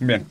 Bien. 0.00 0.26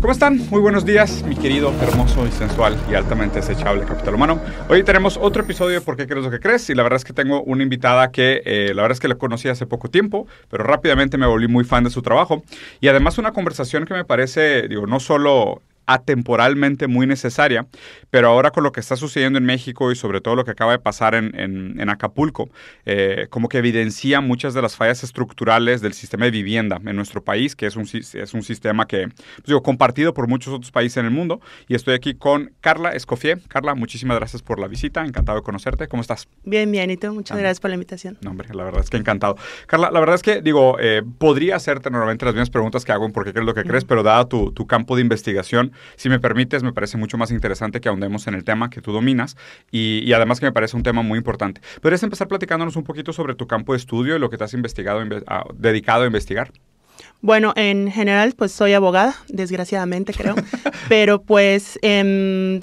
¿Cómo 0.00 0.12
están? 0.12 0.38
Muy 0.50 0.60
buenos 0.60 0.84
días, 0.84 1.22
mi 1.24 1.36
querido, 1.36 1.72
hermoso 1.82 2.26
y 2.26 2.30
sensual 2.30 2.76
y 2.90 2.94
altamente 2.94 3.40
desechable 3.40 3.84
capital 3.84 4.14
humano. 4.14 4.40
Hoy 4.68 4.82
tenemos 4.82 5.18
otro 5.20 5.42
episodio 5.42 5.80
de 5.80 5.80
¿Por 5.80 5.96
qué 5.96 6.06
crees 6.06 6.24
lo 6.24 6.30
que 6.30 6.40
crees? 6.40 6.68
Y 6.70 6.74
la 6.74 6.82
verdad 6.82 6.96
es 6.96 7.04
que 7.04 7.12
tengo 7.12 7.42
una 7.42 7.62
invitada 7.62 8.10
que 8.10 8.42
eh, 8.44 8.72
la 8.74 8.82
verdad 8.82 8.96
es 8.96 9.00
que 9.00 9.08
la 9.08 9.16
conocí 9.16 9.48
hace 9.48 9.66
poco 9.66 9.88
tiempo, 9.88 10.26
pero 10.50 10.64
rápidamente 10.64 11.18
me 11.18 11.26
volví 11.26 11.48
muy 11.48 11.64
fan 11.64 11.84
de 11.84 11.90
su 11.90 12.02
trabajo. 12.02 12.42
Y 12.80 12.88
además 12.88 13.18
una 13.18 13.32
conversación 13.32 13.84
que 13.84 13.94
me 13.94 14.04
parece, 14.04 14.68
digo, 14.68 14.86
no 14.86 15.00
solo 15.00 15.62
atemporalmente 15.88 16.86
muy 16.86 17.06
necesaria, 17.06 17.66
pero 18.10 18.28
ahora 18.28 18.50
con 18.50 18.62
lo 18.62 18.72
que 18.72 18.80
está 18.80 18.94
sucediendo 18.94 19.38
en 19.38 19.46
México 19.46 19.90
y 19.90 19.96
sobre 19.96 20.20
todo 20.20 20.36
lo 20.36 20.44
que 20.44 20.50
acaba 20.50 20.72
de 20.72 20.78
pasar 20.78 21.14
en, 21.14 21.34
en, 21.34 21.88
Acapulco, 21.88 22.50
eh, 22.84 23.26
como 23.30 23.48
que 23.48 23.56
evidencia 23.56 24.20
muchas 24.20 24.52
de 24.52 24.60
las 24.60 24.76
fallas 24.76 25.02
estructurales 25.02 25.80
del 25.80 25.94
sistema 25.94 26.26
de 26.26 26.30
vivienda 26.30 26.78
en 26.84 26.94
nuestro 26.94 27.24
país, 27.24 27.56
que 27.56 27.64
es 27.64 27.74
un, 27.74 27.88
es 27.90 28.34
un 28.34 28.42
sistema 28.42 28.86
que, 28.86 29.08
pues 29.08 29.46
digo, 29.46 29.62
compartido 29.62 30.12
por 30.12 30.28
muchos 30.28 30.52
otros 30.52 30.70
países 30.70 30.98
en 30.98 31.06
el 31.06 31.10
mundo. 31.10 31.40
Y 31.68 31.74
estoy 31.74 31.94
aquí 31.94 32.12
con 32.12 32.52
Carla 32.60 32.90
Escofié. 32.90 33.38
Carla, 33.48 33.74
muchísimas 33.74 34.18
gracias 34.18 34.42
por 34.42 34.58
la 34.60 34.68
visita, 34.68 35.02
encantado 35.06 35.38
de 35.38 35.42
conocerte. 35.42 35.88
¿Cómo 35.88 36.02
estás? 36.02 36.28
Bien, 36.44 36.70
bien, 36.70 36.90
y 36.90 36.98
tú, 36.98 37.14
muchas 37.14 37.38
gracias 37.38 37.60
por 37.60 37.70
la 37.70 37.76
invitación. 37.76 38.18
No, 38.20 38.32
hombre, 38.32 38.48
la 38.52 38.64
verdad 38.64 38.82
es 38.82 38.90
que 38.90 38.98
encantado. 38.98 39.36
Carla, 39.66 39.90
la 39.90 40.00
verdad 40.00 40.16
es 40.16 40.22
que, 40.22 40.42
digo, 40.42 40.76
eh, 40.78 41.02
podría 41.16 41.56
hacerte 41.56 41.90
normalmente 41.90 42.26
las 42.26 42.34
mismas 42.34 42.50
preguntas 42.50 42.84
que 42.84 42.92
hago 42.92 43.06
en 43.06 43.12
por 43.12 43.24
qué 43.24 43.32
crees 43.32 43.46
lo 43.46 43.54
que 43.54 43.64
crees, 43.64 43.86
pero 43.86 44.02
dada 44.02 44.28
tu, 44.28 44.52
tu 44.52 44.66
campo 44.66 44.96
de 44.96 45.02
investigación, 45.02 45.72
si 45.96 46.08
me 46.08 46.20
permites, 46.20 46.62
me 46.62 46.72
parece 46.72 46.96
mucho 46.96 47.18
más 47.18 47.30
interesante 47.30 47.80
que 47.80 47.88
ahondemos 47.88 48.26
en 48.26 48.34
el 48.34 48.44
tema 48.44 48.70
que 48.70 48.80
tú 48.80 48.92
dominas 48.92 49.36
y, 49.70 50.12
además 50.12 50.40
que 50.40 50.46
me 50.46 50.52
parece 50.52 50.76
un 50.76 50.82
tema 50.82 51.02
muy 51.02 51.18
importante. 51.18 51.60
¿Podrías 51.80 52.02
empezar 52.02 52.28
platicándonos 52.28 52.76
un 52.76 52.84
poquito 52.84 53.12
sobre 53.12 53.34
tu 53.34 53.46
campo 53.46 53.72
de 53.72 53.78
estudio 53.78 54.16
y 54.16 54.18
lo 54.18 54.30
que 54.30 54.38
te 54.38 54.44
has 54.44 54.54
investigado, 54.54 55.02
dedicado 55.54 56.04
a 56.04 56.06
investigar? 56.06 56.52
Bueno, 57.20 57.52
en 57.56 57.90
general, 57.90 58.34
pues 58.36 58.52
soy 58.52 58.72
abogada, 58.74 59.14
desgraciadamente 59.28 60.12
creo, 60.12 60.34
pero 60.88 61.22
pues 61.22 61.78
em, 61.82 62.60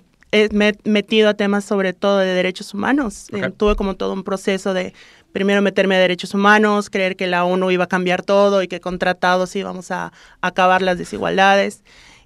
me 0.52 0.70
he 0.70 0.76
metido 0.90 1.30
a 1.30 1.34
temas 1.34 1.66
sobre 1.66 1.94
todo 1.94 2.20
de 2.20 2.34
derechos 2.34 2.74
humanos. 2.74 3.28
Em, 3.32 3.52
tuve 3.52 3.76
como 3.76 3.96
todo 3.96 4.14
un 4.14 4.24
proceso 4.24 4.74
de 4.74 4.94
primero 5.34 5.62
meterme 5.62 5.96
a 5.96 6.00
derechos 6.00 6.34
humanos, 6.34 6.90
creer 6.90 7.18
que 7.18 7.28
la 7.28 7.44
ONU 7.44 7.70
iba 7.72 7.84
a 7.84 7.88
cambiar 7.88 8.24
todo 8.24 8.64
y 8.64 8.70
que 8.70 8.80
con 8.80 9.00
tratados 9.00 9.54
íbamos 9.56 9.92
a 9.92 10.14
acabar 10.40 10.82
las 10.82 10.98
desigualdades 10.98 11.84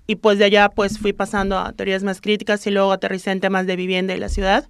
y 0.10 0.16
pues 0.16 0.40
de 0.40 0.46
allá 0.46 0.70
pues 0.70 0.98
fui 0.98 1.14
pasando 1.14 1.60
a 1.60 1.72
teorías 1.72 2.02
más 2.02 2.20
críticas 2.20 2.66
y 2.66 2.72
luego 2.72 2.92
aterricé 2.92 3.30
en 3.30 3.42
temas 3.42 3.68
de 3.68 3.76
vivienda 3.76 4.16
y 4.16 4.18
la 4.18 4.28
ciudad. 4.28 4.68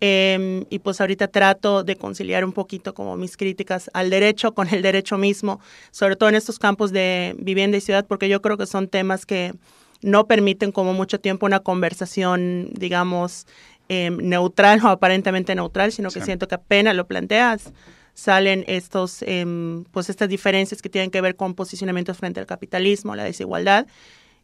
Em, 0.00 0.64
y 0.70 0.78
pues 0.78 1.02
ahorita 1.02 1.28
trato 1.28 1.84
de 1.84 1.96
conciliar 1.96 2.42
un 2.42 2.52
poquito 2.52 2.94
como 2.94 3.14
mis 3.14 3.36
críticas 3.36 3.90
al 3.92 4.08
derecho 4.08 4.54
con 4.54 4.66
el 4.70 4.80
derecho 4.80 5.18
mismo, 5.18 5.60
sobre 5.90 6.16
todo 6.16 6.30
en 6.30 6.36
estos 6.36 6.58
campos 6.58 6.90
de 6.90 7.36
vivienda 7.38 7.76
y 7.76 7.82
ciudad, 7.82 8.06
porque 8.06 8.30
yo 8.30 8.40
creo 8.40 8.56
que 8.56 8.64
son 8.64 8.88
temas 8.88 9.26
que 9.26 9.52
no 10.00 10.26
permiten 10.26 10.72
como 10.72 10.94
mucho 10.94 11.20
tiempo 11.20 11.44
una 11.44 11.60
conversación, 11.60 12.70
digamos, 12.72 13.46
em, 13.90 14.16
neutral 14.16 14.80
o 14.86 14.88
aparentemente 14.88 15.54
neutral, 15.54 15.92
sino 15.92 16.10
que 16.10 16.22
siento 16.22 16.48
que 16.48 16.54
apenas 16.54 16.96
lo 16.96 17.06
planteas 17.06 17.74
salen 18.14 18.64
estos, 18.66 19.22
em, 19.22 19.84
pues 19.92 20.08
estas 20.08 20.30
diferencias 20.30 20.80
que 20.80 20.88
tienen 20.88 21.10
que 21.10 21.20
ver 21.20 21.36
con 21.36 21.54
posicionamientos 21.54 22.16
frente 22.16 22.40
al 22.40 22.46
capitalismo, 22.46 23.14
la 23.14 23.22
desigualdad 23.22 23.86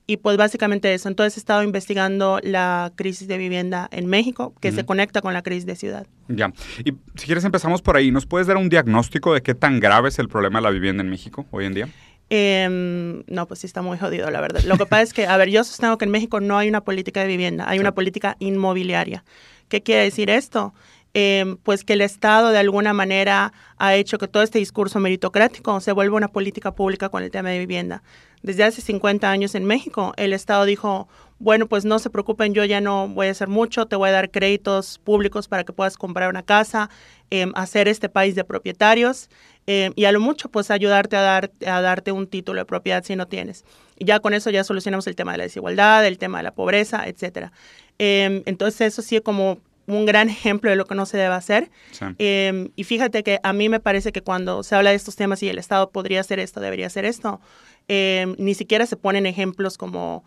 y 0.06 0.19
pues 0.19 0.36
básicamente 0.36 0.92
eso. 0.92 1.08
Entonces 1.08 1.36
he 1.36 1.41
estado 1.41 1.62
investigando 1.62 2.38
la 2.42 2.92
crisis 2.94 3.27
de 3.27 3.38
vivienda 3.38 3.88
en 3.91 4.06
México, 4.06 4.55
que 4.61 4.70
se 4.72 4.84
conecta 4.84 5.22
con 5.22 5.33
la 5.33 5.42
crisis 5.42 5.64
de 5.66 5.77
ciudad. 5.77 6.06
Ya. 6.28 6.52
Y 6.84 6.92
si 7.14 7.27
quieres 7.27 7.44
empezamos 7.44 7.80
por 7.80 7.96
ahí. 7.96 8.11
¿Nos 8.11 8.27
puedes 8.27 8.46
dar 8.46 8.56
un 8.56 8.69
diagnóstico 8.69 9.33
de 9.33 9.42
qué 9.42 9.55
tan 9.55 9.80
grave 9.80 10.11
es 10.11 10.19
el 10.19 10.28
problema 10.28 10.58
de 10.58 10.62
la 10.64 10.70
vivienda 10.70 11.02
en 11.02 11.08
México 11.08 11.46
hoy 11.50 11.64
en 11.64 11.74
día? 11.74 11.88
Em, 12.30 13.22
no, 13.27 13.46
pues 13.46 13.61
sí 13.61 13.66
está 13.66 13.83
muy 13.83 13.98
jodido, 13.98 14.30
la 14.30 14.41
verdad. 14.41 14.62
Lo 14.64 14.77
que 14.77 14.86
pasa 14.86 15.02
es 15.02 15.12
que, 15.12 15.27
a 15.27 15.36
ver, 15.36 15.50
yo 15.50 15.62
sostengo 15.64 15.98
que 15.98 16.05
en 16.05 16.11
México 16.11 16.41
no 16.41 16.58
hay 16.58 16.68
una 16.68 16.83
política 16.83 17.20
de 17.20 17.27
vivienda, 17.27 17.68
hay 17.68 17.78
una 17.78 17.94
política 17.94 18.36
inmobiliaria. 18.41 19.24
¿Qué 19.68 19.83
quiere 19.83 20.02
decir 20.02 20.30
esto? 20.30 20.74
Em, 21.16 21.56
pues 21.58 21.84
que 21.84 21.92
el 21.92 22.00
Estado 22.00 22.50
de 22.50 22.58
alguna 22.58 22.92
manera 22.92 23.52
ha 23.79 23.95
hecho 23.95 24.18
que 24.18 24.27
todo 24.27 24.42
este 24.42 24.58
discurso 24.58 24.98
meritocrático 24.98 25.79
se 25.80 25.92
vuelva 25.92 26.17
una 26.17 26.29
política 26.29 26.74
pública 26.74 27.08
con 27.08 27.23
el 27.23 27.30
tema 27.30 27.50
de 27.50 27.61
vivienda. 27.61 28.02
Desde 28.44 28.62
hace 28.62 28.82
50 28.82 29.30
años 29.30 29.55
en 29.55 29.64
México, 29.64 30.12
el 30.18 30.34
Estado 30.34 30.66
dijo, 30.66 31.08
bueno, 31.38 31.66
pues 31.66 31.86
no 31.86 31.98
se 31.98 32.10
preocupen, 32.10 32.52
yo 32.52 32.62
ya 32.66 32.82
no 32.82 33.08
voy 33.08 33.28
a 33.28 33.30
hacer 33.30 33.48
mucho, 33.48 33.86
te 33.86 33.96
voy 33.96 34.10
a 34.10 34.12
dar 34.12 34.30
créditos 34.30 34.98
públicos 34.98 35.48
para 35.48 35.64
que 35.64 35.72
puedas 35.72 35.96
comprar 35.96 36.28
una 36.28 36.42
casa, 36.42 36.90
em, 37.30 37.52
hacer 37.55 37.88
este 37.88 38.10
país 38.10 38.34
de 38.34 38.44
propietarios 38.44 39.30
em, 39.66 39.94
y 39.96 40.05
a 40.05 40.12
lo 40.12 40.20
mucho 40.20 40.50
pues 40.50 40.70
ayudarte 40.70 41.16
a, 41.16 41.22
dar, 41.22 41.52
a 41.66 41.80
darte 41.80 42.12
un 42.12 42.27
título 42.27 42.60
de 42.60 42.66
propiedad 42.66 43.02
si 43.02 43.16
no 43.16 43.27
tienes. 43.27 43.64
Y 43.96 44.05
ya 44.05 44.20
con 44.20 44.34
eso 44.34 44.50
ya 44.50 44.62
solucionamos 44.62 45.06
el 45.06 45.16
tema 45.16 45.32
de 45.32 45.38
la 45.38 45.44
desigualdad, 45.44 46.05
el 46.05 46.18
tema 46.18 46.36
de 46.36 46.44
la 46.44 46.52
pobreza, 46.52 47.08
etcétera. 47.08 47.50
entonces 47.98 48.82
eso 48.82 49.00
sí 49.00 49.18
como 49.22 49.58
un 49.86 50.06
gran 50.06 50.28
ejemplo 50.30 50.70
de 50.70 50.76
lo 50.76 50.86
que 50.86 50.94
no 50.94 51.06
se 51.06 51.16
debe 51.16 51.34
hacer. 51.34 51.70
Em, 52.18 52.70
y 52.76 52.84
fíjate 52.84 53.22
que 53.22 53.40
a 53.42 53.52
mí 53.52 53.68
me 53.68 53.80
parece 53.80 54.12
que 54.12 54.22
cuando 54.22 54.62
se 54.62 54.74
habla 54.74 54.90
de 54.90 54.96
estos 54.96 55.16
temas 55.16 55.42
y 55.42 55.48
el 55.48 55.58
Estado 55.58 55.90
podría 55.90 56.20
hacer 56.20 56.38
esto, 56.40 56.61
debería 56.61 56.86
hacer 56.86 57.05
esto, 57.05 57.40
em, 57.89 58.34
ni 58.39 58.55
siquiera 58.55 58.86
se 58.86 58.96
ponen 58.96 59.27
ejemplos 59.27 59.78
como, 59.78 60.24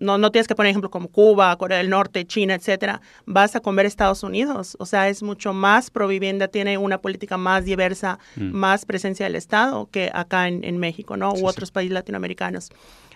no, 0.00 0.18
no 0.18 0.30
tienes 0.30 0.48
que 0.48 0.54
poner 0.54 0.70
ejemplos 0.70 0.90
como 0.90 1.08
Cuba, 1.08 1.56
Corea 1.56 1.78
del 1.78 1.90
Norte, 1.90 2.26
China, 2.26 2.54
etcétera. 2.54 3.00
Vas 3.26 3.56
a 3.56 3.60
comer 3.60 3.86
Estados 3.86 4.22
Unidos. 4.22 4.76
O 4.78 4.86
sea, 4.86 5.08
es 5.08 5.22
mucho 5.22 5.52
más 5.52 5.90
provivienda, 5.90 6.48
tiene 6.48 6.78
una 6.78 6.98
política 6.98 7.36
más 7.36 7.64
diversa, 7.64 8.18
mm. 8.36 8.52
más 8.52 8.84
presencia 8.84 9.26
del 9.26 9.36
Estado 9.36 9.88
que 9.90 10.10
acá 10.12 10.48
en, 10.48 10.78
México, 10.78 11.16
¿no? 11.16 11.32
U 11.32 11.46
otros 11.46 11.70
países 11.70 11.92
latinoamericanos. 11.92 12.70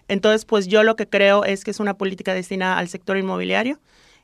Entonces, 0.08 0.44
pues 0.44 0.66
yo 0.66 0.82
lo 0.82 0.96
que 0.96 1.08
creo 1.08 1.44
es 1.44 1.64
que 1.64 1.70
es 1.70 1.80
una 1.80 1.94
política 1.94 2.34
destinada 2.34 2.78
al 2.78 2.88
sector 2.88 3.16
inmobiliario 3.16 3.78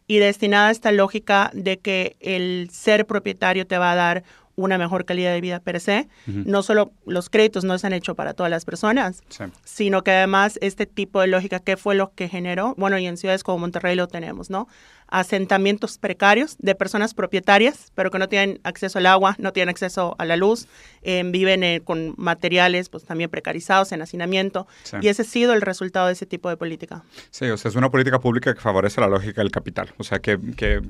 y 0.06 0.18
destinada 0.18 0.68
a 0.68 0.70
esta 0.70 0.90
lógica 0.90 1.50
de 1.54 1.78
que 1.78 2.16
el 2.20 2.70
ser 2.72 3.06
propietario 3.06 3.66
te 3.66 3.78
va 3.78 3.92
a 3.92 3.94
dar 3.94 4.24
una 4.58 4.76
mejor 4.76 5.04
calidad 5.04 5.32
de 5.32 5.40
vida 5.40 5.60
per 5.60 5.80
se. 5.80 6.08
No 6.26 6.62
solo 6.62 6.92
los 7.06 7.30
créditos 7.30 7.64
no 7.64 7.78
se 7.78 7.86
han 7.86 7.92
hecho 7.92 8.14
para 8.16 8.34
todas 8.34 8.50
las 8.50 8.64
personas, 8.64 9.22
sino 9.64 10.02
que 10.02 10.10
además 10.10 10.58
este 10.60 10.84
tipo 10.84 11.20
de 11.20 11.28
lógica, 11.28 11.60
¿qué 11.60 11.76
fue 11.76 11.94
lo 11.94 12.12
que 12.12 12.28
generó? 12.28 12.74
Bueno, 12.76 12.98
y 12.98 13.06
en 13.06 13.16
ciudades 13.16 13.44
como 13.44 13.58
Monterrey 13.58 13.94
lo 13.94 14.08
tenemos, 14.08 14.50
¿no? 14.50 14.66
asentamientos 15.08 15.98
precarios 15.98 16.56
de 16.58 16.74
personas 16.74 17.14
propietarias, 17.14 17.92
pero 17.94 18.10
que 18.10 18.18
no 18.18 18.28
tienen 18.28 18.60
acceso 18.62 18.98
al 18.98 19.06
agua, 19.06 19.34
no 19.38 19.52
tienen 19.52 19.70
acceso 19.70 20.14
a 20.18 20.24
la 20.24 20.36
luz, 20.36 20.68
eh, 21.02 21.22
viven 21.24 21.62
eh, 21.64 21.80
con 21.82 22.14
materiales 22.16 22.88
pues 22.88 23.04
también 23.04 23.30
precarizados 23.30 23.92
en 23.92 24.02
hacinamiento. 24.02 24.66
Y 25.00 25.08
ese 25.08 25.22
ha 25.22 25.24
sido 25.24 25.54
el 25.54 25.62
resultado 25.62 26.06
de 26.06 26.12
ese 26.12 26.26
tipo 26.26 26.48
de 26.48 26.56
política. 26.56 27.02
Sí, 27.30 27.46
o 27.46 27.56
sea, 27.56 27.70
es 27.70 27.76
una 27.76 27.90
política 27.90 28.18
pública 28.18 28.54
que 28.54 28.60
favorece 28.60 29.00
la 29.00 29.08
lógica 29.08 29.40
del 29.40 29.50
capital, 29.50 29.92
o 29.96 30.04
sea, 30.04 30.18
que, 30.18 30.38
que 30.56 30.82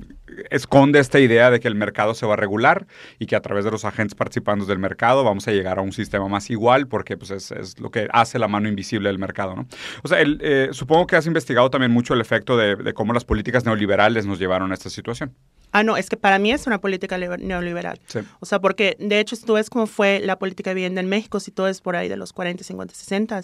esconde 0.51 0.99
esta 0.99 1.21
idea 1.21 1.51
de 1.51 1.61
que 1.61 1.69
el 1.69 1.77
mercado 1.77 2.15
se 2.15 2.27
va 2.27 2.35
a 2.35 2.37
regular 2.37 2.87
y 3.19 3.27
que 3.27 3.37
a 3.37 3.41
través 3.41 3.58
de 3.65 3.71
los 3.71 3.85
agentes 3.85 4.15
participantes 4.15 4.69
del 4.69 4.79
mercado 4.79 5.25
vamos 5.25 5.47
a 5.49 5.53
llegar 5.53 5.79
a 5.79 5.83
un 5.83 5.93
sistema 5.93 6.29
más 6.29 6.51
igual 6.51 6.87
porque 6.89 7.17
pues, 7.17 7.31
es, 7.31 7.51
es 7.51 7.79
lo 7.79 7.91
que 7.91 8.09
hace 8.13 8.39
la 8.39 8.49
mano 8.49 8.69
invisible 8.69 9.09
del 9.09 9.19
mercado, 9.19 9.55
¿no? 9.55 9.67
O 10.03 10.09
sea, 10.09 10.21
el, 10.21 10.39
eh, 10.43 10.69
supongo 10.73 11.07
que 11.07 11.17
has 11.17 11.27
investigado 11.27 11.71
también 11.71 11.93
mucho 11.93 12.15
el 12.15 12.21
efecto 12.21 12.57
de, 12.57 12.77
de 12.77 12.95
cómo 12.95 13.13
las 13.13 13.25
políticas 13.25 13.65
neoliberales 13.65 14.27
nos 14.27 14.39
llevaron 14.39 14.71
a 14.71 14.75
esta 14.75 14.91
situación. 14.91 15.35
Ah, 15.73 15.83
no, 15.83 15.97
es 15.97 16.09
que 16.09 16.17
para 16.17 16.39
mí 16.39 16.51
es 16.51 16.67
una 16.67 16.81
política 16.81 17.19
neoliberal. 17.19 18.01
O 18.41 18.47
sea, 18.47 18.61
porque 18.61 18.97
de 18.99 19.21
hecho, 19.21 19.37
si 19.37 19.45
tú 19.45 19.55
ves 19.55 19.69
cómo 19.69 19.87
fue 19.87 20.21
la 20.21 20.39
política 20.39 20.71
de 20.71 20.75
vivienda 20.75 21.01
en 21.01 21.09
México, 21.09 21.41
si 21.41 21.51
tú 21.51 21.65
ves 21.65 21.81
por 21.81 21.95
ahí 21.95 22.09
de 22.09 22.17
los 22.17 22.33
40, 22.33 22.65
50, 22.65 22.95
60, 22.95 23.43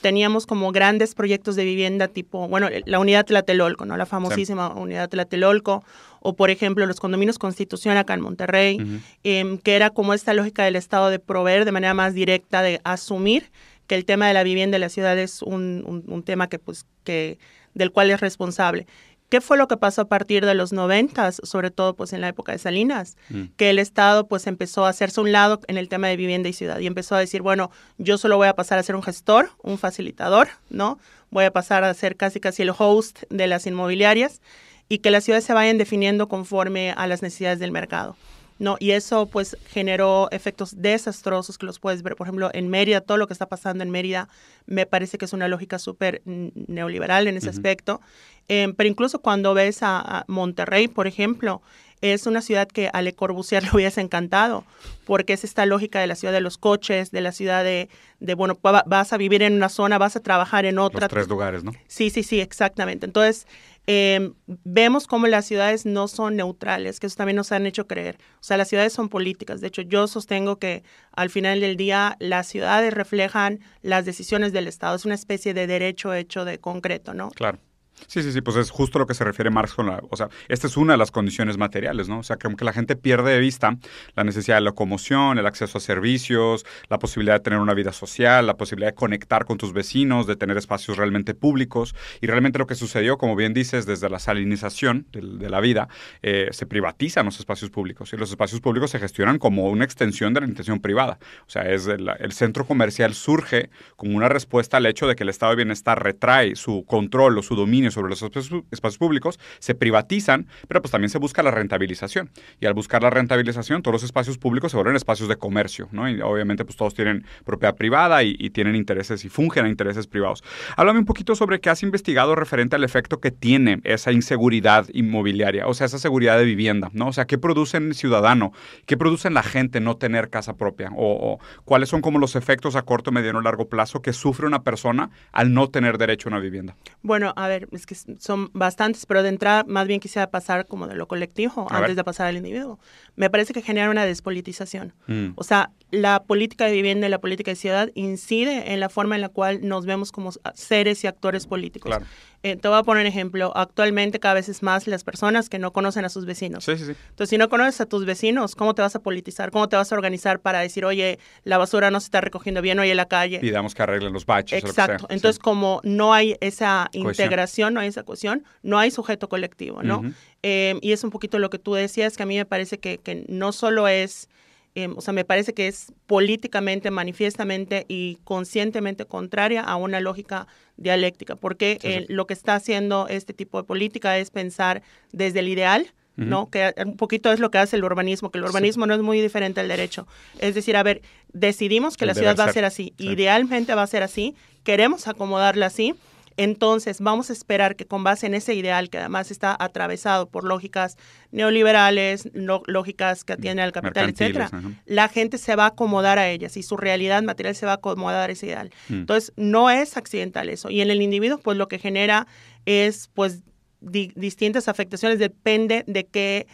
teníamos 0.00 0.46
como 0.46 0.72
grandes 0.72 1.14
proyectos 1.14 1.56
de 1.56 1.64
vivienda 1.64 2.08
tipo, 2.08 2.48
bueno, 2.48 2.68
la 2.84 2.98
unidad 2.98 3.26
Tlatelolco, 3.26 3.84
¿no? 3.84 3.96
La 3.96 4.06
famosísima 4.06 4.74
unidad 4.74 5.08
Tlatelolco, 5.08 5.84
o 6.20 6.34
por 6.34 6.50
ejemplo 6.50 6.86
los 6.86 7.00
condominios 7.00 7.38
Constitución 7.38 7.96
acá 7.96 8.14
en 8.14 8.20
Monterrey, 8.20 8.78
em, 9.24 9.58
que 9.58 9.76
era 9.76 9.90
como 9.90 10.14
esta 10.14 10.34
lógica 10.34 10.64
del 10.64 10.76
Estado 10.76 11.10
de 11.10 11.18
proveer 11.18 11.64
de 11.64 11.72
manera 11.72 11.94
más 11.94 12.14
directa, 12.14 12.62
de 12.62 12.80
asumir 12.84 13.50
que 13.86 13.94
el 13.94 14.04
tema 14.04 14.28
de 14.28 14.34
la 14.34 14.44
vivienda 14.44 14.76
en 14.76 14.82
la 14.82 14.88
ciudad 14.88 15.18
es 15.18 15.42
un, 15.42 16.04
un 16.06 16.22
tema 16.22 16.48
que, 16.48 16.58
pues, 16.58 16.86
que, 17.04 17.38
del 17.74 17.92
cual 17.92 18.10
es 18.10 18.20
responsable. 18.20 18.86
¿Qué 19.30 19.40
fue 19.40 19.56
lo 19.56 19.68
que 19.68 19.76
pasó 19.76 20.02
a 20.02 20.08
partir 20.08 20.44
de 20.44 20.54
los 20.54 20.72
noventas, 20.72 21.40
sobre 21.44 21.70
todo 21.70 21.94
pues 21.94 22.12
en 22.12 22.20
la 22.20 22.26
época 22.26 22.50
de 22.50 22.58
Salinas? 22.58 23.16
Mm. 23.28 23.44
Que 23.56 23.70
el 23.70 23.78
Estado 23.78 24.26
pues 24.26 24.48
empezó 24.48 24.84
a 24.84 24.88
hacerse 24.88 25.20
un 25.20 25.30
lado 25.30 25.60
en 25.68 25.78
el 25.78 25.88
tema 25.88 26.08
de 26.08 26.16
vivienda 26.16 26.48
y 26.48 26.52
ciudad 26.52 26.80
y 26.80 26.88
empezó 26.88 27.14
a 27.14 27.20
decir, 27.20 27.40
bueno, 27.40 27.70
yo 27.96 28.18
solo 28.18 28.36
voy 28.36 28.48
a 28.48 28.56
pasar 28.56 28.80
a 28.80 28.82
ser 28.82 28.96
un 28.96 29.04
gestor, 29.04 29.50
un 29.62 29.78
facilitador, 29.78 30.48
¿no? 30.68 30.98
Voy 31.30 31.44
a 31.44 31.52
pasar 31.52 31.84
a 31.84 31.94
ser 31.94 32.16
casi 32.16 32.40
casi 32.40 32.62
el 32.62 32.72
host 32.76 33.22
de 33.30 33.46
las 33.46 33.68
inmobiliarias 33.68 34.40
y 34.88 34.98
que 34.98 35.12
las 35.12 35.22
ciudades 35.22 35.44
se 35.44 35.54
vayan 35.54 35.78
definiendo 35.78 36.28
conforme 36.28 36.90
a 36.90 37.06
las 37.06 37.22
necesidades 37.22 37.60
del 37.60 37.70
mercado. 37.70 38.16
¿No? 38.60 38.76
Y 38.78 38.92
eso 38.92 39.26
pues 39.26 39.56
generó 39.66 40.28
efectos 40.30 40.80
desastrosos 40.80 41.56
que 41.56 41.64
los 41.64 41.80
puedes 41.80 42.02
ver, 42.02 42.14
por 42.14 42.26
ejemplo, 42.26 42.50
en 42.52 42.68
Mérida, 42.68 43.00
todo 43.00 43.16
lo 43.16 43.26
que 43.26 43.32
está 43.32 43.48
pasando 43.48 43.82
en 43.82 43.90
Mérida 43.90 44.28
me 44.66 44.84
parece 44.84 45.16
que 45.16 45.24
es 45.24 45.32
una 45.32 45.48
lógica 45.48 45.78
súper 45.78 46.20
neoliberal 46.24 47.26
en 47.26 47.38
ese 47.38 47.48
aspecto. 47.48 48.02
Em, 48.48 48.74
pero 48.74 48.88
incluso 48.88 49.20
cuando 49.20 49.54
ves 49.54 49.78
a, 49.82 50.24
Monterrey, 50.28 50.88
por 50.88 51.06
ejemplo, 51.06 51.62
es 52.02 52.26
una 52.26 52.42
ciudad 52.42 52.68
que 52.68 52.90
a 52.92 53.00
Le 53.00 53.14
Corbusier 53.14 53.62
le 53.64 53.70
hubiese 53.72 54.02
encantado, 54.02 54.64
porque 55.06 55.32
es 55.32 55.42
esta 55.42 55.64
lógica 55.64 55.98
de 56.00 56.06
la 56.06 56.14
ciudad 56.14 56.34
de 56.34 56.42
los 56.42 56.58
coches, 56.58 57.10
de 57.10 57.22
la 57.22 57.32
ciudad 57.32 57.64
de, 57.64 57.88
de 58.20 58.34
bueno, 58.34 58.58
vas 58.62 59.12
a 59.14 59.16
vivir 59.16 59.42
en 59.42 59.54
una 59.54 59.70
zona, 59.70 59.96
vas 59.96 60.16
a 60.16 60.20
trabajar 60.20 60.66
en 60.66 60.78
otra. 60.78 61.00
Los 61.00 61.10
tres 61.10 61.28
lugares, 61.28 61.64
¿no? 61.64 61.72
Sí, 61.88 62.10
sí, 62.10 62.22
sí, 62.22 62.40
exactamente. 62.40 63.06
Entonces, 63.06 63.46
eh, 63.86 64.32
vemos 64.46 65.06
cómo 65.06 65.26
las 65.26 65.46
ciudades 65.46 65.86
no 65.86 66.08
son 66.08 66.36
neutrales, 66.36 67.00
que 67.00 67.06
eso 67.06 67.16
también 67.16 67.36
nos 67.36 67.52
han 67.52 67.66
hecho 67.66 67.86
creer. 67.86 68.18
O 68.34 68.42
sea, 68.42 68.56
las 68.56 68.68
ciudades 68.68 68.92
son 68.92 69.08
políticas. 69.08 69.60
De 69.60 69.68
hecho, 69.68 69.82
yo 69.82 70.06
sostengo 70.06 70.58
que 70.58 70.84
al 71.12 71.30
final 71.30 71.60
del 71.60 71.76
día 71.76 72.16
las 72.20 72.46
ciudades 72.46 72.92
reflejan 72.92 73.60
las 73.82 74.04
decisiones 74.04 74.52
del 74.52 74.68
Estado. 74.68 74.96
Es 74.96 75.04
una 75.04 75.14
especie 75.14 75.54
de 75.54 75.66
derecho 75.66 76.14
hecho 76.14 76.44
de 76.44 76.58
concreto, 76.58 77.14
¿no? 77.14 77.30
Claro. 77.30 77.58
Sí, 78.06 78.22
sí, 78.22 78.32
sí, 78.32 78.40
pues 78.40 78.56
es 78.56 78.70
justo 78.70 78.98
lo 78.98 79.06
que 79.06 79.14
se 79.14 79.24
refiere 79.24 79.50
Marx 79.50 79.74
con 79.74 79.86
la, 79.86 80.00
o 80.10 80.16
sea, 80.16 80.28
esta 80.48 80.66
es 80.66 80.76
una 80.76 80.94
de 80.94 80.98
las 80.98 81.10
condiciones 81.10 81.58
materiales, 81.58 82.08
¿no? 82.08 82.18
O 82.18 82.22
sea, 82.22 82.36
que 82.36 82.46
aunque 82.46 82.64
la 82.64 82.72
gente 82.72 82.96
pierde 82.96 83.32
de 83.32 83.40
vista 83.40 83.76
la 84.16 84.24
necesidad 84.24 84.56
de 84.56 84.62
locomoción, 84.62 85.38
el 85.38 85.46
acceso 85.46 85.78
a 85.78 85.80
servicios, 85.80 86.64
la 86.88 86.98
posibilidad 86.98 87.34
de 87.34 87.40
tener 87.40 87.58
una 87.58 87.74
vida 87.74 87.92
social, 87.92 88.46
la 88.46 88.56
posibilidad 88.56 88.90
de 88.90 88.94
conectar 88.94 89.44
con 89.44 89.58
tus 89.58 89.72
vecinos, 89.72 90.26
de 90.26 90.36
tener 90.36 90.56
espacios 90.56 90.96
realmente 90.96 91.34
públicos, 91.34 91.94
y 92.20 92.26
realmente 92.26 92.58
lo 92.58 92.66
que 92.66 92.74
sucedió, 92.74 93.18
como 93.18 93.36
bien 93.36 93.54
dices, 93.54 93.86
desde 93.86 94.08
la 94.08 94.18
salinización 94.18 95.06
de, 95.12 95.50
la 95.50 95.60
vida, 95.60 95.88
eh, 96.22 96.48
se 96.52 96.66
privatizan 96.66 97.26
los 97.26 97.38
espacios 97.38 97.70
públicos, 97.70 98.12
y 98.12 98.16
los 98.16 98.30
espacios 98.30 98.60
públicos 98.60 98.90
se 98.90 98.98
gestionan 98.98 99.38
como 99.38 99.68
una 99.68 99.84
extensión 99.84 100.34
de 100.34 100.40
la 100.40 100.46
intención 100.46 100.80
privada. 100.80 101.18
O 101.46 101.50
sea, 101.50 101.62
es 101.70 101.86
el, 101.86 102.08
el 102.18 102.32
centro 102.32 102.66
comercial 102.66 103.14
surge 103.14 103.70
como 103.96 104.16
una 104.16 104.28
respuesta 104.28 104.76
al 104.76 104.86
hecho 104.86 105.06
de 105.06 105.16
que 105.16 105.22
el 105.22 105.28
estado 105.28 105.50
de 105.50 105.56
bienestar 105.56 106.02
retrae 106.02 106.56
su 106.56 106.84
control 106.86 107.38
o 107.38 107.42
su 107.42 107.56
dominio 107.56 107.89
sobre 107.90 108.10
los 108.10 108.22
espacios 108.22 108.98
públicos, 108.98 109.38
se 109.58 109.74
privatizan, 109.74 110.46
pero 110.68 110.82
pues 110.82 110.92
también 110.92 111.10
se 111.10 111.18
busca 111.18 111.42
la 111.42 111.50
rentabilización. 111.50 112.30
Y 112.60 112.66
al 112.66 112.74
buscar 112.74 113.02
la 113.02 113.10
rentabilización, 113.10 113.82
todos 113.82 113.94
los 113.94 114.02
espacios 114.02 114.38
públicos 114.38 114.70
se 114.72 114.76
vuelven 114.76 114.96
espacios 114.96 115.28
de 115.28 115.36
comercio, 115.36 115.88
¿no? 115.92 116.08
Y 116.08 116.20
obviamente 116.20 116.64
pues 116.64 116.76
todos 116.76 116.94
tienen 116.94 117.24
propiedad 117.44 117.76
privada 117.76 118.22
y, 118.22 118.50
tienen 118.50 118.74
intereses 118.74 119.24
y 119.24 119.28
fungen 119.28 119.64
a 119.64 119.68
intereses 119.68 120.08
privados. 120.08 120.42
Háblame 120.76 120.98
un 120.98 121.04
poquito 121.04 121.36
sobre 121.36 121.60
qué 121.60 121.70
has 121.70 121.84
investigado 121.84 122.34
referente 122.34 122.74
al 122.74 122.82
efecto 122.82 123.20
que 123.20 123.30
tiene 123.30 123.80
esa 123.84 124.10
inseguridad 124.10 124.86
inmobiliaria, 124.92 125.68
o 125.68 125.74
sea, 125.74 125.86
esa 125.86 125.98
seguridad 125.98 126.36
de 126.36 126.44
vivienda, 126.44 126.90
¿no? 126.92 127.08
O 127.08 127.12
sea, 127.12 127.26
¿qué 127.26 127.38
produce 127.38 127.76
en 127.76 127.88
el 127.88 127.94
ciudadano? 127.94 128.52
¿Qué 128.86 128.96
produce 128.96 129.28
en 129.28 129.34
la 129.34 129.44
gente 129.44 129.80
no 129.80 129.96
tener 129.96 130.30
casa 130.30 130.56
propia? 130.56 130.90
O, 130.96 131.34
o 131.34 131.38
cuáles 131.64 131.88
son 131.88 132.00
como 132.00 132.18
los 132.18 132.34
efectos 132.34 132.74
a 132.74 132.82
corto, 132.82 133.12
mediano, 133.12 133.40
largo 133.40 133.68
plazo 133.68 134.02
que 134.02 134.12
sufre 134.12 134.46
una 134.46 134.62
persona 134.62 135.10
al 135.32 135.52
no 135.54 135.68
tener 135.68 135.98
derecho 135.98 136.28
a 136.28 136.32
una 136.32 136.40
vivienda? 136.40 136.76
Bueno, 137.02 137.32
a 137.36 137.48
ver, 137.48 137.68
que 137.86 137.94
son 137.94 138.50
bastantes, 138.52 139.06
pero 139.06 139.22
de 139.22 139.28
entrada 139.28 139.64
más 139.66 139.86
bien 139.86 140.00
quisiera 140.00 140.30
pasar 140.30 140.66
como 140.66 140.86
de 140.86 140.94
lo 140.94 141.08
colectivo 141.08 141.66
antes 141.70 141.96
de 141.96 142.04
pasar 142.04 142.26
al 142.26 142.36
individuo. 142.36 142.78
Me 143.16 143.30
parece 143.30 143.52
que 143.52 143.62
genera 143.62 143.90
una 143.90 144.04
despolitización. 144.04 144.94
Mm. 145.06 145.30
O 145.36 145.44
sea, 145.44 145.70
la 145.90 146.22
política 146.22 146.66
de 146.66 146.72
vivienda 146.72 147.06
y 147.06 147.10
la 147.10 147.20
política 147.20 147.50
de 147.50 147.56
ciudad 147.56 147.90
incide 147.94 148.72
en 148.72 148.80
la 148.80 148.88
forma 148.88 149.14
en 149.16 149.20
la 149.20 149.28
cual 149.28 149.60
nos 149.66 149.86
vemos 149.86 150.12
como 150.12 150.30
seres 150.54 151.04
y 151.04 151.06
actores 151.06 151.46
políticos. 151.46 151.96
Eh, 152.42 152.56
te 152.56 152.68
voy 152.68 152.78
a 152.78 152.82
poner 152.82 153.02
un 153.02 153.06
ejemplo. 153.06 153.52
Actualmente 153.54 154.18
cada 154.18 154.34
vez 154.34 154.48
es 154.48 154.62
más 154.62 154.86
las 154.86 155.04
personas 155.04 155.50
que 155.50 155.58
no 155.58 155.72
conocen 155.72 156.06
a 156.06 156.08
sus 156.08 156.24
vecinos. 156.24 156.64
Sí, 156.64 156.78
sí, 156.78 156.86
sí. 156.86 156.92
Entonces, 157.10 157.28
si 157.28 157.36
no 157.36 157.50
conoces 157.50 157.82
a 157.82 157.86
tus 157.86 158.06
vecinos, 158.06 158.54
¿cómo 158.54 158.74
te 158.74 158.80
vas 158.80 158.96
a 158.96 159.02
politizar? 159.02 159.50
¿Cómo 159.50 159.68
te 159.68 159.76
vas 159.76 159.92
a 159.92 159.94
organizar 159.94 160.40
para 160.40 160.60
decir, 160.60 160.86
oye, 160.86 161.18
la 161.44 161.58
basura 161.58 161.90
no 161.90 162.00
se 162.00 162.06
está 162.06 162.22
recogiendo 162.22 162.62
bien 162.62 162.78
hoy 162.78 162.90
en 162.90 162.96
la 162.96 163.06
calle? 163.06 163.40
Pidamos 163.40 163.74
que 163.74 163.82
arreglen 163.82 164.14
los 164.14 164.24
baches. 164.24 164.64
Exacto. 164.64 165.06
Entonces, 165.10 165.38
como 165.38 165.80
no 165.84 166.14
hay 166.14 166.36
esa 166.40 166.88
integración, 166.92 167.69
no 167.70 167.80
hay 167.80 167.88
esa 167.88 168.02
cohesión, 168.02 168.44
no 168.62 168.78
hay 168.78 168.90
sujeto 168.90 169.28
colectivo, 169.28 169.82
¿no? 169.82 170.02
Eh, 170.42 170.78
y 170.82 170.92
es 170.92 171.04
un 171.04 171.10
poquito 171.10 171.38
lo 171.38 171.50
que 171.50 171.58
tú 171.58 171.74
decías, 171.74 172.16
que 172.16 172.22
a 172.22 172.26
mí 172.26 172.36
me 172.36 172.44
parece 172.44 172.78
que, 172.78 172.98
que 172.98 173.24
no 173.28 173.52
solo 173.52 173.88
es 173.88 174.28
Em, 174.74 174.96
o 174.96 175.00
sea, 175.00 175.12
me 175.12 175.24
parece 175.24 175.52
que 175.52 175.66
es 175.66 175.92
políticamente, 176.06 176.90
manifiestamente 176.92 177.86
y 177.88 178.18
conscientemente 178.22 179.04
contraria 179.04 179.62
a 179.62 179.74
una 179.76 180.00
lógica 180.00 180.46
dialéctica, 180.76 181.34
porque 181.34 181.78
eh, 181.82 182.06
lo 182.08 182.26
que 182.26 182.34
está 182.34 182.54
haciendo 182.54 183.08
este 183.08 183.34
tipo 183.34 183.60
de 183.60 183.64
política 183.64 184.16
es 184.18 184.30
pensar 184.30 184.82
desde 185.12 185.40
el 185.40 185.48
ideal, 185.48 185.92
¿no? 186.16 186.50
Que 186.50 186.74
un 186.84 186.98
poquito 186.98 187.32
es 187.32 187.40
lo 187.40 187.50
que 187.50 187.56
hace 187.56 187.76
el 187.76 187.84
urbanismo, 187.84 188.30
que 188.30 188.36
el 188.36 188.44
urbanismo 188.44 188.84
no 188.84 188.92
es 188.92 189.00
muy 189.00 189.22
diferente 189.22 189.60
al 189.60 189.68
derecho. 189.68 190.06
Es 190.38 190.54
decir, 190.54 190.76
a 190.76 190.82
ver, 190.82 191.00
decidimos 191.32 191.96
que 191.96 192.04
la 192.04 192.14
ciudad 192.14 192.36
va 192.38 192.44
a 192.44 192.52
ser 192.52 192.66
así, 192.66 192.92
idealmente 192.98 193.74
va 193.74 193.82
a 193.82 193.86
ser 193.86 194.02
así, 194.02 194.34
queremos 194.62 195.08
acomodarla 195.08 195.66
así, 195.66 195.94
entonces, 196.42 197.02
vamos 197.02 197.28
a 197.28 197.34
esperar 197.34 197.76
que 197.76 197.84
con 197.84 198.02
base 198.02 198.26
en 198.26 198.32
ese 198.32 198.54
ideal, 198.54 198.88
que 198.88 198.96
además 198.96 199.30
está 199.30 199.54
atravesado 199.60 200.26
por 200.26 200.44
lógicas 200.44 200.96
neoliberales, 201.32 202.30
lógicas 202.32 203.24
que 203.24 203.34
atienden 203.34 203.66
al 203.66 203.72
capital, 203.72 204.08
etcétera, 204.08 204.50
la 204.86 205.08
gente 205.08 205.36
se 205.36 205.54
va 205.54 205.64
a 205.64 205.66
acomodar 205.68 206.18
a 206.18 206.30
ellas 206.30 206.56
y 206.56 206.62
su 206.62 206.78
realidad 206.78 207.22
material 207.22 207.54
se 207.54 207.66
va 207.66 207.72
a 207.72 207.74
acomodar 207.74 208.30
a 208.30 208.32
ese 208.32 208.46
ideal. 208.46 208.70
Mm. 208.88 208.94
Entonces, 209.00 209.34
no 209.36 209.68
es 209.68 209.98
accidental 209.98 210.48
eso. 210.48 210.70
Y 210.70 210.80
en 210.80 210.90
el 210.90 211.02
individuo, 211.02 211.36
pues 211.36 211.58
lo 211.58 211.68
que 211.68 211.78
genera 211.78 212.26
es, 212.64 213.10
pues, 213.12 213.42
distintas 213.82 214.66
afectaciones, 214.68 215.18
depende 215.18 215.84
de 215.86 216.06
qué 216.06 216.46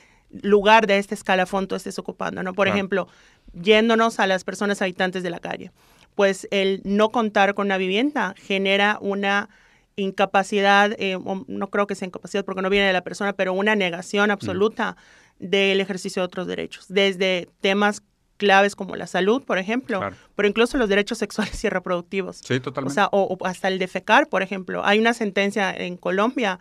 lugar 0.42 0.88
de 0.88 0.98
este 0.98 1.14
escalafón 1.14 1.68
tú 1.68 1.76
estés 1.76 1.96
ocupando, 2.00 2.42
¿no? 2.42 2.54
Por 2.54 2.66
ejemplo, 2.66 3.06
yéndonos 3.52 4.18
a 4.18 4.26
las 4.26 4.42
personas 4.42 4.82
habitantes 4.82 5.22
de 5.22 5.30
la 5.30 5.38
calle, 5.38 5.70
pues 6.16 6.48
el 6.50 6.80
no 6.82 7.10
contar 7.10 7.54
con 7.54 7.68
una 7.68 7.78
vivienda 7.78 8.34
genera 8.36 8.98
una 9.00 9.48
incapacidad, 9.96 10.94
eh, 10.98 11.18
no 11.46 11.70
creo 11.70 11.86
que 11.86 11.94
sea 11.94 12.06
incapacidad 12.06 12.44
porque 12.44 12.62
no 12.62 12.70
viene 12.70 12.86
de 12.86 12.92
la 12.92 13.02
persona, 13.02 13.32
pero 13.32 13.54
una 13.54 13.74
negación 13.74 14.30
absoluta 14.30 14.96
del 15.38 15.80
ejercicio 15.80 16.22
de 16.22 16.26
otros 16.26 16.46
derechos, 16.46 16.86
desde 16.88 17.48
temas 17.60 18.02
claves 18.36 18.76
como 18.76 18.96
la 18.96 19.06
salud, 19.06 19.42
por 19.42 19.58
ejemplo, 19.58 20.00
pero 20.34 20.48
incluso 20.48 20.76
los 20.76 20.88
derechos 20.88 21.18
sexuales 21.18 21.62
y 21.64 21.68
reproductivos. 21.68 22.40
Sí, 22.44 22.60
totalmente. 22.60 22.92
O 22.92 22.94
sea, 22.94 23.08
o, 23.10 23.36
hasta 23.46 23.68
el 23.68 23.78
defecar, 23.78 24.28
por 24.28 24.42
ejemplo. 24.42 24.84
Hay 24.84 24.98
una 24.98 25.14
sentencia 25.14 25.72
en 25.74 25.96
Colombia 25.96 26.58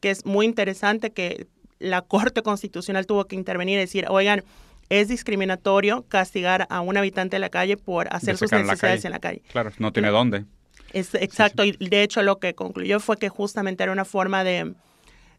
que 0.00 0.10
es 0.10 0.24
muy 0.24 0.46
interesante 0.46 1.12
que 1.12 1.46
la 1.78 2.02
Corte 2.02 2.42
Constitucional 2.42 3.06
tuvo 3.06 3.26
que 3.26 3.36
intervenir 3.36 3.76
y 3.76 3.80
decir, 3.80 4.06
oigan, 4.08 4.44
es 4.88 5.08
discriminatorio 5.08 6.06
castigar 6.08 6.66
a 6.70 6.80
un 6.80 6.96
habitante 6.96 7.36
de 7.36 7.40
la 7.40 7.50
calle 7.50 7.76
por 7.76 8.12
hacer 8.14 8.38
sus 8.38 8.50
necesidades 8.50 9.04
en 9.04 9.10
la 9.10 9.18
calle. 9.18 9.42
Claro, 9.52 9.70
no 9.78 9.92
tiene 9.92 10.08
dónde. 10.08 10.46
Es, 10.92 11.14
exacto, 11.14 11.64
y 11.64 11.72
de 11.72 12.02
hecho 12.02 12.22
lo 12.22 12.38
que 12.38 12.54
concluyó 12.54 13.00
fue 13.00 13.16
que 13.18 13.28
justamente 13.28 13.82
era 13.82 13.92
una 13.92 14.04
forma 14.04 14.44
de, 14.44 14.74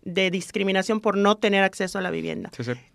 discriminación 0.03 1.01
por 1.01 1.17
no 1.17 1.35
tener 1.35 1.63
acceso 1.63 1.99
a 1.99 2.01
la 2.01 2.09
vivienda. 2.09 2.49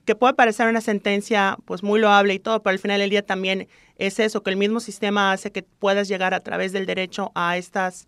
Que 0.05 0.15
puede 0.15 0.35
parecer 0.35 0.69
una 0.69 0.81
sentencia 0.81 1.57
pues 1.65 1.83
muy 1.83 2.01
loable 2.01 2.35
y 2.35 2.39
todo, 2.39 2.63
pero 2.63 2.73
al 2.73 2.79
final 2.79 3.01
del 3.01 3.11
día 3.11 3.23
también 3.23 3.69
es 3.99 4.19
eso, 4.19 4.43
que 4.43 4.51
el 4.51 4.57
mismo 4.57 4.81
sistema 4.81 5.33
hace 5.33 5.53
que 5.53 5.63
puedas 5.63 6.09
llegar 6.09 6.35
a 6.35 6.41
través 6.41 6.73
del 6.73 6.87
derecho 6.87 7.31
a 7.35 7.57
estas 7.57 8.07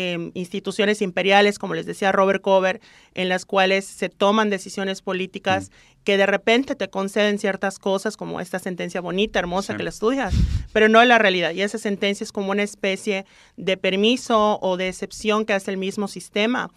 Em, 0.00 0.30
instituciones 0.34 1.02
imperiales, 1.02 1.58
como 1.58 1.74
les 1.74 1.84
decía 1.84 2.12
Robert 2.12 2.40
Cover, 2.40 2.80
en 3.14 3.28
las 3.28 3.44
cuales 3.44 3.84
se 3.84 4.08
toman 4.08 4.48
decisiones 4.48 5.02
políticas 5.02 5.70
mm. 5.70 6.04
que 6.04 6.16
de 6.16 6.24
repente 6.24 6.76
te 6.76 6.88
conceden 6.88 7.40
ciertas 7.40 7.80
cosas, 7.80 8.16
como 8.16 8.40
esta 8.40 8.60
sentencia 8.60 9.00
bonita, 9.00 9.40
hermosa 9.40 9.76
que 9.76 9.82
la 9.82 9.88
estudias, 9.88 10.34
pero 10.72 10.88
no 10.88 11.02
es 11.02 11.08
la 11.08 11.18
realidad. 11.18 11.50
Y 11.50 11.62
esa 11.62 11.78
sentencia 11.78 12.22
es 12.22 12.30
como 12.30 12.52
una 12.52 12.62
especie 12.62 13.26
de 13.56 13.76
permiso 13.76 14.60
o 14.62 14.76
de 14.76 14.86
excepción 14.86 15.44
que 15.44 15.54
hace 15.54 15.72
el 15.72 15.78
mismo 15.78 16.06
sistema 16.06 16.70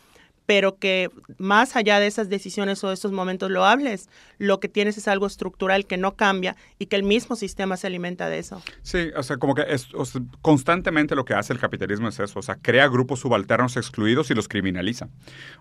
pero 0.51 0.75
que 0.79 1.10
más 1.38 1.77
allá 1.77 2.01
de 2.01 2.08
esas 2.08 2.27
decisiones 2.27 2.84
o 2.84 2.89
de 2.89 2.96
esos 2.96 3.13
momentos 3.13 3.50
loables, 3.50 4.10
lo 4.38 4.60
que 4.60 4.67
tienes 4.67 4.98
es 4.98 5.08
algo 5.08 5.25
estructural 5.25 5.86
que 5.86 5.96
no 5.96 6.17
cambia 6.17 6.58
y 6.77 6.88
que 6.88 6.98
el 6.98 7.03
mismo 7.03 7.38
sistema 7.38 7.77
se 7.77 7.88
alimenta 7.88 8.27
de 8.27 8.39
eso. 8.39 8.62
Sí, 8.81 9.12
o 9.15 9.24
sea, 9.24 9.38
como 9.38 9.55
que 9.55 9.63
constantemente 10.41 11.15
lo 11.15 11.24
que 11.24 11.36
hace 11.36 11.53
el 11.53 11.60
capitalismo 11.60 12.10
es 12.10 12.20
eso, 12.20 12.39
o 12.39 12.41
sea, 12.41 12.55
crea 12.55 12.89
grupos 12.89 13.22
subalternos 13.22 13.77
excluidos 13.77 14.29
y 14.29 14.34
los 14.34 14.50
criminaliza. 14.50 15.08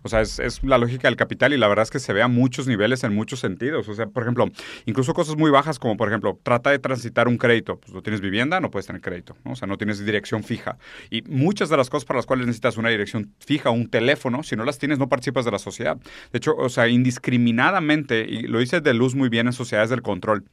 O 0.02 0.09
sea, 0.09 0.23
es, 0.23 0.61
la 0.64 0.76
lógica 0.76 1.06
del 1.06 1.14
capital 1.14 1.52
y 1.52 1.56
la 1.56 1.68
verdad 1.68 1.85
es 1.85 1.92
que 1.92 2.00
se 2.00 2.12
ve 2.12 2.23
a 2.23 2.26
muchos 2.26 2.66
niveles 2.66 3.04
en 3.04 3.14
muchos 3.14 3.38
sentidos. 3.38 3.88
O 3.88 3.94
sea, 3.94 4.09
por 4.09 4.25
ejemplo, 4.25 4.50
incluso 4.87 5.14
cosas 5.14 5.37
muy 5.37 5.52
bajas 5.52 5.78
como, 5.78 5.97
por 5.97 6.09
ejemplo, 6.09 6.37
trata 6.42 6.70
de 6.70 6.80
transitar 6.80 7.28
un 7.28 7.38
crédito. 7.38 7.78
Pues 7.78 7.92
no 7.92 8.02
tienes 8.02 8.20
vivienda, 8.20 8.59
no 8.59 8.73
puedes 8.73 8.88
tener 8.88 9.00
crédito. 9.00 9.37
O 9.44 9.54
sea, 9.54 9.68
no 9.68 9.78
tienes 9.78 10.04
dirección 10.04 10.42
fija. 10.42 10.78
Y 11.11 11.23
muchas 11.23 11.68
de 11.68 11.76
las 11.76 11.90
cosas 11.90 12.04
para 12.06 12.18
las 12.18 12.26
cuales 12.26 12.47
necesitas 12.47 12.76
una 12.76 12.88
dirección 12.88 13.32
fija, 13.38 13.70
un 13.70 13.88
teléfono, 13.88 14.42
si 14.42 14.56
no 14.56 14.64
las 14.64 14.79
tienes, 14.80 14.99
no 14.99 15.08
participas 15.08 15.44
de 15.44 15.52
la 15.52 15.58
sociedad. 15.58 15.96
De 16.32 16.38
hecho, 16.38 16.56
o 16.56 16.68
sea, 16.68 16.88
indiscriminadamente, 16.88 18.26
y 18.28 18.42
lo 18.42 18.58
dice 18.58 18.80
de 18.80 18.94
luz 18.94 19.14
muy 19.14 19.28
bien 19.28 19.46
en 19.46 19.52
sociedades 19.52 19.90
del 19.90 20.02
control, 20.02 20.44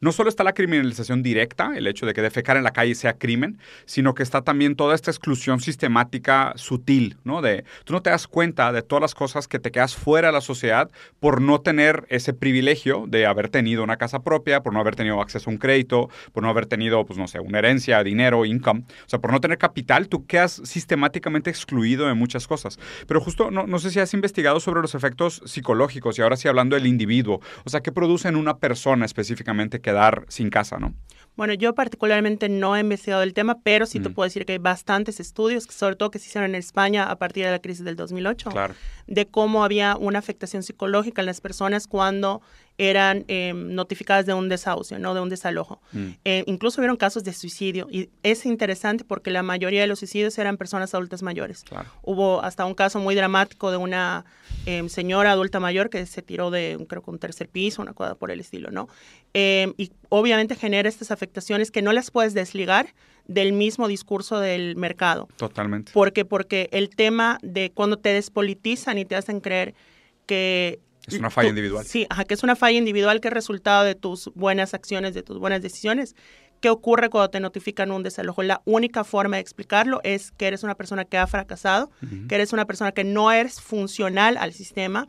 no 0.00 0.12
solo 0.12 0.28
está 0.28 0.44
la 0.44 0.52
criminalización 0.52 1.22
directa, 1.22 1.72
el 1.76 1.86
hecho 1.86 2.06
de 2.06 2.14
que 2.14 2.22
defecar 2.22 2.56
en 2.56 2.64
la 2.64 2.72
calle 2.72 2.94
sea 2.94 3.14
crimen, 3.14 3.58
sino 3.84 4.14
que 4.14 4.22
está 4.22 4.42
también 4.42 4.76
toda 4.76 4.94
esta 4.94 5.10
exclusión 5.10 5.60
sistemática 5.60 6.52
sutil, 6.56 7.18
¿no? 7.24 7.42
De 7.42 7.64
tú 7.84 7.92
no 7.92 8.02
te 8.02 8.10
das 8.10 8.26
cuenta 8.26 8.72
de 8.72 8.82
todas 8.82 9.02
las 9.02 9.14
cosas 9.14 9.48
que 9.48 9.58
te 9.58 9.70
quedas 9.70 9.96
fuera 9.96 10.28
de 10.28 10.32
la 10.32 10.40
sociedad 10.40 10.90
por 11.18 11.40
no 11.40 11.60
tener 11.60 12.06
ese 12.08 12.32
privilegio 12.32 13.04
de 13.06 13.26
haber 13.26 13.48
tenido 13.48 13.82
una 13.82 13.96
casa 13.96 14.22
propia, 14.22 14.62
por 14.62 14.72
no 14.72 14.80
haber 14.80 14.96
tenido 14.96 15.20
acceso 15.20 15.50
a 15.50 15.52
un 15.52 15.58
crédito, 15.58 16.08
por 16.32 16.42
no 16.42 16.48
haber 16.50 16.66
tenido, 16.66 17.04
pues 17.04 17.18
no 17.18 17.28
sé, 17.28 17.40
una 17.40 17.58
herencia, 17.58 18.02
dinero, 18.02 18.44
income. 18.44 18.84
O 19.06 19.08
sea, 19.08 19.18
por 19.18 19.32
no 19.32 19.40
tener 19.40 19.58
capital, 19.58 20.08
tú 20.08 20.26
quedas 20.26 20.60
sistemáticamente 20.64 21.50
excluido 21.50 22.06
de 22.06 22.14
muchas 22.14 22.46
cosas. 22.46 22.78
Pero 23.06 23.20
justo, 23.20 23.50
no, 23.50 23.78
sé 23.78 23.90
si 23.90 24.00
has 24.00 24.14
investigado 24.14 24.60
sobre 24.60 24.80
los 24.80 24.94
efectos 24.94 25.42
psicológicos 25.44 26.18
y 26.18 26.22
ahora 26.22 26.36
sí 26.36 26.48
hablando 26.48 26.76
del 26.76 26.86
individuo. 26.86 27.40
O 27.64 27.70
sea, 27.70 27.80
¿qué 27.80 27.92
produce 27.92 28.28
en 28.28 28.36
una 28.36 28.58
persona 28.58 29.04
específicamente 29.04 29.69
quedar 29.78 30.24
sin 30.28 30.50
casa, 30.50 30.78
no? 30.78 30.94
Bueno, 31.36 31.54
yo 31.54 31.74
particularmente 31.74 32.48
no 32.48 32.76
he 32.76 32.80
investigado 32.80 33.22
el 33.22 33.32
tema, 33.32 33.60
pero 33.62 33.86
sí 33.86 34.00
te 34.00 34.08
Mm. 34.08 34.14
puedo 34.14 34.26
decir 34.26 34.44
que 34.44 34.52
hay 34.52 34.58
bastantes 34.58 35.20
estudios, 35.20 35.64
sobre 35.64 35.96
todo 35.96 36.10
que 36.10 36.18
se 36.18 36.26
hicieron 36.28 36.50
en 36.50 36.56
España 36.56 37.04
a 37.10 37.16
partir 37.18 37.44
de 37.46 37.50
la 37.52 37.60
crisis 37.60 37.84
del 37.84 37.96
2008, 37.96 38.50
Claro. 38.50 38.74
de 39.06 39.26
cómo 39.26 39.64
había 39.64 39.96
una 39.96 40.18
afectación 40.18 40.62
psicológica 40.62 41.22
en 41.22 41.26
las 41.26 41.40
personas 41.40 41.86
cuando 41.86 42.42
eran 42.80 43.26
eh, 43.28 43.52
notificadas 43.54 44.24
de 44.24 44.32
un 44.32 44.48
desahucio, 44.48 44.98
no 44.98 45.12
de 45.12 45.20
un 45.20 45.28
desalojo. 45.28 45.82
Mm. 45.92 46.08
Eh, 46.24 46.44
incluso 46.46 46.80
hubieron 46.80 46.96
casos 46.96 47.22
de 47.24 47.34
suicidio 47.34 47.86
y 47.90 48.08
es 48.22 48.46
interesante 48.46 49.04
porque 49.04 49.30
la 49.30 49.42
mayoría 49.42 49.82
de 49.82 49.86
los 49.86 49.98
suicidios 49.98 50.38
eran 50.38 50.56
personas 50.56 50.94
adultas 50.94 51.22
mayores. 51.22 51.62
Claro. 51.64 51.90
Hubo 52.00 52.42
hasta 52.42 52.64
un 52.64 52.74
caso 52.74 52.98
muy 52.98 53.14
dramático 53.14 53.70
de 53.70 53.76
una 53.76 54.24
eh, 54.64 54.88
señora 54.88 55.32
adulta 55.32 55.60
mayor 55.60 55.90
que 55.90 56.06
se 56.06 56.22
tiró 56.22 56.50
de, 56.50 56.82
creo 56.88 57.02
que 57.02 57.10
un 57.10 57.18
tercer 57.18 57.50
piso, 57.50 57.82
una 57.82 57.92
cosa 57.92 58.14
por 58.14 58.30
el 58.30 58.40
estilo, 58.40 58.70
¿no? 58.70 58.88
Eh, 59.34 59.74
y 59.76 59.92
obviamente 60.08 60.54
genera 60.54 60.88
estas 60.88 61.10
afectaciones 61.10 61.70
que 61.70 61.82
no 61.82 61.92
las 61.92 62.10
puedes 62.10 62.32
desligar 62.32 62.94
del 63.26 63.52
mismo 63.52 63.88
discurso 63.88 64.40
del 64.40 64.74
mercado. 64.76 65.28
Totalmente. 65.36 65.92
Porque, 65.92 66.24
porque 66.24 66.70
el 66.72 66.88
tema 66.88 67.38
de 67.42 67.72
cuando 67.72 67.98
te 67.98 68.14
despolitizan 68.14 68.96
y 68.96 69.04
te 69.04 69.16
hacen 69.16 69.40
creer 69.40 69.74
que... 70.24 70.80
Es 71.06 71.14
una 71.18 71.30
falla 71.30 71.48
tú- 71.48 71.50
individual. 71.50 71.84
Sí, 71.84 72.06
ajá, 72.10 72.24
que 72.24 72.34
es 72.34 72.42
una 72.42 72.56
falla 72.56 72.78
individual 72.78 73.20
que 73.20 73.28
es 73.28 73.34
resultado 73.34 73.84
de 73.84 73.94
tus 73.94 74.30
buenas 74.34 74.74
acciones, 74.74 75.14
de 75.14 75.22
tus 75.22 75.38
buenas 75.38 75.62
decisiones. 75.62 76.14
¿Qué 76.60 76.68
ocurre 76.68 77.08
cuando 77.08 77.30
te 77.30 77.40
notifican 77.40 77.90
un 77.90 78.02
desalojo? 78.02 78.42
La 78.42 78.60
única 78.66 79.02
forma 79.02 79.36
de 79.36 79.40
explicarlo 79.40 80.00
es 80.04 80.30
que 80.32 80.46
eres 80.46 80.62
una 80.62 80.74
persona 80.74 81.06
que 81.06 81.16
ha 81.16 81.26
fracasado, 81.26 81.90
que 82.28 82.34
eres 82.34 82.52
una 82.52 82.66
persona 82.66 82.92
que 82.92 83.02
no 83.02 83.32
eres 83.32 83.62
funcional 83.62 84.36
al 84.36 84.52
sistema. 84.52 85.08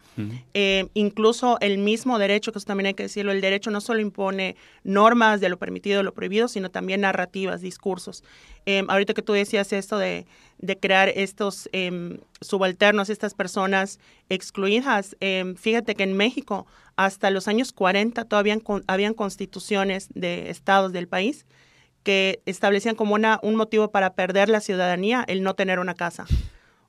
Eh, 0.54 0.88
incluso 0.94 1.58
el 1.60 1.78
mismo 1.78 2.20
derecho, 2.20 2.54
que 2.54 2.60
eso 2.60 2.66
también 2.68 2.88
hay 2.88 2.94
que 2.94 3.04
decirlo, 3.04 3.34
el 3.34 3.42
derecho 3.42 3.70
no 3.70 3.82
solo 3.82 4.00
impone 4.00 4.56
normas 4.86 5.42
de 5.42 5.50
lo 5.50 5.58
permitido 5.60 6.00
y 6.00 6.04
lo 6.06 6.14
prohibido, 6.14 6.48
sino 6.48 6.72
también 6.72 7.02
narrativas, 7.02 7.60
discursos. 7.60 8.24
Eh, 8.66 8.84
ahorita 8.88 9.14
que 9.14 9.22
tú 9.22 9.34
decías 9.34 9.74
esto 9.74 9.98
de, 9.98 10.26
de 10.60 10.78
crear 10.78 11.10
estos 11.10 11.68
em, 11.72 12.20
subalternos, 12.42 13.10
estas 13.10 13.34
personas 13.34 14.00
excluidas, 14.30 15.16
em, 15.20 15.56
fíjate 15.56 15.96
que 15.96 16.04
en 16.04 16.16
México 16.16 16.68
hasta 16.96 17.32
los 17.32 17.48
años 17.48 17.74
40 17.74 18.26
todavía 18.26 18.58
habían 18.88 19.14
constituciones 19.14 20.10
de 20.14 20.50
estados 20.50 20.94
del 20.94 21.08
país 21.08 21.46
que 22.04 22.42
establecían 22.46 22.96
como 22.96 23.16
una, 23.16 23.40
un 23.44 23.56
motivo 23.56 23.92
para 23.92 24.14
perder 24.14 24.50
la 24.50 24.60
ciudadanía 24.60 25.24
el 25.28 25.44
no 25.44 25.56
tener 25.56 25.80
una 25.80 25.94
casa. 25.94 26.26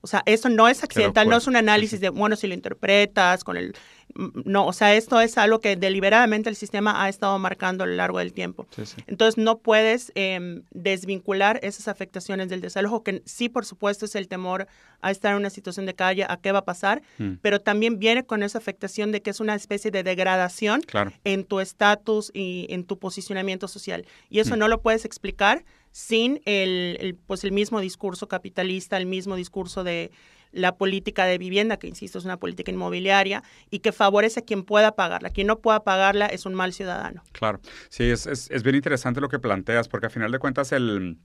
O 0.03 0.07
sea, 0.09 0.23
eso 0.27 0.49
no 0.49 0.69
es 0.69 0.83
accidental, 0.83 1.29
no 1.29 1.37
es 1.37 1.47
un 1.47 1.57
análisis 1.57 2.01
de, 2.01 2.09
bueno, 2.11 2.37
si 2.37 2.47
lo 2.49 2.55
interpretas 2.55 3.45
con 3.45 3.57
el... 3.57 3.75
mm, 4.15 4.43
No, 4.45 4.67
o 4.67 4.73
sea, 4.73 4.95
esto 4.95 5.21
es 5.21 5.39
algo 5.39 5.61
que 5.61 5.77
deliberadamente 5.77 6.51
el 6.51 6.57
sistema 6.57 7.03
ha 7.05 7.09
estado 7.09 7.39
marcando 7.39 7.85
a 7.85 7.87
lo 7.87 7.95
largo 7.95 8.19
del 8.19 8.33
tiempo. 8.33 8.67
Sí, 8.75 8.85
sí. 8.85 8.97
Entonces, 9.07 9.39
no 9.39 9.59
puedes 9.59 10.11
em, 10.17 10.63
desvincular 10.73 11.61
esas 11.63 11.87
afectaciones 11.89 12.49
del 12.49 12.61
desalojo, 12.61 13.03
que 13.05 13.23
sí, 13.27 13.49
por 13.49 13.65
supuesto, 13.65 14.05
es 14.07 14.15
el 14.17 14.27
temor 14.29 14.67
a 15.01 15.11
estar 15.11 15.31
en 15.33 15.39
una 15.39 15.51
situación 15.51 15.87
de 15.87 15.95
calle, 15.95 16.25
a 16.29 16.37
qué 16.37 16.53
va 16.53 16.61
a 16.61 16.65
pasar, 16.65 17.03
Mm. 17.19 17.35
pero 17.41 17.61
también 17.61 17.99
viene 17.99 18.25
con 18.25 18.43
esa 18.43 18.59
afectación 18.59 19.13
de 19.13 19.23
que 19.23 19.31
es 19.31 19.41
una 19.41 19.55
especie 19.55 19.91
de 19.91 20.03
degradación 20.03 20.81
Claro. 20.83 21.13
en 21.25 21.45
tu 21.45 21.61
estatus 21.61 22.31
y 22.35 22.67
en 22.71 22.85
tu 22.85 22.99
posicionamiento 22.99 23.69
social. 23.69 24.05
Y 24.31 24.41
eso 24.41 24.57
Mm. 24.57 24.59
no 24.59 24.69
lo 24.69 24.81
puedes 24.83 25.05
explicar 25.05 25.65
sin 25.93 26.41
el, 26.47 27.17
pues 27.27 27.45
el 27.45 27.53
mismo 27.53 27.81
discurso 27.81 28.27
capitalista, 28.27 28.97
el 28.97 29.07
mismo 29.07 29.37
discurso 29.37 29.85
de 29.85 30.11
la 30.51 30.77
política 30.77 31.25
de 31.25 31.39
vivienda, 31.39 31.79
que 31.79 31.87
insisto 31.87 32.19
es 32.19 32.25
una 32.25 32.39
política 32.39 32.71
inmobiliaria, 32.71 33.43
y 33.71 33.79
que 33.79 33.93
favorece 33.93 34.41
a 34.41 34.43
quien 34.45 34.65
pueda 34.65 34.97
pagarla. 34.97 35.31
Quien 35.31 35.47
no 35.47 35.61
pueda 35.61 35.85
pagarla 35.85 36.27
es 36.27 36.45
un 36.45 36.55
mal 36.55 36.73
ciudadano. 36.73 37.23
Claro, 37.33 37.61
sí, 37.89 38.05
es, 38.05 38.27
es, 38.27 38.63
bien 38.63 38.77
interesante 38.77 39.21
lo 39.21 39.29
que 39.29 39.39
planteas, 39.39 39.89
porque 39.89 40.07
a 40.07 40.11
final 40.11 40.31
de 40.33 40.39
cuentas 40.39 40.73
el- 40.73 41.19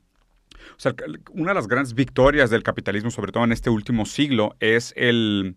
una 1.31 1.51
de 1.51 1.55
las 1.55 1.67
grandes 1.67 1.93
victorias 1.93 2.50
del 2.50 2.63
capitalismo, 2.63 3.12
sobre 3.12 3.31
todo 3.31 3.43
en 3.43 3.51
este 3.51 3.69
último 3.69 4.05
siglo, 4.05 4.55
es 4.59 4.93
el 4.95 5.55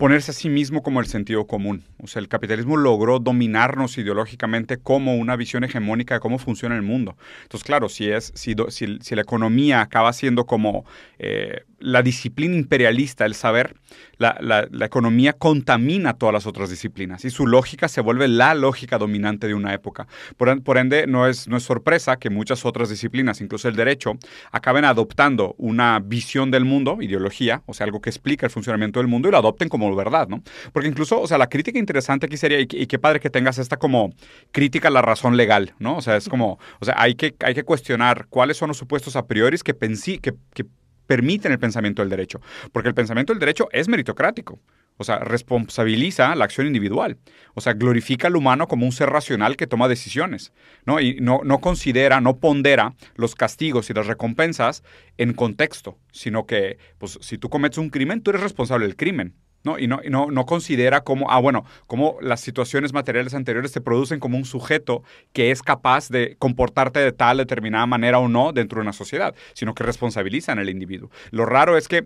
ponerse 0.00 0.30
a 0.30 0.34
sí 0.34 0.48
mismo 0.48 0.82
como 0.82 1.00
el 1.00 1.06
sentido 1.06 1.46
común. 1.46 1.84
O 2.02 2.06
sea, 2.06 2.20
el 2.20 2.28
capitalismo 2.28 2.78
logró 2.78 3.18
dominarnos 3.18 3.98
ideológicamente 3.98 4.78
como 4.78 5.16
una 5.16 5.36
visión 5.36 5.62
hegemónica 5.62 6.14
de 6.14 6.20
cómo 6.20 6.38
funciona 6.38 6.74
el 6.74 6.80
mundo. 6.80 7.18
Entonces, 7.42 7.66
claro, 7.66 7.90
si, 7.90 8.08
es, 8.08 8.32
si, 8.34 8.56
si, 8.70 8.98
si 9.02 9.14
la 9.14 9.20
economía 9.20 9.82
acaba 9.82 10.14
siendo 10.14 10.46
como 10.46 10.86
eh, 11.18 11.64
la 11.80 12.02
disciplina 12.02 12.54
imperialista, 12.54 13.24
el 13.24 13.34
saber, 13.34 13.74
la, 14.18 14.36
la- 14.40 14.68
economía 14.86 15.32
contamina 15.32 16.14
todas 16.14 16.32
las 16.32 16.46
otras 16.46 16.70
disciplinas 16.70 17.24
y 17.24 17.30
su 17.30 17.46
lógica 17.46 17.88
se 17.88 18.00
vuelve 18.00 18.28
la 18.28 18.54
lógica 18.54 18.98
dominante 18.98 19.46
de 19.46 19.54
una 19.54 19.72
época. 19.74 20.06
Por, 20.36 20.48
en- 20.50 20.60
por 20.62 20.78
ende, 20.78 21.06
no 21.06 21.26
es, 21.26 21.48
no 21.48 21.56
es 21.56 21.62
sorpresa 21.62 22.16
que 22.18 22.30
muchas 22.30 22.64
otras 22.64 22.88
disciplinas, 22.90 23.40
incluso 23.40 23.68
el 23.68 23.76
derecho, 23.76 24.18
acaben 24.52 24.84
adoptando 24.84 25.54
una 25.58 25.98
visión 26.00 26.50
del 26.50 26.64
mundo, 26.64 26.98
ideología, 27.00 27.62
o 27.66 27.74
sea, 27.74 27.84
algo 27.84 28.00
que 28.00 28.10
explica 28.10 28.46
el 28.46 28.52
funcionamiento 28.52 29.00
del 29.00 29.06
mundo 29.08 29.28
y 29.28 29.32
lo 29.32 29.38
adopten 29.38 29.68
como 29.68 29.88
verdad, 29.96 30.28
¿no? 30.28 30.42
Porque 30.72 30.88
incluso, 30.88 31.20
o 31.20 31.26
sea, 31.26 31.38
la 31.38 31.48
crítica 31.48 31.78
interesante 31.78 32.26
aquí 32.26 32.36
sería, 32.36 32.60
y, 32.60 32.66
qué 32.66 32.98
padre 32.98 33.20
que 33.20 33.30
tengas 33.30 33.58
esta 33.58 33.76
como 33.78 34.12
crítica 34.52 34.88
a 34.88 34.90
la 34.90 35.02
razón 35.02 35.36
legal, 35.36 35.74
¿no? 35.78 35.96
O 35.96 36.02
sea, 36.02 36.16
es 36.16 36.28
como, 36.28 36.58
o 36.80 36.84
sea, 36.84 36.94
hay 36.98 37.14
que, 37.14 37.34
hay 37.40 37.54
que 37.54 37.64
cuestionar 37.64 38.26
cuáles 38.28 38.56
son 38.56 38.68
los 38.68 38.76
supuestos 38.76 39.16
a 39.16 39.26
priori 39.26 39.50
que, 39.64 39.76
pensi- 39.76 40.20
que, 40.20 40.34
que 40.54 40.64
permiten 41.10 41.50
el 41.50 41.58
pensamiento 41.58 42.02
del 42.02 42.08
derecho. 42.08 42.40
Porque 42.70 42.88
el 42.88 42.94
pensamiento 42.94 43.32
del 43.32 43.40
derecho 43.40 43.68
es 43.72 43.88
meritocrático. 43.88 44.60
O 44.96 45.02
sea, 45.02 45.18
responsabiliza 45.18 46.36
la 46.36 46.44
acción 46.44 46.68
individual. 46.68 47.18
O 47.54 47.60
sea, 47.60 47.72
glorifica 47.72 48.28
al 48.28 48.36
humano 48.36 48.68
como 48.68 48.86
un 48.86 48.92
ser 48.92 49.10
racional 49.10 49.56
que 49.56 49.66
toma 49.66 49.88
decisiones. 49.88 50.52
¿no? 50.86 51.00
Y 51.00 51.16
no, 51.20 51.40
no 51.42 51.58
considera, 51.58 52.20
no 52.20 52.36
pondera 52.36 52.94
los 53.16 53.34
castigos 53.34 53.90
y 53.90 53.92
las 53.92 54.06
recompensas 54.06 54.84
en 55.16 55.32
contexto, 55.32 55.98
sino 56.12 56.46
que, 56.46 56.78
pues, 56.98 57.18
si 57.22 57.38
tú 57.38 57.48
cometes 57.48 57.78
un 57.78 57.90
crimen, 57.90 58.22
tú 58.22 58.30
eres 58.30 58.42
responsable 58.42 58.86
del 58.86 58.94
crimen. 58.94 59.34
¿No? 59.64 59.78
Y, 59.78 59.86
no, 59.86 60.00
no, 60.08 60.46
considera 60.46 61.02
como, 61.02 61.30
ah, 61.30 61.38
bueno, 61.40 61.64
como 61.86 62.16
las 62.20 62.40
situaciones 62.40 62.92
materiales 62.92 63.34
anteriores 63.34 63.72
te 63.72 63.80
producen 63.80 64.20
como 64.20 64.36
un 64.36 64.44
sujeto 64.44 65.02
que 65.32 65.50
es 65.50 65.62
capaz 65.62 66.08
de 66.08 66.36
comportarte 66.38 67.00
de 67.00 67.12
tal 67.12 67.38
determinada 67.38 67.86
manera 67.86 68.18
o 68.18 68.28
no 68.28 68.52
dentro 68.52 68.76
de 68.76 68.82
una 68.82 68.92
sociedad, 68.92 69.34
sino 69.54 69.74
que 69.74 69.84
responsabilizan 69.84 70.58
al 70.58 70.68
individuo. 70.70 71.10
Lo 71.30 71.46
raro 71.46 71.76
es 71.76 71.88
que 71.88 72.04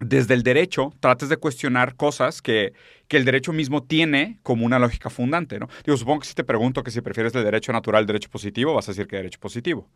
desde 0.00 0.34
el 0.34 0.42
derecho 0.42 0.92
trates 1.00 1.28
de 1.28 1.36
cuestionar 1.36 1.96
cosas 1.96 2.42
que, 2.42 2.72
que 3.08 3.16
el 3.16 3.24
derecho 3.24 3.52
mismo 3.52 3.82
tiene 3.82 4.38
como 4.42 4.66
una 4.66 4.78
lógica 4.78 5.10
fundante, 5.10 5.58
¿no? 5.58 5.68
Digo, 5.84 5.96
supongo 5.96 6.20
que 6.20 6.28
si 6.28 6.34
te 6.34 6.44
pregunto 6.44 6.82
que 6.82 6.90
si 6.90 7.00
prefieres 7.00 7.34
el 7.34 7.44
derecho 7.44 7.72
natural, 7.72 8.02
el 8.02 8.06
derecho 8.06 8.30
positivo, 8.30 8.74
vas 8.74 8.88
a 8.88 8.92
decir 8.92 9.06
que 9.06 9.16
derecho 9.16 9.40
positivo. 9.40 9.88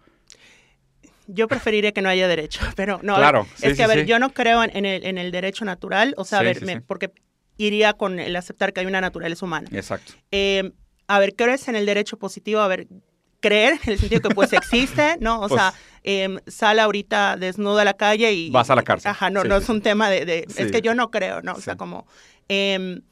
Yo 1.32 1.48
preferiría 1.48 1.92
que 1.92 2.02
no 2.02 2.08
haya 2.08 2.26
derecho, 2.28 2.60
pero 2.76 2.98
no. 3.02 3.16
Claro, 3.16 3.44
ver, 3.44 3.52
sí, 3.56 3.66
es 3.66 3.70
que, 3.72 3.76
sí, 3.76 3.82
a 3.82 3.86
ver, 3.86 4.00
sí. 4.00 4.06
yo 4.06 4.18
no 4.18 4.32
creo 4.32 4.62
en, 4.64 4.76
en 4.76 4.84
el, 4.84 5.04
en 5.04 5.18
el 5.18 5.30
derecho 5.30 5.64
natural, 5.64 6.14
o 6.16 6.24
sea, 6.24 6.40
a 6.40 6.42
ver, 6.42 6.62
me- 6.64 6.80
porque 6.80 7.12
iría 7.56 7.92
con 7.92 8.18
el 8.20 8.34
aceptar 8.36 8.72
que 8.72 8.80
hay 8.80 8.86
una 8.86 9.00
naturaleza 9.00 9.44
humana. 9.44 9.68
Exacto. 9.72 10.12
Eh, 10.30 10.72
a 11.06 11.18
ver, 11.18 11.34
¿crees 11.36 11.68
en 11.68 11.76
el 11.76 11.86
derecho 11.86 12.18
positivo? 12.18 12.60
A 12.60 12.68
ver, 12.68 12.86
creer 13.40 13.78
en 13.84 13.92
el 13.92 13.98
sentido 13.98 14.20
que 14.22 14.34
pues 14.34 14.52
existe, 14.52 15.16
¿no? 15.20 15.40
O 15.40 15.48
Pues- 15.48 15.60
sea, 15.60 15.74
eh, 16.02 16.38
sale 16.46 16.80
ahorita 16.80 17.36
desnuda 17.36 17.82
a 17.82 17.84
la 17.84 17.94
calle 17.94 18.32
y... 18.32 18.50
Vas 18.50 18.70
a 18.70 18.74
la 18.74 18.82
cárcel. 18.82 19.10
Ajá, 19.10 19.28
no, 19.30 19.42
Sí, 19.42 19.48
no 19.48 19.58
sí, 19.58 19.64
es 19.64 19.68
un 19.68 19.82
tema 19.82 20.08
de... 20.10 20.24
de- 20.24 20.46
Sí. 20.48 20.62
Es 20.62 20.72
que 20.72 20.80
yo 20.80 20.94
no 20.94 21.10
creo, 21.10 21.42
¿no? 21.42 21.52
O 21.52 21.60
sea, 21.60 21.76
como... 21.76 22.06
em, 22.48 23.02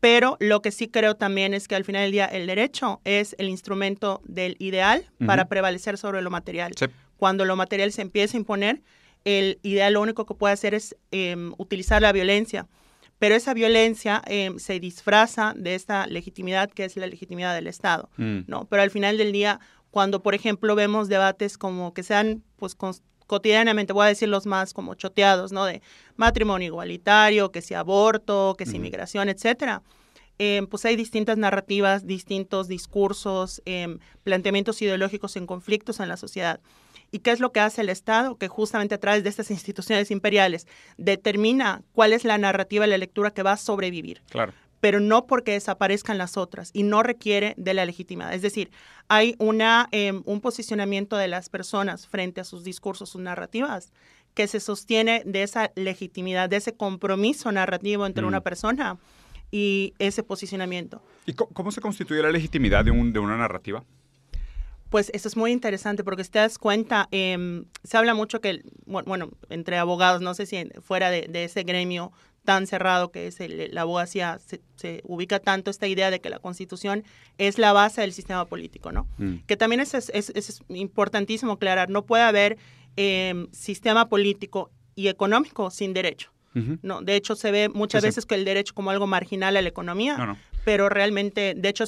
pero 0.00 0.36
lo 0.40 0.60
que 0.62 0.70
sí 0.72 0.88
creo 0.88 1.14
también 1.16 1.54
es 1.54 1.68
que 1.68 1.74
al 1.74 1.84
final 1.84 2.02
del 2.02 2.12
día 2.12 2.26
el 2.26 2.46
derecho 2.46 3.00
es 3.04 3.34
el 3.38 3.48
instrumento 3.48 4.20
del 4.24 4.56
ideal 4.58 5.06
para 5.24 5.48
prevalecer 5.48 5.98
sobre 5.98 6.22
lo 6.22 6.30
material. 6.30 6.72
Cuando 7.16 7.44
lo 7.44 7.56
material 7.56 7.92
se 7.92 8.02
empieza 8.02 8.36
a 8.36 8.40
imponer, 8.40 8.82
el 9.24 9.58
ideal 9.62 9.94
lo 9.94 10.00
único 10.02 10.26
que 10.26 10.34
puede 10.34 10.54
hacer 10.54 10.74
es 10.74 10.96
em, 11.10 11.52
utilizar 11.58 12.00
la 12.02 12.12
violencia. 12.12 12.66
Pero 13.18 13.34
esa 13.34 13.54
violencia 13.54 14.22
em, 14.26 14.58
se 14.58 14.78
disfraza 14.78 15.54
de 15.56 15.74
esta 15.74 16.06
legitimidad 16.06 16.70
que 16.70 16.84
es 16.84 16.96
la 16.96 17.06
legitimidad 17.06 17.54
del 17.54 17.66
Estado. 17.66 18.10
Mm. 18.18 18.40
¿no? 18.46 18.66
Pero 18.66 18.82
al 18.82 18.90
final 18.90 19.16
del 19.16 19.32
día, 19.32 19.58
cuando, 19.90 20.22
por 20.22 20.34
ejemplo, 20.34 20.74
vemos 20.74 21.08
debates 21.08 21.56
como 21.58 21.94
que 21.94 22.02
sean, 22.02 22.42
pues, 22.56 22.76
cons- 22.76 23.00
cotidianamente, 23.26 23.92
voy 23.94 24.04
a 24.04 24.08
decir 24.08 24.28
los 24.28 24.46
más 24.46 24.72
como 24.74 24.94
choteados, 24.94 25.50
¿no? 25.50 25.64
De 25.64 25.82
matrimonio 26.16 26.66
igualitario, 26.68 27.50
que 27.50 27.60
si 27.62 27.74
aborto, 27.74 28.54
que 28.56 28.66
si 28.66 28.72
Ujú. 28.72 28.76
inmigración, 28.78 29.28
etcétera. 29.28 29.82
em, 30.38 30.66
pues 30.66 30.84
hay 30.84 30.96
distintas 30.96 31.38
narrativas, 31.38 32.06
distintos 32.06 32.68
discursos, 32.68 33.62
planteamientos 34.22 34.82
ideológicos 34.82 35.34
en 35.36 35.46
conflictos 35.46 35.98
en 35.98 36.08
la 36.10 36.16
sociedad. 36.18 36.60
¿Y 37.10 37.20
qué 37.20 37.30
es 37.30 37.40
lo 37.40 37.52
que 37.52 37.60
hace 37.60 37.82
el 37.82 37.88
Estado? 37.88 38.36
Que 38.36 38.48
justamente 38.48 38.94
a 38.94 39.00
través 39.00 39.22
de 39.22 39.30
estas 39.30 39.50
instituciones 39.50 40.10
imperiales 40.10 40.66
determina 40.96 41.82
cuál 41.92 42.12
es 42.12 42.24
la 42.24 42.38
narrativa, 42.38 42.86
la 42.86 42.98
lectura 42.98 43.30
que 43.30 43.42
va 43.42 43.52
a 43.52 43.56
sobrevivir. 43.56 44.22
Claro 44.30 44.52
pero 44.80 45.00
no 45.00 45.26
porque 45.26 45.52
desaparezcan 45.52 46.18
las 46.18 46.36
otras 46.36 46.70
y 46.72 46.82
no 46.82 47.02
requiere 47.02 47.54
de 47.56 47.74
la 47.74 47.84
legitimidad. 47.84 48.32
Es 48.34 48.42
decir, 48.42 48.70
hay 49.08 49.34
una, 49.38 49.88
em, 49.90 50.22
un 50.26 50.40
posicionamiento 50.40 51.16
de 51.16 51.28
las 51.28 51.48
personas 51.48 52.06
frente 52.06 52.40
a 52.40 52.44
sus 52.44 52.62
discursos, 52.62 53.10
sus 53.10 53.20
narrativas, 53.20 53.92
que 54.34 54.46
se 54.46 54.60
sostiene 54.60 55.22
de 55.24 55.42
esa 55.42 55.72
legitimidad, 55.76 56.48
de 56.48 56.56
ese 56.56 56.74
compromiso 56.74 57.50
narrativo 57.50 58.06
entre 58.06 58.26
una 58.26 58.40
mm. 58.40 58.42
persona 58.42 58.98
y 59.50 59.94
ese 59.98 60.22
posicionamiento. 60.22 61.02
¿Y 61.24 61.32
cómo 61.32 61.70
se 61.72 61.80
constituye 61.80 62.22
la 62.22 62.30
legitimidad 62.30 62.84
de, 62.84 62.90
un, 62.90 63.12
de 63.12 63.18
una 63.18 63.36
narrativa? 63.36 63.82
Pues 64.90 65.10
eso 65.14 65.28
es 65.28 65.36
muy 65.36 65.52
interesante 65.52 66.04
porque 66.04 66.24
si 66.24 66.30
te 66.30 66.38
das 66.38 66.58
cuenta, 66.58 67.08
em, 67.10 67.64
se 67.82 67.96
habla 67.96 68.14
mucho 68.14 68.40
que, 68.40 68.62
bueno, 68.86 69.30
entre 69.50 69.78
abogados, 69.78 70.20
no 70.20 70.34
sé 70.34 70.46
si 70.46 70.68
fuera 70.80 71.10
de, 71.10 71.28
ese 71.44 71.64
gremio 71.64 72.12
tan 72.44 72.68
cerrado 72.68 73.10
que 73.10 73.26
es 73.26 73.38
la 73.72 73.80
abogacía, 73.80 74.38
se, 74.76 75.02
ubica 75.04 75.40
tanto 75.40 75.70
esta 75.70 75.88
idea 75.88 76.12
de 76.12 76.20
que 76.20 76.30
la 76.30 76.38
constitución 76.38 77.02
es 77.38 77.58
la 77.58 77.72
base 77.72 78.02
del 78.02 78.12
sistema 78.12 78.44
político, 78.44 78.92
¿no? 78.92 79.08
Mm. 79.18 79.38
Que 79.46 79.56
también 79.56 79.80
es, 79.80 79.94
es, 79.94 80.10
es, 80.10 80.60
importantísimo 80.68 81.52
aclarar, 81.52 81.90
no 81.90 82.06
puede 82.06 82.22
haber 82.22 82.56
em, 82.96 83.48
sistema 83.50 84.08
político 84.08 84.70
y 84.94 85.08
económico 85.08 85.70
sin 85.70 85.92
derecho. 85.92 86.32
No, 86.80 87.02
de 87.02 87.16
hecho 87.16 87.36
se 87.36 87.50
ve 87.50 87.68
muchas 87.68 88.02
veces 88.02 88.24
que 88.24 88.34
el 88.34 88.46
derecho 88.46 88.72
como 88.72 88.90
algo 88.90 89.06
marginal 89.06 89.58
a 89.58 89.60
la 89.60 89.68
economía, 89.68 90.38
pero 90.66 90.88
realmente, 90.88 91.54
de 91.56 91.68
hecho, 91.68 91.84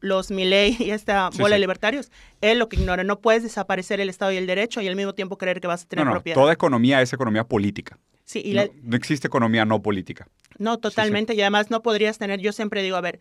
los 0.00 0.30
Milley 0.30 0.76
y 0.80 0.90
esta 0.90 1.30
bola 1.30 1.54
de 1.54 1.60
libertarios, 1.60 2.12
es 2.42 2.58
lo 2.58 2.68
que 2.68 2.76
ignora. 2.76 3.02
No 3.02 3.20
puedes 3.20 3.42
desaparecer 3.42 4.00
el 4.00 4.10
Estado 4.10 4.32
y 4.32 4.36
el 4.36 4.46
derecho 4.46 4.82
y 4.82 4.86
al 4.86 4.96
mismo 4.96 5.14
tiempo 5.14 5.38
creer 5.38 5.62
que 5.62 5.66
vas 5.66 5.84
a 5.84 5.88
tener 5.88 6.04
no, 6.04 6.10
no, 6.10 6.16
propiedad. 6.16 6.34
Toda 6.34 6.52
economía 6.52 7.00
es 7.00 7.10
economía 7.14 7.44
política. 7.44 7.98
Sí, 8.26 8.42
y 8.44 8.52
no, 8.52 8.96
existe 8.96 9.28
economía 9.28 9.64
no 9.64 9.80
política. 9.80 10.28
No, 10.58 10.76
totalmente. 10.76 11.34
Y 11.34 11.40
además 11.40 11.70
no 11.70 11.80
podrías 11.80 12.18
tener, 12.18 12.38
yo 12.40 12.52
siempre 12.52 12.82
digo, 12.82 12.98
a 12.98 13.00
ver, 13.00 13.18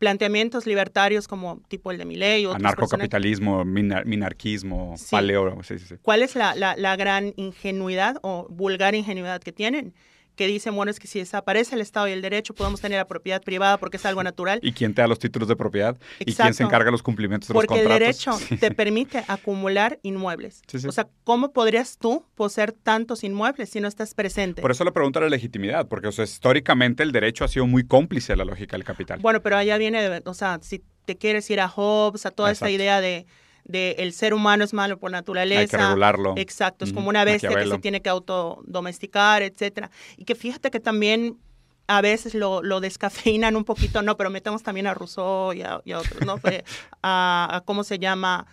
planteamientos 0.00 0.66
libertarios 0.66 1.28
como 1.28 1.60
tipo 1.68 1.92
el 1.92 1.98
de 1.98 2.04
Milley 2.04 2.46
o 2.46 2.52
anarcocapitalismo, 2.52 3.64
minarquismo, 3.64 4.96
paleo. 5.08 5.56
¿Cuál 6.02 6.24
es 6.24 6.34
la, 6.34 6.56
la, 6.56 6.96
gran 6.96 7.32
ingenuidad 7.36 8.16
o 8.22 8.48
vulgar 8.50 8.96
ingenuidad 8.96 9.40
que 9.40 9.52
tienen? 9.52 9.94
Que 10.36 10.46
dicen, 10.46 10.74
bueno, 10.74 10.90
es 10.90 10.98
que 10.98 11.06
si 11.06 11.18
desaparece 11.18 11.74
el 11.74 11.80
Estado 11.80 12.08
y 12.08 12.12
el 12.12 12.22
derecho, 12.22 12.54
podemos 12.54 12.80
tener 12.80 12.98
la 12.98 13.06
propiedad 13.06 13.42
privada 13.42 13.78
porque 13.78 13.96
es 13.96 14.06
algo 14.06 14.22
natural. 14.22 14.60
¿Y 14.62 14.72
quién 14.72 14.94
te 14.94 15.02
da 15.02 15.08
los 15.08 15.18
títulos 15.18 15.48
de 15.48 15.56
propiedad? 15.56 15.98
¿Y 16.18 16.34
quién 16.34 16.54
se 16.54 16.62
encarga 16.62 16.86
de 16.86 16.92
los 16.92 17.02
cumplimientos 17.02 17.48
de 17.48 17.54
los 17.54 17.64
contratos? 17.66 17.88
Porque 17.88 17.94
el 17.94 18.00
derecho 18.00 18.58
te 18.58 18.70
permite 18.70 19.24
acumular 19.28 19.98
inmuebles. 20.02 20.62
o 20.86 20.92
sea, 20.92 21.08
¿cómo 21.24 21.52
podrías 21.52 21.98
tú 21.98 22.24
poseer 22.34 22.72
tantos 22.72 23.24
inmuebles 23.24 23.70
si 23.70 23.80
no 23.80 23.88
estás 23.88 24.14
presente? 24.14 24.62
Por 24.62 24.70
eso 24.70 24.84
le 24.84 24.92
pregunto 24.92 25.20
la 25.20 25.28
legitimidad, 25.28 25.88
porque 25.88 26.08
o 26.08 26.12
sea, 26.12 26.24
históricamente 26.24 27.02
el 27.02 27.12
derecho 27.12 27.44
ha 27.44 27.48
sido 27.48 27.66
muy 27.66 27.86
cómplice 27.86 28.32
de 28.32 28.36
la 28.38 28.44
lógica 28.44 28.76
del 28.76 28.84
capital. 28.84 29.20
Bueno, 29.20 29.42
pero 29.42 29.56
allá 29.56 29.76
viene, 29.78 30.22
o 30.24 30.34
sea, 30.34 30.58
si 30.62 30.82
te 31.04 31.16
quieres 31.16 31.48
ir 31.50 31.60
a 31.60 31.68
Hobbes, 31.68 32.26
a 32.26 32.30
toda 32.30 32.50
esta 32.50 32.70
idea 32.70 33.00
de 33.00 33.26
de 33.70 33.96
el 33.98 34.12
ser 34.12 34.34
humano 34.34 34.64
es 34.64 34.72
malo 34.72 34.98
por 34.98 35.10
naturaleza. 35.10 35.60
Hay 35.60 35.66
que 35.68 35.76
regularlo. 35.76 36.34
Exacto, 36.36 36.84
es 36.84 36.92
como 36.92 37.08
una 37.08 37.24
bestia 37.24 37.50
que 37.50 37.66
se 37.66 37.78
tiene 37.78 38.02
que 38.02 38.08
autodomesticar, 38.08 39.42
etcétera. 39.42 39.90
Y 40.16 40.24
que 40.24 40.34
fíjate 40.34 40.70
que 40.70 40.80
también 40.80 41.38
a 41.86 42.00
veces 42.02 42.34
lo, 42.34 42.62
lo 42.62 42.80
descafeinan 42.80 43.56
un 43.56 43.64
poquito, 43.64 44.00
no, 44.02 44.16
pero 44.16 44.30
metemos 44.30 44.62
también 44.62 44.86
a 44.86 44.94
Rousseau 44.94 45.52
y 45.52 45.62
a, 45.62 45.78
otros, 45.98 46.24
¿no? 46.24 46.40
a, 47.02 47.62
cómo 47.64 47.82
se 47.82 47.98
llama. 47.98 48.46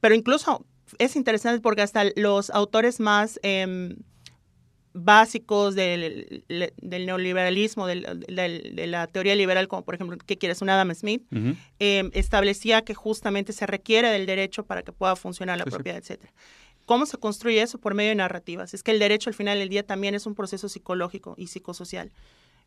Pero 0.00 0.14
incluso 0.14 0.64
es 0.98 1.16
interesante 1.16 1.60
porque 1.60 1.82
hasta 1.82 2.04
los 2.16 2.50
autores 2.50 3.00
más 3.00 3.40
em, 3.42 3.96
básicos 4.96 5.74
del, 5.74 6.44
neoliberalismo, 6.80 7.86
de 7.86 8.86
la 8.86 9.06
teoría 9.06 9.34
liberal, 9.34 9.68
como 9.68 9.84
por 9.84 9.94
ejemplo, 9.94 10.16
¿qué 10.24 10.38
quieres? 10.38 10.62
Un 10.62 10.70
Adam 10.70 10.94
Smith, 10.94 11.22
em, 11.78 12.10
establecía 12.14 12.82
que 12.82 12.94
justamente 12.94 13.52
se 13.52 13.66
requiere 13.66 14.08
del 14.08 14.26
derecho 14.26 14.64
para 14.64 14.82
que 14.82 14.92
pueda 14.92 15.14
funcionar 15.14 15.58
la 15.58 15.64
propiedad, 15.64 15.98
etcétera. 15.98 16.32
¿Cómo 16.86 17.04
se 17.04 17.18
construye 17.18 17.60
eso? 17.60 17.78
Por 17.78 17.94
medio 17.94 18.10
de 18.10 18.14
narrativas. 18.14 18.72
Es 18.72 18.82
que 18.82 18.92
el 18.92 18.98
derecho 18.98 19.28
al 19.28 19.34
final 19.34 19.58
del 19.58 19.68
día 19.68 19.82
también 19.82 20.14
es 20.14 20.24
un 20.24 20.34
proceso 20.34 20.68
psicológico 20.68 21.34
y 21.36 21.48
psicosocial. 21.48 22.12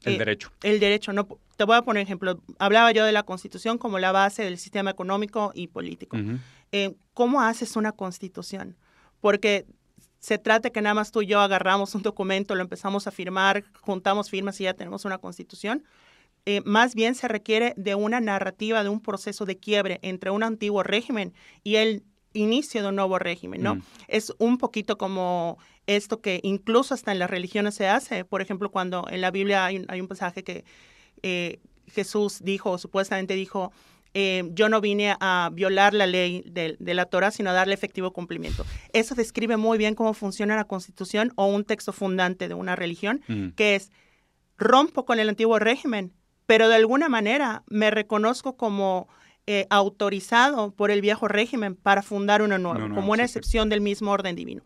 El 0.04 0.16
eh, 0.16 0.18
derecho. 0.18 0.52
El 0.62 0.80
derecho. 0.80 1.14
No, 1.14 1.28
te 1.58 1.64
voy 1.64 1.78
a 1.78 1.82
poner 1.82 2.04
ejemplo. 2.04 2.42
Hablaba 2.60 2.92
yo 2.92 3.06
de 3.06 3.12
la 3.12 3.24
constitución 3.24 3.78
como 3.78 3.98
la 3.98 4.12
base 4.12 4.44
del 4.44 4.58
sistema 4.58 4.92
económico 4.92 5.52
y 5.56 5.68
político. 5.68 6.18
Eh, 6.72 6.96
¿Cómo 7.14 7.42
haces 7.42 7.76
una 7.76 7.94
constitución? 7.94 8.76
Porque 9.22 9.66
se 10.20 10.38
trata 10.38 10.70
que 10.70 10.82
nada 10.82 10.94
más 10.94 11.12
tú 11.12 11.22
y 11.22 11.28
yo 11.28 11.40
agarramos 11.40 11.96
un 11.96 12.02
documento, 12.02 12.56
lo 12.56 12.62
empezamos 12.62 13.08
a 13.08 13.12
firmar, 13.12 13.64
juntamos 13.82 14.30
firmas 14.30 14.60
y 14.60 14.66
ya 14.66 14.74
tenemos 14.74 15.06
una 15.06 15.18
constitución. 15.18 15.84
Eh, 16.46 16.62
más 16.66 16.96
bien 16.96 17.16
se 17.16 17.28
requiere 17.28 17.74
de 17.78 17.96
una 17.96 18.20
narrativa, 18.20 18.84
de 18.84 18.90
un 18.90 19.02
proceso 19.02 19.46
de 19.46 19.58
quiebre 19.58 20.00
entre 20.02 20.32
un 20.32 20.44
antiguo 20.44 20.84
régimen 20.84 21.34
y 21.64 21.76
el 21.76 22.04
inicio 22.34 22.82
de 22.82 22.90
un 22.90 22.96
nuevo 22.96 23.20
régimen, 23.20 23.62
¿no? 23.62 23.76
Mm. 23.76 23.84
Es 24.08 24.34
un 24.38 24.58
poquito 24.58 24.98
como 24.98 25.58
esto 25.88 26.22
que 26.22 26.40
incluso 26.44 26.94
hasta 26.94 27.12
en 27.12 27.20
las 27.20 27.30
religiones 27.30 27.76
se 27.76 27.88
hace. 27.88 28.26
Por 28.26 28.42
ejemplo, 28.42 28.72
cuando 28.72 29.08
en 29.10 29.22
la 29.22 29.32
Biblia 29.32 29.66
hay, 29.66 30.02
un 30.02 30.08
pasaje 30.08 30.44
que 30.44 30.64
eh, 31.24 31.60
Jesús 31.88 32.40
dijo, 32.44 32.78
supuestamente 32.78 33.34
dijo, 33.34 33.72
eh, 34.14 34.44
yo 34.54 34.70
no 34.70 34.82
vine 34.82 35.16
a 35.20 35.50
violar 35.54 35.94
la 35.94 36.08
ley 36.08 36.44
de, 36.48 36.78
la 36.80 37.06
Torah, 37.06 37.32
sino 37.32 37.52
a 37.52 37.54
darle 37.54 37.74
efectivo 37.74 38.12
cumplimiento. 38.12 38.66
Eso 38.94 39.16
describe 39.16 39.58
muy 39.58 39.78
bien 39.78 39.96
cómo 39.96 40.14
funciona 40.14 40.56
la 40.56 40.66
constitución 40.66 41.32
o 41.36 41.46
un 41.46 41.64
texto 41.64 41.94
fundante 41.94 42.48
de 42.48 42.54
una 42.54 42.76
religión, 42.76 43.22
mm. 43.28 43.50
que 43.50 43.76
es, 43.76 43.92
rompo 44.58 45.06
con 45.06 45.20
el 45.20 45.30
antiguo 45.30 45.58
régimen, 45.58 46.14
pero 46.46 46.68
de 46.68 46.76
alguna 46.76 47.10
manera 47.10 47.64
me 47.68 47.92
reconozco 47.92 48.58
como 48.58 49.08
eh, 49.48 49.66
autorizado 49.70 50.72
por 50.72 50.92
el 50.92 51.02
viejo 51.02 51.28
régimen 51.28 51.76
para 51.76 52.04
fundar 52.04 52.42
uno 52.42 52.58
nuevo, 52.58 52.94
como 52.94 53.14
una 53.14 53.24
excepción 53.24 53.70
del 53.70 53.82
mismo 53.82 54.12
orden 54.12 54.36
divino. 54.36 54.64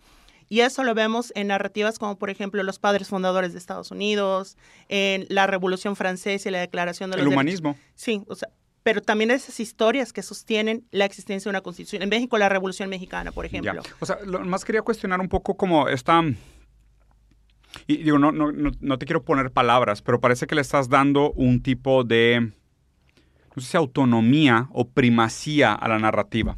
Y 0.50 0.60
eso 0.60 0.84
lo 0.84 0.94
vemos 0.94 1.32
en 1.36 1.48
narrativas 1.48 1.98
como, 2.00 2.18
por 2.18 2.30
ejemplo, 2.30 2.62
los 2.64 2.80
padres 2.80 3.08
fundadores 3.08 3.54
de 3.54 3.60
Estados 3.60 3.92
Unidos, 3.92 4.58
en 4.90 5.26
la 5.30 5.48
Revolución 5.48 5.96
Francesa 5.96 6.50
y 6.50 6.52
la 6.52 6.60
Declaración 6.60 7.12
de 7.12 7.18
los 7.18 7.26
El 7.26 7.32
humanismo. 7.32 7.78
Sí, 7.96 8.24
o 8.28 8.36
sea, 8.36 8.50
pero 8.84 9.02
también 9.02 9.32
esas 9.32 9.60
historias 9.60 10.14
que 10.14 10.22
sostienen 10.22 10.86
la 10.92 11.06
existencia 11.06 11.50
de 11.50 11.54
una 11.54 11.62
constitución. 11.62 12.02
En 12.02 12.10
México, 12.10 12.38
la 12.38 12.50
Revolución 12.50 12.90
Mexicana, 12.90 13.32
por 13.32 13.46
ejemplo. 13.46 13.82
O 14.00 14.06
sea, 14.06 14.20
lo 14.26 14.42
más 14.42 14.66
quería 14.66 14.82
cuestionar 14.82 15.20
un 15.20 15.30
poco 15.30 15.56
como 15.56 15.88
esta... 15.88 16.22
Y 17.88 17.98
digo, 17.98 18.20
no, 18.20 18.32
no, 18.32 18.52
no, 18.52 19.00
te 19.00 19.06
quiero 19.08 19.24
poner 19.24 19.50
palabras, 19.50 20.04
pero 20.04 20.20
parece 20.20 20.46
que 20.46 20.54
le 20.54 20.62
estás 20.62 20.90
dando 20.90 21.32
un 21.32 21.64
tipo 21.64 22.04
de, 22.04 22.52
no 23.56 23.62
sé 23.62 23.72
si 23.72 23.78
autonomía 23.78 24.68
o 24.72 24.88
primacía 24.88 25.74
a 25.74 25.88
la 25.88 25.98
narrativa. 25.98 26.58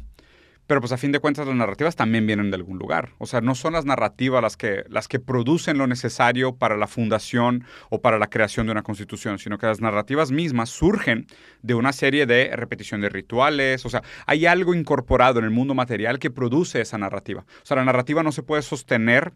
Pero 0.66 0.80
pues 0.80 0.92
a 0.92 0.96
fin 0.96 1.12
de 1.12 1.20
cuentas 1.20 1.46
las 1.46 1.56
narrativas 1.56 1.96
también 1.96 2.26
vienen 2.26 2.50
de 2.50 2.56
algún 2.56 2.78
lugar. 2.78 3.10
O 3.18 3.26
sea, 3.26 3.40
no 3.40 3.54
son 3.54 3.74
las 3.74 3.84
narrativas 3.84 4.42
las 4.42 4.56
que, 4.56 4.84
las 4.88 5.08
que 5.08 5.20
producen 5.20 5.78
lo 5.78 5.86
necesario 5.86 6.56
para 6.56 6.76
la 6.76 6.86
fundación 6.86 7.64
o 7.90 8.00
para 8.00 8.18
la 8.18 8.28
creación 8.28 8.66
de 8.66 8.72
una 8.72 8.82
constitución, 8.82 9.38
sino 9.38 9.58
que 9.58 9.66
las 9.66 9.80
narrativas 9.80 10.32
mismas 10.32 10.70
surgen 10.70 11.26
de 11.62 11.74
una 11.74 11.92
serie 11.92 12.26
de 12.26 12.50
repetición 12.56 13.00
de 13.00 13.08
rituales. 13.08 13.86
O 13.86 13.90
sea, 13.90 14.02
hay 14.26 14.46
algo 14.46 14.74
incorporado 14.74 15.38
en 15.38 15.44
el 15.44 15.50
mundo 15.50 15.74
material 15.74 16.18
que 16.18 16.30
produce 16.30 16.80
esa 16.80 16.98
narrativa. 16.98 17.44
O 17.62 17.66
sea, 17.66 17.76
la 17.76 17.84
narrativa 17.84 18.22
no 18.22 18.32
se 18.32 18.42
puede 18.42 18.62
sostener 18.62 19.32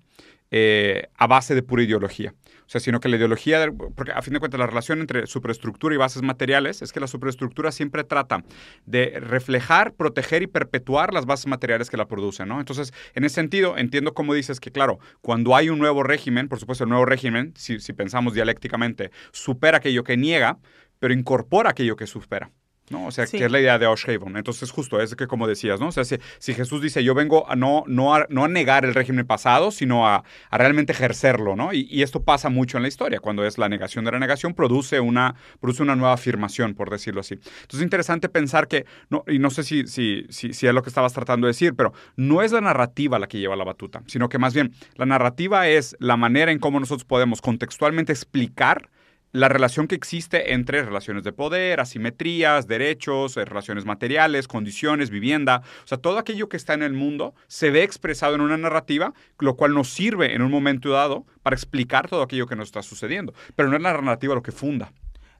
eh, 0.50 1.08
a 1.16 1.28
base 1.28 1.54
de 1.54 1.62
pura 1.62 1.84
ideología. 1.84 2.34
Sea, 2.70 2.80
sino 2.80 3.00
que 3.00 3.08
la 3.08 3.16
ideología, 3.16 3.68
porque 3.96 4.12
a 4.12 4.22
fin 4.22 4.32
de 4.32 4.38
cuentas 4.38 4.60
la 4.60 4.68
relación 4.68 5.00
entre 5.00 5.26
superestructura 5.26 5.92
y 5.92 5.98
bases 5.98 6.22
materiales 6.22 6.82
es 6.82 6.92
que 6.92 7.00
la 7.00 7.08
superestructura 7.08 7.72
siempre 7.72 8.04
trata 8.04 8.44
de 8.86 9.18
reflejar, 9.18 9.92
proteger 9.94 10.44
y 10.44 10.46
perpetuar 10.46 11.12
las 11.12 11.26
bases 11.26 11.48
materiales 11.48 11.90
que 11.90 11.96
la 11.96 12.06
producen, 12.06 12.46
¿no? 12.46 12.60
Entonces, 12.60 12.94
en 13.16 13.24
ese 13.24 13.34
sentido, 13.34 13.76
entiendo 13.76 14.14
cómo 14.14 14.34
dices 14.34 14.60
que, 14.60 14.70
claro, 14.70 15.00
cuando 15.20 15.56
hay 15.56 15.68
un 15.68 15.80
nuevo 15.80 16.04
régimen, 16.04 16.46
por 16.46 16.60
supuesto, 16.60 16.84
el 16.84 16.90
nuevo 16.90 17.06
régimen, 17.06 17.54
si 17.56 17.92
pensamos 17.92 18.34
dialécticamente, 18.34 19.10
supera 19.32 19.78
aquello 19.78 20.04
que 20.04 20.16
niega, 20.16 20.60
pero 21.00 21.12
incorpora 21.12 21.70
aquello 21.70 21.96
que 21.96 22.06
supera. 22.06 22.52
¿No? 22.90 23.06
O 23.06 23.10
sea, 23.10 23.26
que 23.26 23.44
es 23.44 23.50
la 23.50 23.60
idea 23.60 23.78
de 23.78 23.86
Oshaven. 23.86 24.36
Entonces, 24.36 24.70
justo 24.70 25.00
es 25.00 25.14
que 25.14 25.26
como 25.26 25.46
decías, 25.46 25.80
¿no? 25.80 25.88
O 25.88 25.92
sea, 25.92 26.04
si, 26.04 26.18
Jesús 26.54 26.82
dice, 26.82 27.02
yo 27.02 27.14
vengo 27.14 27.48
a 27.48 27.56
no, 27.56 27.84
no, 27.86 28.14
a, 28.14 28.26
no 28.28 28.44
a 28.44 28.48
negar 28.48 28.84
el 28.84 28.94
régimen 28.94 29.26
pasado, 29.26 29.70
sino 29.70 30.06
a, 30.06 30.24
realmente 30.50 30.92
ejercerlo, 30.92 31.56
¿no? 31.56 31.72
Y, 31.72 32.02
esto 32.02 32.22
pasa 32.22 32.48
mucho 32.48 32.76
en 32.78 32.82
la 32.82 32.88
historia, 32.88 33.20
cuando 33.20 33.44
es 33.44 33.58
la 33.58 33.68
negación 33.68 34.04
de 34.04 34.12
la 34.12 34.18
negación, 34.18 34.54
produce 34.54 35.00
una, 35.00 35.34
produce 35.60 35.82
una 35.82 35.94
nueva 35.94 36.14
afirmación, 36.14 36.74
por 36.74 36.90
decirlo 36.90 37.20
así. 37.20 37.34
Entonces, 37.34 37.80
es 37.80 37.82
interesante 37.82 38.28
pensar 38.28 38.66
que, 38.68 38.84
no, 39.08 39.22
y 39.28 39.38
no 39.38 39.50
sé 39.50 39.62
si, 39.62 39.86
si, 39.86 40.26
si, 40.28 40.52
si 40.52 40.66
es 40.66 40.74
lo 40.74 40.82
que 40.82 40.88
estabas 40.88 41.12
tratando 41.12 41.46
de 41.46 41.50
decir, 41.50 41.74
pero 41.74 41.92
no 42.16 42.42
es 42.42 42.52
la 42.52 42.60
narrativa 42.60 43.18
la 43.18 43.28
que 43.28 43.38
lleva 43.38 43.54
la 43.54 43.64
batuta, 43.64 44.02
sino 44.06 44.28
que 44.28 44.38
más 44.38 44.54
bien 44.54 44.72
la 44.96 45.06
narrativa 45.06 45.68
es 45.68 45.96
la 46.00 46.16
manera 46.16 46.50
en 46.50 46.58
cómo 46.58 46.80
nosotros 46.80 47.04
podemos 47.04 47.40
contextualmente 47.40 48.12
explicar 48.12 48.88
la 49.32 49.48
relación 49.48 49.86
que 49.86 49.94
existe 49.94 50.52
entre 50.52 50.82
relaciones 50.82 51.24
de 51.24 51.32
poder, 51.32 51.80
asimetrías, 51.80 52.66
derechos, 52.66 53.36
eh, 53.36 53.44
relaciones 53.44 53.84
materiales, 53.84 54.48
condiciones, 54.48 55.10
vivienda, 55.10 55.62
o 55.84 55.86
sea, 55.86 55.98
todo 55.98 56.18
aquello 56.18 56.48
que 56.48 56.56
está 56.56 56.74
en 56.74 56.82
el 56.82 56.92
mundo 56.92 57.34
se 57.46 57.70
ve 57.70 57.82
expresado 57.82 58.34
en 58.34 58.40
una 58.40 58.56
narrativa, 58.56 59.12
lo 59.38 59.56
cual 59.56 59.74
nos 59.74 59.88
sirve 59.88 60.34
en 60.34 60.42
un 60.42 60.50
momento 60.50 60.90
dado 60.90 61.26
para 61.42 61.54
explicar 61.54 62.08
todo 62.08 62.22
aquello 62.22 62.46
que 62.46 62.56
nos 62.56 62.68
está 62.68 62.82
sucediendo, 62.82 63.32
pero 63.54 63.68
no 63.68 63.76
es 63.76 63.82
la 63.82 63.92
narrativa 63.92 64.34
lo 64.34 64.42
que 64.42 64.52
funda. 64.52 64.92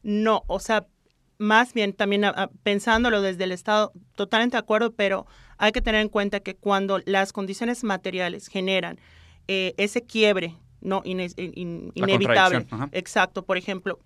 No, 0.02 0.44
o 0.46 0.60
sea, 0.60 0.86
más 1.38 1.74
bien 1.74 1.92
también 1.92 2.24
ah, 2.24 2.34
ah, 2.36 2.50
pensándolo 2.62 3.22
desde 3.22 3.44
el 3.44 3.52
Estado, 3.52 3.92
totalmente 4.14 4.56
de 4.56 4.60
acuerdo, 4.60 4.92
pero 4.92 5.26
hay 5.58 5.72
que 5.72 5.82
tener 5.82 6.00
en 6.00 6.08
cuenta 6.08 6.40
que 6.40 6.54
cuando 6.54 7.00
las 7.06 7.32
condiciones 7.32 7.82
materiales 7.82 8.48
generan 8.48 8.98
eh, 9.48 9.74
ese 9.78 10.02
quiebre 10.02 10.56
no 10.80 11.02
inevitable, 11.04 12.66
exacto, 12.92 13.44
por 13.44 13.56
ejemplo, 13.56 13.98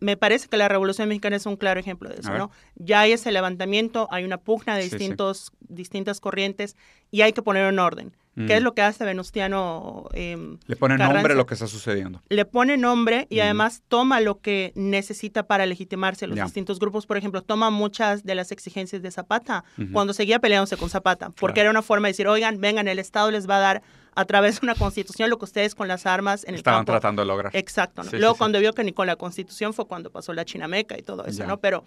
me 0.00 0.16
parece 0.16 0.48
que 0.48 0.56
la 0.56 0.68
Revolución 0.68 1.08
Mexicana 1.08 1.36
es 1.36 1.46
un 1.46 1.56
claro 1.56 1.80
ejemplo 1.80 2.08
de 2.08 2.16
eso, 2.20 2.32
¿no? 2.32 2.50
Ya 2.76 3.00
hay 3.00 3.12
ese 3.12 3.32
levantamiento, 3.32 4.06
hay 4.10 4.24
una 4.24 4.38
pugna 4.38 4.76
de 4.76 4.84
distintos, 4.84 5.52
distintas 5.60 6.20
corrientes 6.20 6.76
y 7.10 7.22
hay 7.22 7.32
que 7.32 7.42
poner 7.42 7.66
en 7.66 7.78
orden. 7.78 8.16
¿Qué 8.34 8.54
es 8.54 8.60
mm. 8.60 8.64
lo 8.64 8.74
que 8.74 8.82
hace 8.82 9.04
Venustiano? 9.04 10.08
Em, 10.12 10.58
le 10.66 10.76
pone 10.76 10.96
nombre 10.96 11.32
a 11.32 11.36
lo 11.36 11.46
que 11.46 11.54
está 11.54 11.66
sucediendo. 11.66 12.22
Le 12.28 12.44
pone 12.44 12.76
nombre 12.76 13.26
y 13.28 13.40
además 13.40 13.82
toma 13.88 14.20
lo 14.20 14.40
que 14.40 14.72
necesita 14.76 15.46
para 15.46 15.66
legitimarse 15.66 16.26
los 16.26 16.38
distintos 16.38 16.78
grupos. 16.78 17.06
Por 17.06 17.16
ejemplo, 17.16 17.42
toma 17.42 17.70
muchas 17.70 18.24
de 18.24 18.34
las 18.36 18.52
exigencias 18.52 19.02
de 19.02 19.10
Zapata 19.10 19.64
cuando 19.92 20.12
seguía 20.12 20.38
peleándose 20.38 20.76
con 20.76 20.90
Zapata, 20.90 21.30
porque 21.30 21.60
era 21.60 21.70
una 21.70 21.82
forma 21.82 22.08
de 22.08 22.12
decir, 22.12 22.28
oigan, 22.28 22.60
vengan, 22.60 22.86
el 22.88 22.98
Estado 22.98 23.30
les 23.30 23.48
va 23.48 23.56
a 23.56 23.60
dar 23.60 23.82
a 24.14 24.24
través 24.24 24.60
de 24.60 24.66
una 24.66 24.74
constitución 24.74 25.30
lo 25.30 25.38
que 25.38 25.44
ustedes 25.44 25.74
con 25.74 25.88
las 25.88 26.06
armas 26.06 26.44
en 26.44 26.50
el 26.50 26.56
Estaban 26.56 26.84
tratando 26.84 27.22
de 27.22 27.26
lograr. 27.26 27.54
Exacto. 27.54 28.02
Luego 28.12 28.34
cuando 28.36 28.58
vio 28.60 28.72
que 28.72 28.84
ni 28.84 28.92
con 28.92 29.06
la 29.06 29.16
constitución 29.16 29.72
fue 29.72 29.86
cuando 29.86 30.10
pasó 30.10 30.32
la 30.32 30.44
Chinameca 30.44 30.98
y 30.98 31.02
todo 31.02 31.24
eso, 31.24 31.46
¿no? 31.46 31.58
Pero 31.58 31.84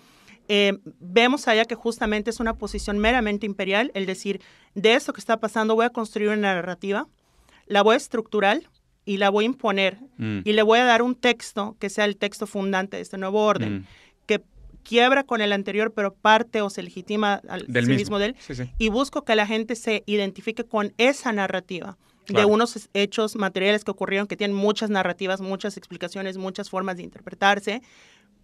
eh, 0.47 0.77
vemos 0.99 1.47
allá 1.47 1.65
que 1.65 1.75
justamente 1.75 2.29
es 2.29 2.39
una 2.39 2.55
posición 2.55 2.97
meramente 2.97 3.45
imperial, 3.45 3.91
el 3.93 4.05
decir, 4.05 4.41
de 4.75 4.95
esto 4.95 5.13
que 5.13 5.21
está 5.21 5.39
pasando 5.39 5.75
voy 5.75 5.85
a 5.85 5.89
construir 5.89 6.29
una 6.29 6.55
narrativa, 6.55 7.07
la 7.65 7.81
voy 7.81 7.93
a 7.93 7.97
estructurar 7.97 8.61
y 9.05 9.17
la 9.17 9.29
voy 9.29 9.45
a 9.45 9.47
imponer 9.47 9.99
mm. 10.17 10.39
y 10.43 10.53
le 10.53 10.61
voy 10.63 10.79
a 10.79 10.85
dar 10.85 11.01
un 11.01 11.15
texto 11.15 11.75
que 11.79 11.89
sea 11.89 12.05
el 12.05 12.17
texto 12.17 12.47
fundante 12.47 12.97
de 12.97 13.03
este 13.03 13.17
nuevo 13.17 13.43
orden, 13.43 13.79
mm. 13.79 13.85
que 14.25 14.41
quiebra 14.83 15.23
con 15.23 15.41
el 15.41 15.53
anterior, 15.53 15.93
pero 15.93 16.13
parte 16.13 16.61
o 16.61 16.69
se 16.69 16.83
legitima 16.83 17.41
al 17.47 17.65
del 17.67 17.87
mismo. 17.87 18.19
de 18.19 18.27
él, 18.27 18.35
y 18.77 18.89
busco 18.89 19.23
que 19.23 19.35
la 19.35 19.47
gente 19.47 19.75
se 19.75 20.03
identifique 20.05 20.63
con 20.63 20.93
esa 20.97 21.31
narrativa. 21.31 21.97
de 22.27 22.45
unos 22.45 22.89
hechos 22.93 23.35
materiales 23.35 23.83
que 23.83 23.91
ocurrieron 23.91 24.27
que 24.27 24.37
tienen 24.37 24.55
muchas 24.55 24.89
narrativas, 24.89 25.41
muchas 25.41 25.75
explicaciones, 25.75 26.37
muchas 26.37 26.69
formas 26.69 26.95
de 26.95 27.03
interpretarse, 27.03 27.81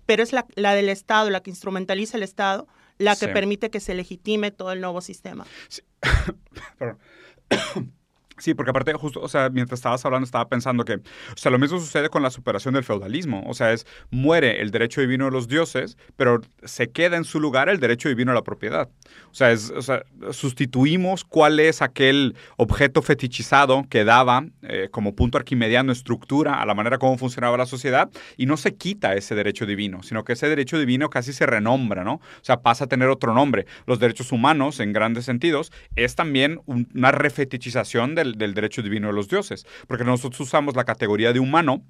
pero 0.10 0.24
es 0.24 0.34
la, 0.34 0.74
del 0.74 0.90
Estado, 0.90 1.30
la 1.30 1.44
que 1.44 1.52
instrumentaliza 1.52 2.18
el 2.18 2.24
Estado, 2.24 2.68
la 2.98 3.16
que 3.16 3.28
permite 3.28 3.70
que 3.70 3.80
se 3.80 3.94
legitime 3.94 4.50
todo 4.50 4.72
el 4.72 4.82
nuevo 4.82 5.02
sistema. 5.02 5.46
Sí. 5.68 5.84
Sí, 8.40 8.54
porque 8.54 8.72
aparte, 8.72 8.94
justo, 8.94 9.22
o 9.22 9.28
sea, 9.28 9.50
mientras 9.50 9.80
estabas 9.80 10.04
hablando, 10.06 10.26
estaba 10.26 10.48
pensando 10.48 10.86
que, 10.86 10.96
o 10.96 11.02
sea, 11.36 11.52
lo 11.52 11.60
mismo 11.60 11.80
sucede 11.80 12.10
con 12.10 12.24
la 12.24 12.32
superación 12.32 12.74
del 12.74 12.84
feudalismo. 12.84 13.44
O 13.48 13.54
sea, 13.54 13.72
es 13.72 13.86
muere 14.10 14.62
el 14.62 14.72
derecho 14.72 15.02
divino 15.02 15.26
de 15.26 15.32
los 15.32 15.48
dioses, 15.48 15.98
pero 16.16 16.42
se 16.64 16.90
queda 16.90 17.18
en 17.18 17.24
su 17.24 17.40
lugar 17.40 17.70
el 17.70 17.80
derecho 17.80 18.10
divino 18.10 18.32
a 18.32 18.36
la 18.36 18.44
propiedad. 18.44 18.90
O 19.32 19.36
sea, 19.36 19.52
es, 19.52 19.70
o 19.72 19.82
sea 19.82 20.04
sustituimos 20.32 21.24
cuál 21.24 21.60
es 21.60 21.82
aquel 21.82 22.36
objeto 22.58 23.02
fetichizado 23.02 23.86
que 23.90 24.04
daba 24.04 24.46
eh, 24.64 24.90
como 24.92 25.16
punto 25.16 25.38
arquimediano 25.38 25.92
estructura 25.92 26.62
a 26.62 26.66
la 26.66 26.76
manera 26.76 26.98
como 26.98 27.18
funcionaba 27.18 27.58
la 27.58 27.66
sociedad 27.66 28.10
y 28.38 28.46
no 28.46 28.58
se 28.58 28.76
quita 28.76 29.16
ese 29.16 29.36
derecho 29.36 29.66
divino, 29.66 30.04
sino 30.04 30.24
que 30.24 30.34
ese 30.34 30.48
derecho 30.50 30.80
divino 30.80 31.10
casi 31.10 31.34
se 31.34 31.46
renombra, 31.46 32.04
¿no? 32.04 32.14
O 32.16 32.44
sea, 32.44 32.62
pasa 32.62 32.86
a 32.86 32.88
tener 32.88 33.10
otro 33.10 33.34
nombre. 33.34 33.66
Los 33.86 34.00
derechos 34.00 34.32
humanos, 34.32 34.80
en 34.80 34.94
grandes 34.94 35.26
sentidos, 35.26 35.72
es 35.96 36.16
también 36.16 36.62
una 36.66 37.12
refetichización 37.12 38.16
del 38.16 38.29
del, 38.38 38.54
derecho 38.54 38.82
divino 38.82 39.08
de 39.08 39.14
los 39.14 39.28
dioses, 39.28 39.66
porque 39.88 40.04
nosotros 40.04 40.40
usamos 40.42 40.76
la 40.76 40.84
categoría 40.84 41.34
de 41.34 41.40
humano 41.40 41.84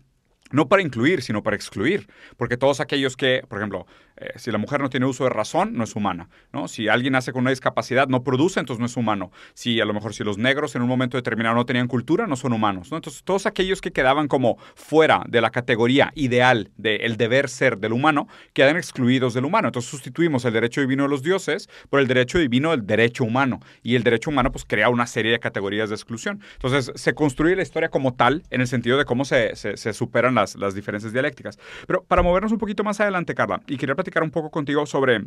no 0.52 0.68
para 0.68 0.82
incluir, 0.82 1.22
sino 1.22 1.44
para 1.44 1.56
excluir. 1.56 2.08
Porque 2.38 2.58
todos 2.58 2.80
aquellos 2.80 3.16
que, 3.16 3.44
por 3.48 3.60
ejemplo, 3.60 3.86
eh, 4.20 4.34
si 4.36 4.52
la 4.52 4.58
mujer 4.58 4.82
no 4.82 4.90
tiene 4.90 5.06
uso 5.06 5.24
de 5.24 5.30
razón, 5.30 5.74
no 5.74 5.84
es 5.84 5.96
humana. 5.96 6.30
¿no? 6.52 6.68
Si 6.68 6.88
alguien 6.88 7.14
nace 7.14 7.32
con 7.32 7.42
una 7.42 7.52
discapacidad, 7.52 8.08
no 8.08 8.24
produce, 8.24 8.60
entonces 8.60 8.80
no 8.80 8.86
es 8.86 8.98
humano. 8.98 9.32
Si 9.54 9.80
a 9.80 9.86
lo 9.86 9.94
mejor 9.94 10.14
si 10.14 10.24
los 10.24 10.38
negros 10.38 10.76
en 10.76 10.82
un 10.82 10.90
momento 10.90 11.18
determinado 11.18 11.56
no 11.56 11.66
tenían 11.66 11.88
cultura, 11.88 12.28
no 12.28 12.36
son 12.36 12.54
humanos. 12.54 12.92
¿no? 12.92 12.98
Entonces 12.98 13.24
todos 13.24 13.46
aquellos 13.46 13.82
que 13.82 13.92
quedaban 13.92 14.28
como 14.28 14.58
fuera 14.76 15.24
de 15.28 15.42
la 15.42 15.52
categoría 15.52 16.12
ideal 16.16 16.70
del 16.78 17.18
deber 17.18 17.50
ser 17.50 17.78
del 17.78 17.94
humano, 17.94 18.28
quedan 18.54 18.76
excluidos 18.76 19.34
del 19.34 19.46
humano. 19.46 19.70
Entonces 19.70 19.90
sustituimos 19.90 20.44
el 20.46 20.54
derecho 20.54 20.82
divino 20.82 21.04
de 21.04 21.10
los 21.10 21.24
dioses 21.24 21.70
por 21.90 22.00
el 22.00 22.08
derecho 22.08 22.40
divino 22.40 22.72
del 22.72 22.86
derecho 22.86 23.24
humano. 23.24 23.62
Y 23.84 23.96
el 23.96 24.04
derecho 24.04 24.32
humano 24.32 24.52
pues 24.52 24.66
crea 24.66 24.90
una 24.90 25.08
serie 25.08 25.32
de 25.32 25.40
categorías 25.40 25.90
de 25.90 25.96
exclusión. 25.96 26.42
Entonces 26.54 26.92
se 26.96 27.14
construye 27.14 27.56
la 27.56 27.62
historia 27.62 27.90
como 27.90 28.14
tal 28.14 28.44
en 28.50 28.62
el 28.62 28.68
sentido 28.68 28.98
de 28.98 29.06
cómo 29.06 29.24
se, 29.24 29.56
se, 29.56 29.94
superan 29.94 30.36
las, 30.36 30.56
las 30.56 30.76
diferencias 30.76 31.14
dialécticas. 31.14 31.58
Pero 31.88 32.04
para 32.04 32.22
movernos 32.22 32.52
un 32.52 32.58
poquito 32.58 32.84
más 32.84 33.00
adelante, 33.00 33.34
Carla, 33.34 33.62
y 33.68 33.78
quería 33.78 33.96
platicar 33.96 34.09
un 34.24 34.32
poco 34.32 34.52
contigo 34.52 34.86
sobre 34.86 35.22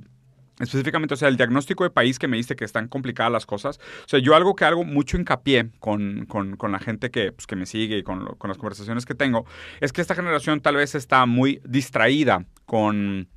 específicamente, 0.60 1.14
o 1.14 1.16
sea, 1.16 1.28
el 1.28 1.36
diagnóstico 1.36 1.84
de 1.84 1.90
país 1.90 2.18
que 2.18 2.28
me 2.28 2.36
diste 2.36 2.56
que 2.56 2.64
están 2.64 2.88
complicadas 2.88 3.32
las 3.32 3.46
cosas. 3.46 3.78
O 4.04 4.08
sea, 4.08 4.20
yo 4.20 4.34
algo 4.34 4.54
que 4.54 4.64
hago 4.64 4.84
mucho 4.84 5.16
hincapié 5.16 5.70
con, 5.80 6.26
con, 6.26 6.56
con 6.56 6.72
la 6.72 6.78
gente 6.78 7.10
que, 7.10 7.32
pues, 7.32 7.46
que 7.46 7.56
me 7.56 7.66
sigue 7.66 7.98
y 7.98 8.02
con, 8.02 8.26
con, 8.36 8.48
las 8.48 8.58
conversaciones 8.58 9.06
que 9.06 9.14
tengo, 9.14 9.46
es 9.80 9.92
que 9.92 10.00
esta 10.00 10.14
generación 10.14 10.60
tal 10.60 10.76
vez 10.76 10.94
está 10.94 11.26
muy 11.26 11.60
distraída 11.64 12.44
con 12.66 13.28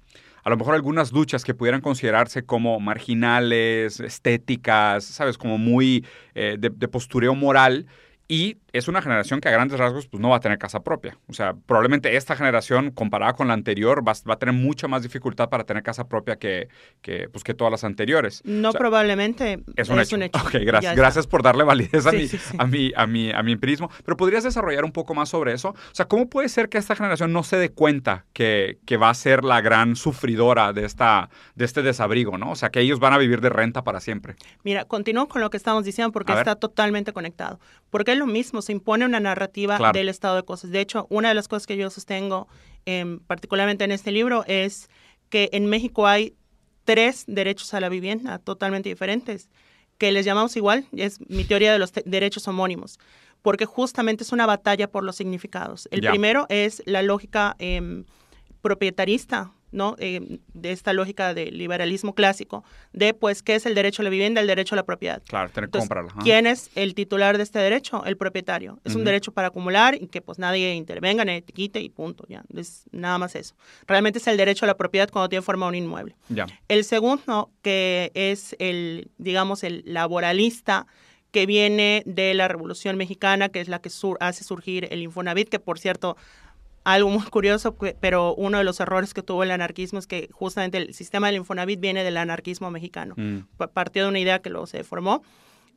a 0.44 0.50
lo 0.52 0.58
mejor 0.58 0.76
algunas 0.76 1.12
luchas 1.12 1.44
que 1.44 1.56
pudieran 1.56 1.82
considerarse 1.82 2.46
como 2.46 2.80
marginales, 2.80 4.00
estéticas, 4.00 5.04
¿sabes? 5.04 5.40
Como 5.40 5.58
muy 5.58 6.06
eh, 6.36 6.58
de 6.60 6.88
postureo 6.88 7.34
moral 7.34 7.88
y 8.28 8.58
es 8.78 8.88
una 8.88 9.02
generación 9.02 9.42
que 9.42 9.50
a 9.50 9.52
grandes 9.52 9.80
rasgos 9.80 10.08
pues, 10.08 10.22
no 10.22 10.30
va 10.30 10.38
a 10.38 10.40
tener 10.40 10.58
casa 10.58 10.82
propia. 10.84 11.18
O 11.28 11.34
sea, 11.34 11.54
probablemente 11.54 12.16
esta 12.16 12.36
generación, 12.36 12.92
comparada 12.92 13.34
con 13.34 13.48
la 13.48 13.54
anterior, 13.54 14.08
va, 14.08 14.14
a 14.14 14.36
tener 14.38 14.54
mucha 14.54 14.88
más 14.88 15.04
dificultad 15.04 15.50
para 15.50 15.64
tener 15.64 15.84
casa 15.84 16.08
propia 16.08 16.38
que, 16.38 16.68
que, 17.02 17.30
pues, 17.30 17.44
que 17.44 17.54
todas 17.54 17.72
las 17.72 17.84
anteriores. 17.84 18.42
No, 18.44 18.74
probablemente. 18.74 19.64
Es 19.76 19.90
un, 19.90 20.00
hecho. 20.00 20.18
Ok, 20.18 20.56
gracias, 20.62 20.96
gracias 20.96 21.28
por 21.28 21.44
darle 21.44 21.64
validez 21.64 22.06
a, 22.06 22.12
mi, 22.12 22.28
a, 22.58 22.68
mi, 22.68 22.92
a, 22.96 23.08
mi, 23.08 23.32
a 23.32 23.44
mi 23.44 23.52
empirismo. 23.54 23.90
Pero 24.04 24.18
¿podrías 24.18 24.44
desarrollar 24.44 24.84
un 24.84 24.92
poco 24.92 25.14
más 25.14 25.30
sobre 25.30 25.54
eso? 25.54 25.70
O 25.70 25.76
sea, 25.94 26.08
¿cómo 26.08 26.30
puede 26.30 26.50
ser 26.50 26.70
que 26.70 26.78
esta 26.78 26.96
generación 26.96 27.34
no 27.34 27.44
se 27.44 27.58
dé 27.58 27.70
cuenta 27.70 28.26
que, 28.34 28.80
que 28.86 28.98
va 28.98 29.10
a 29.10 29.14
ser 29.14 29.44
la 29.44 29.62
gran 29.62 29.96
sufridora 29.96 30.74
de, 30.74 30.86
esta, 30.86 31.30
de 31.56 31.66
este 31.66 31.82
desabrigo, 31.82 32.38
¿no? 32.38 32.52
O 32.52 32.56
sea, 32.56 32.70
que 32.70 32.82
ellos 32.82 33.00
van 33.00 33.14
a 33.14 33.18
vivir 33.18 33.42
de 33.42 33.50
renta 33.50 33.84
para 33.84 34.00
siempre. 34.00 34.36
Mira, 34.64 34.86
continúo 34.86 35.28
con 35.28 35.42
lo 35.42 35.50
que 35.50 35.58
estamos 35.58 35.84
diciendo 35.84 36.12
porque 36.12 36.34
está 36.34 36.56
totalmente 36.56 37.14
conectado. 37.14 37.60
Porque 37.90 38.12
es 38.12 38.18
lo 38.18 38.28
mismo 38.28 38.62
se 38.66 38.72
impone 38.72 39.06
una 39.06 39.20
narrativa 39.20 39.92
del 39.92 40.10
estado 40.10 40.36
de 40.36 40.44
cosas. 40.44 40.72
De 40.72 40.82
hecho, 40.82 41.08
una 41.10 41.30
de 41.30 41.36
las 41.36 41.48
cosas 41.48 41.68
que 41.68 41.78
yo 41.78 41.90
sostengo, 41.90 42.48
em, 42.86 43.20
particularmente 43.20 43.84
en 43.84 43.92
este 43.92 44.12
libro, 44.12 44.44
es 44.48 44.90
que 45.30 45.50
en 45.54 45.68
México 45.68 46.08
hay 46.08 46.36
tres 46.84 47.26
derechos 47.28 47.74
a 47.74 47.80
la 47.80 47.90
vivienda 47.90 48.40
totalmente 48.40 48.90
diferentes, 48.90 49.50
que 49.98 50.12
les 50.12 50.26
llamamos 50.26 50.56
igual, 50.56 50.86
es 50.96 51.20
mi 51.30 51.46
teoría 51.46 51.72
de 51.72 51.80
los 51.80 51.94
derechos 51.94 52.48
homónimos, 52.48 53.00
porque 53.42 53.66
justamente 53.66 54.24
es 54.24 54.32
una 54.32 54.46
batalla 54.46 54.92
por 54.92 55.04
los 55.04 55.16
significados. 55.16 55.88
El 55.92 56.02
primero 56.02 56.46
es 56.50 56.84
la 56.86 57.02
lógica 57.02 57.56
em, 57.60 58.04
propietarista 58.62 59.52
¿no? 59.76 59.96
Eh, 60.00 60.40
de 60.54 60.72
esta 60.72 60.94
lógica 60.94 61.34
del 61.34 61.58
liberalismo 61.58 62.16
clásico, 62.16 62.64
de 62.94 63.14
pues 63.14 63.44
qué 63.44 63.56
es 63.56 63.66
el 63.66 63.76
derecho 63.76 64.02
a 64.02 64.04
la 64.04 64.10
vivienda, 64.10 64.42
el 64.42 64.48
derecho 64.48 64.74
a 64.74 64.78
la 64.78 64.86
propiedad. 64.86 65.22
Claro, 65.28 65.50
tener 65.50 65.70
que 65.70 65.78
comprarla. 65.78 66.14
¿Quién 66.24 66.48
es 66.48 66.70
el 66.76 66.96
titular 66.96 67.38
de 67.38 67.44
este 67.44 67.60
derecho? 67.60 68.04
El 68.06 68.18
propietario. 68.18 68.80
Es 68.84 68.96
un 68.96 69.04
derecho 69.04 69.32
para 69.34 69.50
acumular 69.50 69.96
y 69.96 70.08
que 70.08 70.22
pues 70.22 70.40
nadie 70.40 70.74
intervenga, 70.74 71.26
ni 71.26 71.42
quite 71.42 71.82
y 71.82 71.90
punto, 71.90 72.26
ya. 72.28 72.44
Es 72.56 72.86
nada 72.92 73.18
más 73.18 73.36
eso. 73.36 73.56
Realmente 73.86 74.20
es 74.20 74.28
el 74.28 74.38
derecho 74.38 74.66
a 74.66 74.68
la 74.68 74.78
propiedad 74.78 75.10
cuando 75.10 75.30
tiene 75.30 75.44
forma 75.44 75.68
un 75.68 75.76
inmueble. 75.76 76.16
Ya. 76.30 76.48
El 76.68 76.84
segundo, 76.86 77.52
que 77.62 78.12
es 78.14 78.56
el, 78.60 79.12
digamos, 79.18 79.64
el 79.64 79.84
laboralista, 79.86 80.88
que 81.36 81.46
viene 81.46 82.02
de 82.06 82.34
la 82.34 82.48
Revolución 82.48 82.96
Mexicana, 82.96 83.50
que 83.50 83.60
es 83.60 83.68
la 83.68 83.80
que 83.80 83.90
hace 84.22 84.44
surgir 84.46 84.88
el 84.90 85.02
Infonavit, 85.02 85.50
que 85.50 85.60
por 85.60 85.80
cierto 85.80 86.16
algo 86.86 87.10
muy 87.10 87.24
curioso, 87.24 87.76
pero 88.00 88.34
uno 88.36 88.60
de 88.60 88.64
los 88.64 88.80
errores 88.80 89.14
que 89.14 89.24
tuvo 89.24 89.44
el 89.44 89.52
anarquismo 89.52 90.00
es 90.00 90.08
que 90.08 90.30
justamente 90.32 90.78
el 90.78 90.94
sistema 90.94 91.28
del 91.28 91.38
Infonavit 91.38 91.80
viene 91.80 92.04
del 92.04 92.16
anarquismo 92.16 92.72
mexicano. 92.72 93.16
Mm. 93.18 93.40
Partió 93.74 94.04
de 94.04 94.10
una 94.10 94.20
idea 94.20 94.40
que 94.40 94.52
luego 94.52 94.68
se 94.68 94.84
formó. 94.84 95.24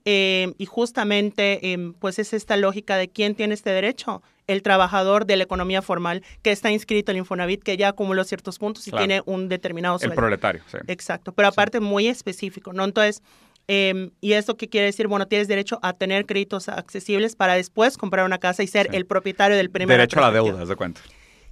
Eh, 0.05 0.55
y 0.59 0.66
justamente, 0.66 1.73
em, 1.73 1.92
pues 1.94 2.18
es 2.18 2.33
esta 2.33 2.57
lógica 2.57 2.97
de 2.97 3.09
quién 3.09 3.35
tiene 3.35 3.55
este 3.55 3.71
derecho. 3.71 4.23
El 4.47 4.62
trabajador 4.62 5.27
de 5.27 5.37
la 5.37 5.44
economía 5.44 5.83
formal 5.83 6.23
que 6.42 6.51
está 6.51 6.71
inscrito 6.71 7.11
en 7.11 7.16
el 7.16 7.23
Infonavit, 7.23 7.62
que 7.62 7.77
ya 7.77 7.88
acumuló 7.88 8.25
ciertos 8.25 8.59
puntos 8.59 8.87
y 8.87 8.90
tiene 8.90 9.23
un 9.27 9.49
determinado 9.49 9.99
sueldo. 9.99 10.14
El 10.14 10.16
proletario, 10.16 10.62
sí. 10.71 10.79
Exacto, 10.87 11.33
pero 11.33 11.49
aparte 11.49 11.81
muy 11.81 12.07
específico, 12.07 12.73
¿no? 12.73 12.85
Entonces, 12.85 13.23
Em, 13.68 14.11
¿Y 14.22 14.33
esto 14.33 14.57
qué 14.57 14.68
quiere 14.68 14.87
decir? 14.87 15.09
Bueno, 15.09 15.28
tienes 15.28 15.46
derecho 15.46 15.78
a 15.83 15.92
tener 15.92 16.24
créditos 16.24 16.68
accesibles 16.70 17.37
para 17.37 17.54
después 17.54 17.98
comprar 17.98 18.24
una 18.24 18.38
casa 18.38 18.62
y 18.62 18.66
ser 18.66 18.88
el 18.92 19.04
propietario 19.04 19.57
del 19.59 19.70
primer. 19.70 19.98
Derecho 19.98 20.18
a 20.20 20.22
la 20.22 20.31
deuda, 20.33 20.64
de 20.64 20.74
cuenta. 20.74 21.02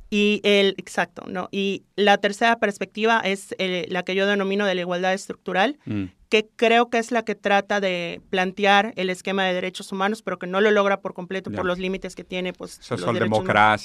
Y 0.08 0.40
el, 0.44 0.74
exacto, 0.78 1.24
¿no? 1.28 1.48
Y 1.50 1.82
la 1.96 2.16
tercera 2.18 2.58
perspectiva 2.58 3.20
es 3.20 3.54
eh, 3.58 3.86
la 3.90 4.02
que 4.02 4.14
yo 4.14 4.26
denomino 4.26 4.64
de 4.64 4.74
la 4.74 4.80
igualdad 4.80 5.12
estructural, 5.12 5.78
Mm. 5.84 6.04
que 6.28 6.46
creo 6.56 6.88
que 6.90 6.98
es 6.98 7.10
la 7.10 7.22
que 7.24 7.34
trata 7.34 7.80
de 7.80 8.20
plantear 8.30 8.92
el 8.96 9.10
esquema 9.10 9.44
de 9.44 9.52
derechos 9.52 9.92
humanos, 9.92 10.22
pero 10.22 10.38
que 10.38 10.46
no 10.46 10.60
lo 10.60 10.70
logra 10.70 11.00
por 11.00 11.12
completo 11.12 11.50
por 11.50 11.66
los 11.66 11.78
límites 11.78 12.14
que 12.14 12.24
tiene, 12.24 12.52
pues, 12.52 12.80
derechos 13.20 13.38
humanos. 13.40 13.82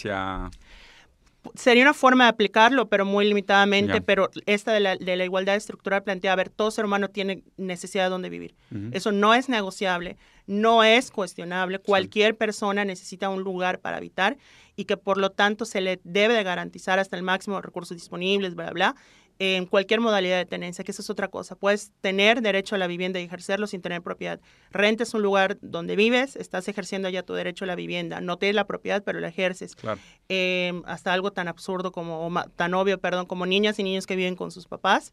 Sería 1.56 1.84
una 1.84 1.94
forma 1.94 2.26
de 2.26 2.30
aplicarlo, 2.30 2.88
pero 2.88 3.04
muy 3.04 3.26
limitadamente, 3.26 4.00
pero 4.02 4.30
esta 4.46 4.74
de 4.74 4.80
la, 4.80 4.96
de 4.96 5.16
la 5.16 5.26
igualdad 5.26 5.56
estructural 5.56 6.04
plantea, 6.04 6.34
a 6.34 6.36
ver, 6.36 6.50
todo 6.50 6.70
ser 6.70 6.86
humano 6.86 7.10
tiene 7.10 7.44
necesidad 7.58 8.06
de 8.06 8.10
dónde 8.10 8.30
vivir. 8.30 8.54
Eso 8.92 9.12
no 9.12 9.34
es 9.34 9.50
negociable, 9.50 10.18
no 10.46 10.84
es 10.84 11.10
cuestionable. 11.10 11.80
Cualquier 11.80 12.38
persona 12.38 12.86
necesita 12.86 13.30
un 13.30 13.42
lugar 13.42 13.80
para 13.80 13.98
habitar 13.98 14.38
y 14.76 14.86
que 14.86 14.98
por 14.98 15.18
lo 15.18 15.32
tanto 15.32 15.66
se 15.66 15.82
le 15.82 16.00
debe 16.04 16.34
de 16.34 16.44
garantizar 16.44 17.00
hasta 17.00 17.18
el 17.18 17.24
máximo 17.24 17.56
de 17.56 17.64
recursos 17.64 17.98
disponibles, 17.98 18.56
bla, 18.56 18.66
bla, 18.66 18.74
bla, 18.74 18.96
en 19.44 19.66
cualquier 19.66 20.02
modalidad 20.02 20.38
de 20.38 20.46
tenencia, 20.46 20.84
que 20.84 20.92
eso 20.92 21.02
es 21.02 21.10
otra 21.10 21.28
cosa. 21.28 21.56
Puedes 21.56 21.92
tener 22.02 22.44
derecho 22.44 22.76
a 22.76 22.78
la 22.78 22.86
vivienda 22.86 23.20
y 23.20 23.24
ejercerlo 23.24 23.66
sin 23.66 23.82
tener 23.82 24.04
propiedad. 24.04 24.40
Rentes 24.70 25.16
un 25.16 25.24
lugar 25.24 25.58
donde 25.62 25.96
vives, 25.96 26.36
estás 26.36 26.68
ejerciendo 26.68 27.10
ya 27.10 27.24
tu 27.24 27.34
derecho 27.34 27.66
a 27.66 27.68
la 27.68 27.74
vivienda. 27.74 28.22
No 28.22 28.38
tienes 28.38 28.54
la 28.56 28.68
propiedad, 28.68 29.04
pero 29.04 29.20
la 29.20 29.30
ejerces. 29.30 29.76
Claro. 29.76 30.00
Eh, 30.30 30.80
hasta 30.86 31.12
algo 31.12 31.34
tan 31.34 31.48
absurdo 31.48 31.92
como, 31.92 32.28
o 32.28 32.44
tan 32.56 32.76
obvio, 32.76 33.00
perdón, 33.00 33.26
como 33.26 33.48
niñas 33.48 33.80
y 33.80 33.84
niños 33.84 34.06
que 34.06 34.16
viven 34.16 34.36
con 34.36 34.52
sus 34.52 34.68
papás 34.68 35.12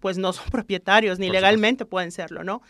pues 0.00 0.16
no 0.16 0.32
son 0.32 0.46
propietarios, 0.50 1.18
ni 1.18 1.26
Por 1.26 1.34
legalmente 1.34 1.84
pueden 1.84 2.12
serlo, 2.12 2.44
¿no? 2.44 2.62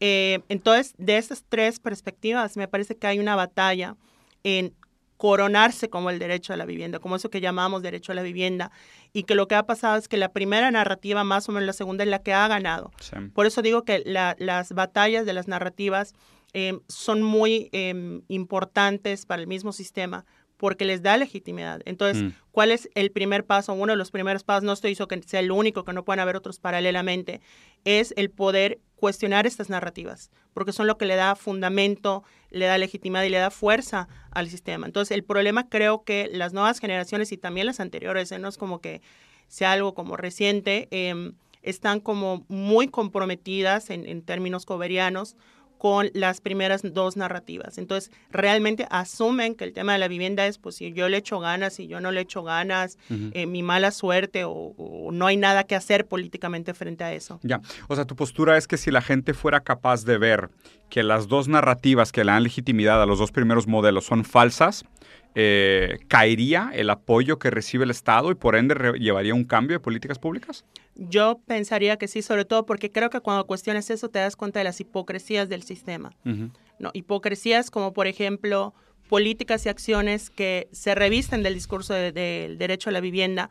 Eh, 0.00 0.40
entonces, 0.48 0.94
de 0.96 1.18
estas 1.18 1.44
tres 1.46 1.78
perspectivas, 1.78 2.56
me 2.56 2.68
parece 2.68 2.96
que 2.96 3.06
hay 3.06 3.18
una 3.18 3.36
batalla 3.36 3.96
en 4.44 4.74
coronarse 5.16 5.88
como 5.88 6.10
el 6.10 6.18
derecho 6.18 6.52
a 6.52 6.56
la 6.56 6.64
vivienda, 6.66 6.98
como 6.98 7.16
eso 7.16 7.30
que 7.30 7.40
llamamos 7.40 7.82
derecho 7.82 8.12
a 8.12 8.14
la 8.14 8.22
vivienda, 8.22 8.70
y 9.12 9.22
que 9.24 9.34
lo 9.34 9.46
que 9.48 9.54
ha 9.54 9.64
pasado 9.64 9.96
es 9.96 10.08
que 10.08 10.16
la 10.16 10.32
primera 10.32 10.70
narrativa, 10.70 11.22
más 11.24 11.48
o 11.48 11.52
menos 11.52 11.66
la 11.66 11.72
segunda, 11.72 12.04
es 12.04 12.10
la 12.10 12.18
que 12.22 12.32
ha 12.32 12.48
ganado. 12.48 12.90
Sí. 13.00 13.16
Por 13.32 13.46
eso 13.46 13.62
digo 13.62 13.82
que 13.84 14.02
la- 14.04 14.34
las 14.38 14.72
batallas 14.72 15.24
de 15.26 15.32
las 15.32 15.48
narrativas 15.48 16.14
eh, 16.56 16.78
son 16.88 17.20
muy 17.22 17.68
eh, 17.72 18.20
importantes 18.28 19.26
para 19.26 19.42
el 19.42 19.48
mismo 19.48 19.72
sistema 19.72 20.24
porque 20.56 20.84
les 20.84 21.02
da 21.02 21.16
legitimidad. 21.16 21.80
Entonces, 21.84 22.22
Mm. 22.22 22.28
¿cuál 22.52 22.70
es 22.70 22.88
el 22.94 23.10
primer 23.10 23.44
paso? 23.44 23.72
Uno 23.72 23.92
de 23.92 23.96
los 23.96 24.12
primeros 24.12 24.44
pasos, 24.44 24.62
no 24.62 24.72
estoy 24.72 24.92
diciendo 24.92 25.08
que 25.08 25.20
sea 25.22 25.40
el 25.40 25.50
único, 25.50 25.84
que 25.84 25.92
no 25.92 26.04
puedan 26.04 26.20
haber 26.20 26.36
otros 26.36 26.60
paralelamente, 26.60 27.40
es 27.84 28.14
el 28.16 28.30
poder 28.30 28.78
cuestionar 29.04 29.46
estas 29.46 29.68
narrativas, 29.68 30.30
porque 30.54 30.72
son 30.72 30.86
lo 30.86 30.96
que 30.96 31.04
le 31.04 31.14
da 31.14 31.36
fundamento, 31.36 32.24
le 32.48 32.64
da 32.64 32.78
legitimidad 32.78 33.22
y 33.24 33.28
le 33.28 33.36
da 33.36 33.50
fuerza 33.50 34.08
al 34.30 34.48
sistema. 34.48 34.86
Entonces, 34.86 35.14
el 35.14 35.24
problema 35.24 35.68
creo 35.68 36.04
que 36.04 36.30
las 36.32 36.54
nuevas 36.54 36.78
generaciones 36.78 37.30
y 37.30 37.36
también 37.36 37.66
las 37.66 37.80
anteriores, 37.80 38.32
eh, 38.32 38.38
no 38.38 38.48
es 38.48 38.56
como 38.56 38.80
que 38.80 39.02
sea 39.46 39.72
algo 39.72 39.92
como 39.92 40.16
reciente, 40.16 40.88
eh, 40.90 41.32
están 41.60 42.00
como 42.00 42.46
muy 42.48 42.88
comprometidas 42.88 43.90
en, 43.90 44.06
en 44.06 44.22
términos 44.22 44.64
coverianos 44.64 45.36
con 45.84 46.08
las 46.14 46.40
primeras 46.40 46.80
dos 46.94 47.18
narrativas. 47.18 47.76
Entonces, 47.76 48.10
realmente 48.30 48.86
asumen 48.88 49.54
que 49.54 49.64
el 49.64 49.74
tema 49.74 49.92
de 49.92 49.98
la 49.98 50.08
vivienda 50.08 50.46
es, 50.46 50.56
pues, 50.56 50.76
si 50.76 50.94
yo 50.94 51.10
le 51.10 51.18
echo 51.18 51.40
ganas, 51.40 51.74
si 51.74 51.88
yo 51.88 52.00
no 52.00 52.10
le 52.10 52.22
echo 52.22 52.42
ganas, 52.42 52.96
eh, 53.10 53.44
mi 53.44 53.62
mala 53.62 53.90
suerte 53.90 54.44
o, 54.44 54.72
o 54.78 55.12
no 55.12 55.26
hay 55.26 55.36
nada 55.36 55.64
que 55.64 55.74
hacer 55.74 56.06
políticamente 56.06 56.72
frente 56.72 57.04
a 57.04 57.12
eso. 57.12 57.38
Ya, 57.42 57.60
o 57.86 57.94
sea, 57.94 58.06
tu 58.06 58.16
postura 58.16 58.56
es 58.56 58.66
que 58.66 58.78
si 58.78 58.90
la 58.90 59.02
gente 59.02 59.34
fuera 59.34 59.60
capaz 59.60 60.06
de 60.06 60.16
ver 60.16 60.48
que 60.88 61.02
las 61.02 61.28
dos 61.28 61.48
narrativas 61.48 62.12
que 62.12 62.24
le 62.24 62.32
dan 62.32 62.44
legitimidad 62.44 63.02
a 63.02 63.04
los 63.04 63.18
dos 63.18 63.30
primeros 63.30 63.66
modelos 63.66 64.06
son 64.06 64.24
falsas, 64.24 64.86
eh, 65.34 65.98
¿caería 66.08 66.70
el 66.74 66.90
apoyo 66.90 67.38
que 67.38 67.50
recibe 67.50 67.84
el 67.84 67.90
Estado 67.90 68.30
y 68.30 68.34
por 68.34 68.56
ende 68.56 68.92
llevaría 68.98 69.34
un 69.34 69.44
cambio 69.44 69.76
de 69.76 69.80
políticas 69.80 70.18
públicas? 70.18 70.64
Yo 70.94 71.40
pensaría 71.46 71.96
que 71.96 72.06
sí, 72.08 72.22
sobre 72.22 72.44
todo 72.44 72.66
porque 72.66 72.90
creo 72.92 73.10
que 73.10 73.20
cuando 73.20 73.46
cuestionas 73.46 73.90
eso 73.90 74.08
te 74.08 74.20
das 74.20 74.36
cuenta 74.36 74.60
de 74.60 74.64
las 74.64 74.80
hipocresías 74.80 75.48
del 75.48 75.62
sistema. 75.62 76.12
Ujú. 76.24 76.50
¿no? 76.78 76.90
Hipocresías 76.92 77.70
como, 77.70 77.92
por 77.92 78.06
ejemplo, 78.06 78.74
políticas 79.08 79.64
y 79.66 79.68
acciones 79.68 80.30
que 80.30 80.68
se 80.72 80.94
revisten 80.94 81.42
del 81.42 81.54
discurso 81.54 81.94
de- 81.94 82.10
del 82.12 82.58
derecho 82.58 82.90
a 82.90 82.92
la 82.92 83.00
vivienda, 83.00 83.50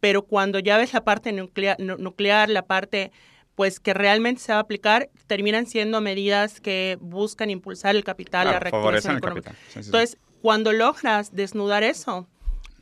pero 0.00 0.22
cuando 0.22 0.58
ya 0.58 0.76
ves 0.78 0.92
la 0.94 1.04
parte 1.04 1.32
nuclear, 1.32 1.76
nu- 1.80 1.96
nuclear, 1.98 2.48
la 2.48 2.62
parte 2.66 3.10
pues 3.54 3.78
que 3.80 3.92
realmente 3.92 4.40
se 4.40 4.52
va 4.52 4.58
a 4.58 4.62
aplicar, 4.62 5.10
terminan 5.26 5.66
siendo 5.66 6.00
medidas 6.00 6.60
que 6.60 6.96
buscan 7.02 7.50
impulsar 7.50 7.94
el 7.94 8.02
capital, 8.04 8.46
la 8.46 8.58
Claro, 8.58 8.70
favorecen 8.70 9.12
reactivación 9.12 9.18
económica. 9.18 9.52
sí, 9.68 9.82
sí. 9.82 9.88
Entonces, 9.88 10.18
cuando 10.42 10.72
logras 10.72 11.34
desnudar 11.34 11.82
eso, 11.84 12.26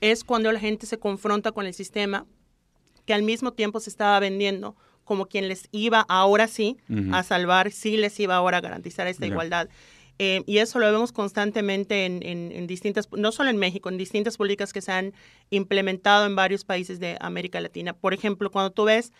es 0.00 0.24
cuando 0.24 0.50
la 0.50 0.58
gente 0.60 0.86
se 0.86 0.98
confronta 0.98 1.52
con 1.52 1.66
el 1.66 1.74
sistema 1.74 2.26
que 3.06 3.14
al 3.14 3.22
mismo 3.22 3.52
tiempo 3.52 3.78
se 3.80 3.90
estaba 3.90 4.18
vendiendo 4.18 4.74
como 5.04 5.26
quien 5.26 5.48
les 5.48 5.68
iba 5.72 6.00
ahora 6.08 6.46
sí 6.48 6.76
a 7.14 7.22
salvar, 7.22 7.70
sí 7.70 7.96
les 7.96 8.18
iba 8.20 8.34
ahora 8.36 8.58
a 8.58 8.60
garantizar 8.60 9.06
esta 9.06 9.26
igualdad. 9.32 9.68
Eh, 10.18 10.42
y 10.46 10.58
eso 10.58 10.78
lo 10.78 10.86
vemos 10.92 11.12
constantemente 11.12 12.04
en, 12.06 12.22
en- 12.24 12.52
en 12.52 12.66
distintas, 12.66 13.08
no 13.12 13.32
solo 13.32 13.48
en 13.50 13.56
México, 13.56 13.88
en 13.88 13.96
distintas 13.98 14.36
políticas 14.36 14.72
que 14.72 14.80
se 14.82 14.92
han 14.92 15.12
implementado 15.50 16.26
en 16.26 16.36
varios 16.36 16.64
países 16.64 17.00
de 17.00 17.16
América 17.20 17.60
Latina. 17.60 17.94
Por 17.94 18.12
ejemplo, 18.14 18.50
cuando 18.50 18.70
tú 18.70 18.84
ves 18.84 19.12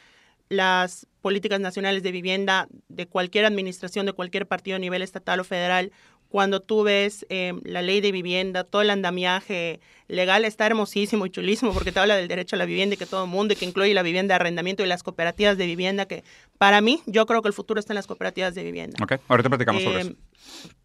las 0.49 1.07
políticas 1.23 1.61
nacionales 1.61 2.03
de 2.03 2.13
vivienda 2.13 2.69
de 2.89 3.07
cualquier 3.07 3.45
administración, 3.45 4.05
de 4.07 4.13
cualquier 4.13 4.47
partido 4.47 4.77
a 4.77 4.79
nivel 4.81 5.03
estatal 5.03 5.41
o 5.41 5.45
federal, 5.45 5.93
cuando 6.31 6.61
tú 6.61 6.85
ves 6.85 7.27
eh, 7.29 7.53
la 7.65 7.83
ley 7.83 8.01
de 8.01 8.13
vivienda, 8.13 8.65
todo 8.65 8.81
el 8.83 8.91
andamiaje 8.91 9.81
legal 10.07 10.45
está 10.45 10.65
hermosísimo 10.67 11.27
y 11.27 11.31
chulísimo 11.31 11.73
porque 11.75 11.93
te 11.93 11.99
habla 12.01 12.17
del 12.17 12.29
derecho 12.29 12.57
a 12.57 12.59
la 12.59 12.65
vivienda 12.65 12.95
y 12.95 12.97
que 12.99 13.05
todo 13.07 13.25
el 13.25 13.31
mundo, 13.31 13.53
y 13.53 13.57
que 13.57 13.65
incluye 13.65 13.93
la 13.95 14.03
vivienda 14.03 14.33
de 14.35 14.37
arrendamiento 14.37 14.83
y 14.85 14.87
las 14.87 15.03
cooperativas 15.03 15.59
de 15.59 15.67
vivienda, 15.67 16.07
que 16.07 16.25
para 16.57 16.81
mí 16.81 17.03
yo 17.07 17.27
creo 17.27 17.43
que 17.43 17.49
el 17.49 17.55
futuro 17.55 17.79
está 17.81 17.93
en 17.93 17.97
las 17.97 18.07
cooperativas 18.07 18.55
de 18.55 18.63
vivienda. 18.63 18.97
Ok, 19.03 19.15
ahorita 19.29 19.49
platicamos 19.51 19.83
sobre 19.83 19.99
Eh, 19.99 20.01
eso. 20.03 20.15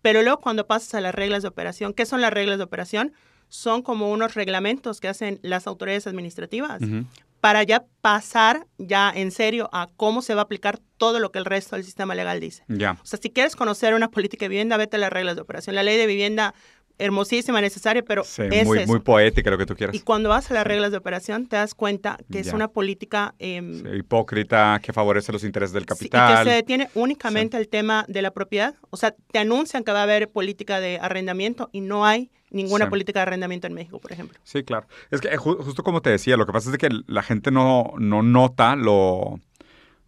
Pero 0.01 0.21
luego 0.23 0.39
cuando 0.41 0.65
pasas 0.67 0.93
a 0.95 1.01
las 1.01 1.13
reglas 1.15 1.43
de 1.43 1.47
operación, 1.49 1.93
¿qué 1.93 2.05
son 2.05 2.21
las 2.21 2.33
reglas 2.33 2.57
de 2.57 2.63
operación? 2.63 3.13
Son 3.47 3.83
como 3.83 4.11
unos 4.11 4.33
reglamentos 4.33 4.99
que 4.99 5.07
hacen 5.07 5.39
las 5.43 5.67
autoridades 5.67 6.07
administrativas. 6.07 6.81
Para 7.41 7.63
ya 7.63 7.85
pasar 8.01 8.65
ya 8.77 9.11
en 9.13 9.31
serio 9.31 9.69
a 9.71 9.87
cómo 9.95 10.21
se 10.21 10.33
va 10.33 10.41
a 10.41 10.43
aplicar 10.43 10.79
todo 10.97 11.19
lo 11.19 11.31
que 11.31 11.39
el 11.39 11.45
resto 11.45 11.75
del 11.75 11.85
sistema 11.85 12.15
legal 12.15 12.39
dice. 12.39 12.63
Ya. 12.67 12.97
O 13.01 13.05
sea, 13.05 13.19
si 13.21 13.29
quieres 13.29 13.55
conocer 13.55 13.93
una 13.93 14.09
política 14.09 14.45
de 14.45 14.49
vivienda, 14.49 14.77
vete 14.77 14.97
a 14.97 14.99
las 14.99 15.11
reglas 15.11 15.35
de 15.35 15.41
operación. 15.41 15.75
La 15.75 15.83
ley 15.83 15.97
de 15.97 16.07
vivienda, 16.07 16.53
hermosísima, 16.97 17.61
necesaria, 17.61 18.03
pero 18.03 18.23
Sí, 18.23 18.43
es 18.51 18.65
muy, 18.65 18.79
eso. 18.79 18.87
muy 18.87 18.99
poética 18.99 19.49
lo 19.51 19.57
que 19.57 19.65
tú 19.65 19.75
quieras. 19.75 19.95
Y 19.95 19.99
cuando 20.01 20.29
vas 20.29 20.49
a 20.51 20.53
las 20.53 20.65
reglas 20.65 20.91
de 20.91 20.97
operación, 20.97 21.47
te 21.47 21.55
das 21.55 21.73
cuenta 21.75 22.17
que 22.31 22.39
es 22.39 22.53
una 22.53 22.67
política... 22.69 23.35
em, 23.39 23.81
Sí, 23.83 23.89
hipócrita, 23.97 24.79
que 24.81 24.93
favorece 24.93 25.31
los 25.31 25.43
intereses 25.43 25.73
del 25.73 25.83
Sí, 25.83 25.87
capital. 25.87 26.33
y 26.33 26.37
que 26.45 26.49
se 26.49 26.55
detiene 26.55 26.89
únicamente 26.95 27.57
el 27.57 27.67
tema 27.67 28.05
de 28.07 28.21
la 28.21 28.31
propiedad. 28.31 28.75
O 28.89 28.97
sea, 28.97 29.13
te 29.31 29.39
anuncian 29.39 29.83
que 29.83 29.91
va 29.91 29.99
a 29.99 30.03
haber 30.03 30.29
política 30.29 30.79
de 30.79 30.99
arrendamiento 30.99 31.69
y 31.71 31.81
no 31.81 32.05
hay 32.05 32.31
ninguna 32.51 32.89
política 32.89 33.19
de 33.19 33.23
arrendamiento 33.23 33.67
en 33.67 33.73
México, 33.73 33.99
por 33.99 34.11
ejemplo. 34.13 34.39
Sí, 34.43 34.63
claro. 34.63 34.87
Es 35.11 35.19
que 35.19 35.27
eh, 35.27 35.37
ju- 35.37 35.61
justo 35.61 35.83
como 35.83 36.01
te 36.01 36.09
decía, 36.09 36.37
lo 36.37 36.45
que 36.45 36.53
pasa 36.53 36.71
es 36.71 36.77
que 36.77 36.87
la 37.07 37.21
gente 37.23 37.51
no, 37.51 37.93
no 37.97 38.23
nota 38.23 38.75
lo, 38.77 39.39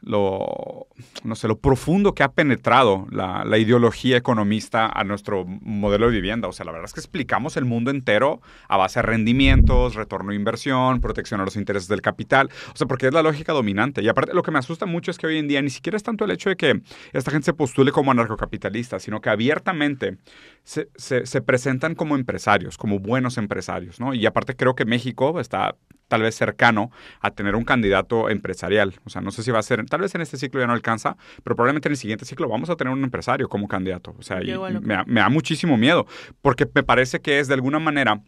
lo, 0.08 0.88
no 1.24 1.36
sé, 1.36 1.48
lo 1.48 1.60
profundo 1.60 2.14
que 2.16 2.24
ha 2.24 2.32
penetrado 2.32 3.08
la, 3.12 3.44
la 3.46 3.58
ideología 3.58 4.18
economista 4.18 4.88
a 4.88 5.04
nuestro 5.04 5.46
modelo 5.46 6.08
de 6.08 6.14
vivienda. 6.14 6.48
O 6.48 6.54
sea, 6.54 6.66
la 6.66 6.72
verdad 6.72 6.86
es 6.86 6.94
que 6.94 7.00
explicamos 7.00 7.58
el 7.58 7.66
mundo 7.66 7.92
entero 7.92 8.42
a 8.70 8.78
base 8.78 9.00
de 9.00 9.04
rendimientos, 9.04 9.96
retorno 9.96 10.30
de 10.32 10.36
inversión, 10.38 11.02
protección 11.02 11.42
a 11.42 11.46
los 11.46 11.56
intereses 11.56 11.88
del 11.90 12.02
capital. 12.02 12.50
O 12.74 12.78
sea, 12.78 12.88
porque 12.88 13.08
es 13.08 13.14
la 13.14 13.22
lógica 13.22 13.54
dominante. 13.54 14.02
Y 14.02 14.08
aparte, 14.08 14.34
lo 14.34 14.44
que 14.44 14.52
me 14.52 14.60
asusta 14.60 14.86
mucho 14.86 15.12
es 15.12 15.18
que 15.18 15.28
hoy 15.28 15.38
en 15.38 15.48
día 15.48 15.62
ni 15.62 15.70
siquiera 15.70 15.98
es 15.98 16.04
tanto 16.04 16.26
el 16.26 16.32
hecho 16.32 16.50
de 16.50 16.56
que 16.56 16.82
esta 17.14 17.32
gente 17.32 17.46
se 17.46 17.54
postule 17.54 17.92
como 17.92 18.12
anarcocapitalista, 18.12 19.00
sino 19.00 19.22
que 19.22 19.30
abiertamente 19.30 20.18
se, 20.64 20.90
se- 20.96 21.26
se 21.26 21.42
presentan 21.42 21.96
como 21.96 22.16
empresarios, 22.16 22.78
como 22.78 23.00
buenos 23.00 23.38
empresarios, 23.38 24.00
¿no? 24.00 24.14
Y 24.14 24.26
aparte 24.26 24.56
creo 24.56 24.76
que 24.76 24.86
México 24.86 25.40
está 25.40 25.76
tal 26.08 26.22
vez 26.22 26.36
cercano 26.36 26.92
a 27.22 27.32
tener 27.32 27.56
un 27.56 27.64
candidato 27.66 28.30
empresarial. 28.30 28.96
O 29.06 29.10
sea, 29.10 29.22
no 29.22 29.32
sé 29.32 29.44
si 29.44 29.52
va 29.52 29.60
a 29.60 29.64
ser, 29.64 29.86
tal 29.86 30.02
vez 30.02 30.14
en 30.16 30.22
este 30.22 30.38
ciclo 30.38 30.60
ya 30.60 30.68
no 30.68 30.74
alcanza, 30.74 31.18
pero 31.44 31.56
probablemente 31.56 31.88
en 31.90 31.94
el 31.94 31.98
siguiente 31.98 32.26
ciclo 32.26 32.48
vamos 32.48 32.70
a 32.70 32.76
tener 32.76 32.94
un 32.94 33.04
empresario 33.04 33.48
como 33.50 33.68
candidato. 33.68 34.16
O 34.18 34.22
sea, 34.22 34.42
y 34.42 34.48
me, 34.82 34.94
da- 34.96 35.04
me 35.06 35.20
da 35.22 35.30
muchísimo 35.30 35.78
miedo, 35.78 36.06
porque 36.42 36.68
me 36.74 36.84
parece 36.84 37.20
que 37.20 37.40
es 37.40 37.48
de 37.48 37.54
alguna 37.56 37.80
manera 37.80 38.22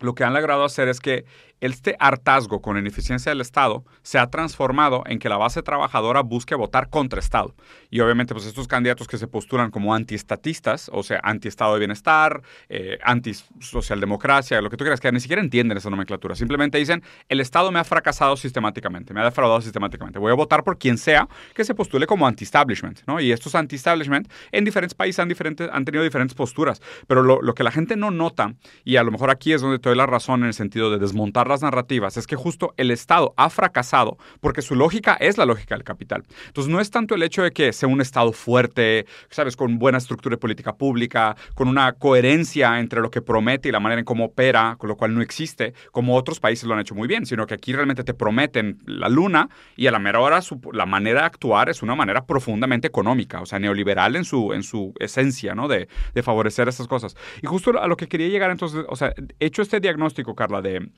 lo 0.00 0.14
que 0.14 0.22
han 0.22 0.32
logrado 0.32 0.64
hacer 0.64 0.86
es 0.88 1.00
que 1.00 1.24
este 1.60 1.96
hartazgo 1.98 2.60
con 2.60 2.74
la 2.74 2.80
ineficiencia 2.80 3.30
del 3.30 3.40
Estado 3.40 3.84
se 4.02 4.18
ha 4.18 4.28
transformado 4.28 5.02
en 5.06 5.18
que 5.18 5.28
la 5.28 5.36
base 5.36 5.62
trabajadora 5.62 6.22
busque 6.22 6.54
votar 6.54 6.88
contra 6.88 7.20
Estado. 7.20 7.54
Y 7.90 8.00
obviamente, 8.00 8.34
pues 8.34 8.46
estos 8.46 8.68
candidatos 8.68 9.08
que 9.08 9.18
se 9.18 9.26
postulan 9.26 9.70
como 9.70 9.94
antiestatistas, 9.94 10.90
o 10.92 11.02
sea, 11.02 11.20
anti-Estado 11.22 11.74
de 11.74 11.78
bienestar, 11.80 12.42
eh, 12.68 12.98
anti-socialdemocracia, 13.02 14.60
lo 14.60 14.70
que 14.70 14.76
tú 14.76 14.84
quieras, 14.84 15.00
que 15.00 15.10
ni 15.10 15.20
siquiera 15.20 15.42
entienden 15.42 15.78
esa 15.78 15.90
nomenclatura. 15.90 16.34
Simplemente 16.34 16.78
dicen, 16.78 17.02
el 17.28 17.40
Estado 17.40 17.72
me 17.72 17.78
ha 17.78 17.84
fracasado 17.84 18.36
sistemáticamente, 18.36 19.12
me 19.12 19.20
ha 19.20 19.24
defraudado 19.24 19.60
sistemáticamente. 19.60 20.18
Voy 20.18 20.32
a 20.32 20.34
votar 20.34 20.62
por 20.62 20.78
quien 20.78 20.98
sea 20.98 21.28
que 21.54 21.64
se 21.64 21.74
postule 21.74 22.06
como 22.06 22.26
anti-establishment, 22.26 23.00
¿no? 23.06 23.20
Y 23.20 23.32
estos 23.32 23.54
anti-establishment 23.54 24.30
en 24.52 24.64
diferentes 24.64 24.94
países 24.94 25.18
han, 25.18 25.28
diferentes, 25.28 25.68
han 25.72 25.84
tenido 25.84 26.04
diferentes 26.04 26.34
posturas. 26.34 26.80
Pero 27.06 27.22
lo, 27.22 27.42
lo 27.42 27.54
que 27.54 27.64
la 27.64 27.70
gente 27.70 27.96
no 27.96 28.10
nota, 28.10 28.54
y 28.84 28.96
a 28.96 29.02
lo 29.02 29.10
mejor 29.10 29.30
aquí 29.30 29.52
es 29.52 29.60
donde 29.60 29.78
te 29.78 29.88
doy 29.88 29.96
la 29.96 30.06
razón 30.06 30.40
en 30.40 30.46
el 30.46 30.54
sentido 30.54 30.90
de 30.90 30.98
desmontar 30.98 31.47
las 31.48 31.62
narrativas 31.62 32.16
es 32.16 32.26
que 32.26 32.36
justo 32.36 32.74
el 32.76 32.90
Estado 32.90 33.34
ha 33.36 33.50
fracasado 33.50 34.18
porque 34.40 34.62
su 34.62 34.74
lógica 34.74 35.14
es 35.14 35.38
la 35.38 35.46
lógica 35.46 35.74
del 35.74 35.84
capital. 35.84 36.24
Entonces 36.46 36.70
no 36.72 36.80
es 36.80 36.90
tanto 36.90 37.14
el 37.14 37.22
hecho 37.22 37.42
de 37.42 37.50
que 37.50 37.72
sea 37.72 37.88
un 37.88 38.00
Estado 38.00 38.32
fuerte, 38.32 39.06
sabes, 39.30 39.56
con 39.56 39.78
buena 39.78 39.98
estructura 39.98 40.34
de 40.34 40.38
política 40.38 40.76
pública, 40.76 41.36
con 41.54 41.68
una 41.68 41.92
coherencia 41.92 42.78
entre 42.78 43.00
lo 43.00 43.10
que 43.10 43.22
promete 43.22 43.68
y 43.68 43.72
la 43.72 43.80
manera 43.80 44.00
en 44.00 44.04
cómo 44.04 44.26
opera, 44.26 44.76
con 44.78 44.88
lo 44.88 44.96
cual 44.96 45.14
no 45.14 45.22
existe, 45.22 45.74
como 45.92 46.16
otros 46.16 46.40
países 46.40 46.66
lo 46.66 46.74
han 46.74 46.80
hecho 46.80 46.94
muy 46.94 47.08
bien, 47.08 47.26
sino 47.26 47.46
que 47.46 47.54
aquí 47.54 47.72
realmente 47.72 48.04
te 48.04 48.14
prometen 48.14 48.78
la 48.86 49.08
luna 49.08 49.48
y 49.76 49.86
a 49.86 49.90
la 49.90 49.98
mera 49.98 50.20
hora 50.20 50.40
la 50.72 50.86
manera 50.86 51.20
de 51.20 51.26
actuar 51.26 51.68
es 51.68 51.82
una 51.82 51.94
manera 51.94 52.24
profundamente 52.26 52.86
económica, 52.86 53.40
o 53.40 53.46
sea, 53.46 53.58
neoliberal 53.58 54.16
en 54.16 54.24
su, 54.24 54.52
en 54.52 54.62
su 54.62 54.92
esencia, 54.98 55.54
¿no? 55.54 55.68
De, 55.68 55.88
de 56.14 56.22
favorecer 56.22 56.68
estas 56.68 56.86
cosas. 56.86 57.16
Y 57.42 57.46
justo 57.46 57.78
a 57.78 57.86
lo 57.86 57.96
que 57.96 58.08
quería 58.08 58.28
llegar 58.28 58.50
entonces, 58.50 58.84
o 58.88 58.96
sea, 58.96 59.12
hecho 59.40 59.62
este 59.62 59.80
diagnóstico, 59.80 60.34
Carla, 60.34 60.62
de 60.62 60.88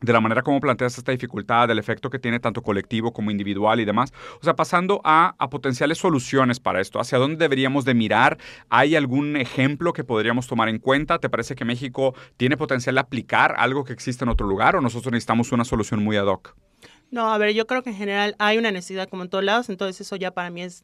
de 0.00 0.12
la 0.12 0.20
manera 0.20 0.42
como 0.42 0.60
planteas 0.60 0.98
esta 0.98 1.12
dificultad, 1.12 1.68
del 1.68 1.78
efecto 1.78 2.10
que 2.10 2.18
tiene 2.18 2.40
tanto 2.40 2.62
colectivo 2.62 3.12
como 3.12 3.30
individual 3.30 3.80
y 3.80 3.84
demás. 3.84 4.12
O 4.40 4.44
sea, 4.44 4.54
pasando 4.54 5.00
a, 5.04 5.36
potenciales 5.50 5.98
soluciones 5.98 6.60
para 6.60 6.80
esto, 6.80 7.00
¿hacia 7.00 7.18
dónde 7.18 7.36
deberíamos 7.36 7.84
de 7.84 7.94
mirar? 7.94 8.38
¿Hay 8.68 8.96
algún 8.96 9.36
ejemplo 9.36 9.92
que 9.92 10.04
podríamos 10.04 10.46
tomar 10.46 10.68
en 10.68 10.78
cuenta? 10.78 11.18
¿Te 11.18 11.28
parece 11.28 11.54
que 11.54 11.64
México 11.64 12.14
tiene 12.36 12.56
potencial 12.56 12.96
de 12.96 13.00
aplicar 13.00 13.54
algo 13.56 13.84
que 13.84 13.92
existe 13.92 14.24
en 14.24 14.30
otro 14.30 14.46
lugar 14.46 14.76
o 14.76 14.80
nosotros 14.80 15.12
necesitamos 15.12 15.52
una 15.52 15.64
solución 15.64 16.02
muy 16.02 16.16
ad 16.16 16.26
hoc? 16.26 16.56
No, 17.10 17.32
a 17.32 17.38
ver, 17.38 17.54
yo 17.54 17.66
creo 17.66 17.82
que 17.82 17.90
en 17.90 17.96
general 17.96 18.34
hay 18.38 18.58
una 18.58 18.72
necesidad 18.72 19.08
como 19.08 19.22
en 19.22 19.28
todos 19.28 19.44
lados, 19.44 19.68
entonces 19.68 20.00
eso 20.00 20.16
ya 20.16 20.32
para 20.32 20.50
mí 20.50 20.62
es 20.62 20.82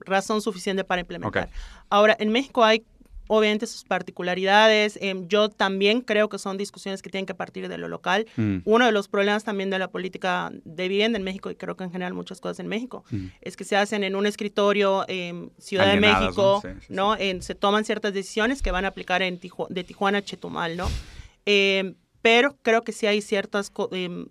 razón 0.00 0.40
suficiente 0.40 0.84
para 0.84 1.00
implementar. 1.00 1.48
Ahora, 1.90 2.16
en 2.18 2.30
México 2.30 2.64
hay 2.64 2.84
obviamente 3.28 3.66
sus 3.66 3.84
particularidades. 3.84 4.98
Em, 5.00 5.28
yo 5.28 5.48
también 5.48 6.00
creo 6.00 6.28
que 6.28 6.38
son 6.38 6.58
discusiones 6.58 7.00
que 7.00 7.10
tienen 7.10 7.26
que 7.26 7.34
partir 7.34 7.68
de 7.68 7.78
lo 7.78 7.88
local. 7.88 8.26
Mm. 8.36 8.58
Uno 8.64 8.86
de 8.86 8.92
los 8.92 9.06
problemas 9.06 9.44
también 9.44 9.70
de 9.70 9.78
la 9.78 9.88
política 9.88 10.50
de 10.64 10.88
vivienda 10.88 11.18
en 11.18 11.24
México, 11.24 11.50
y 11.50 11.54
creo 11.54 11.76
que 11.76 11.84
en 11.84 11.92
general 11.92 12.14
muchas 12.14 12.40
cosas 12.40 12.58
en 12.58 12.66
México, 12.66 13.04
mm. 13.10 13.26
es 13.40 13.56
que 13.56 13.64
se 13.64 13.76
hacen 13.76 14.02
en 14.02 14.16
un 14.16 14.26
escritorio 14.26 15.04
en 15.06 15.52
Ciudad 15.58 15.92
de 15.92 16.00
México, 16.00 16.62
¿no? 16.88 17.16
se 17.40 17.54
toman 17.54 17.84
ciertas 17.84 18.12
decisiones 18.12 18.62
que 18.62 18.70
van 18.70 18.84
a 18.84 18.88
aplicar 18.88 19.22
en 19.22 19.38
de 19.68 19.84
Tijuana 19.84 20.18
a 20.18 20.22
Chetumal, 20.22 20.76
¿no? 20.76 20.88
Em, 21.44 21.94
pero 22.22 22.56
creo 22.62 22.82
que 22.82 22.92
sí 22.92 23.06
hay 23.06 23.22
ciertas 23.22 23.72
em, 23.92 24.26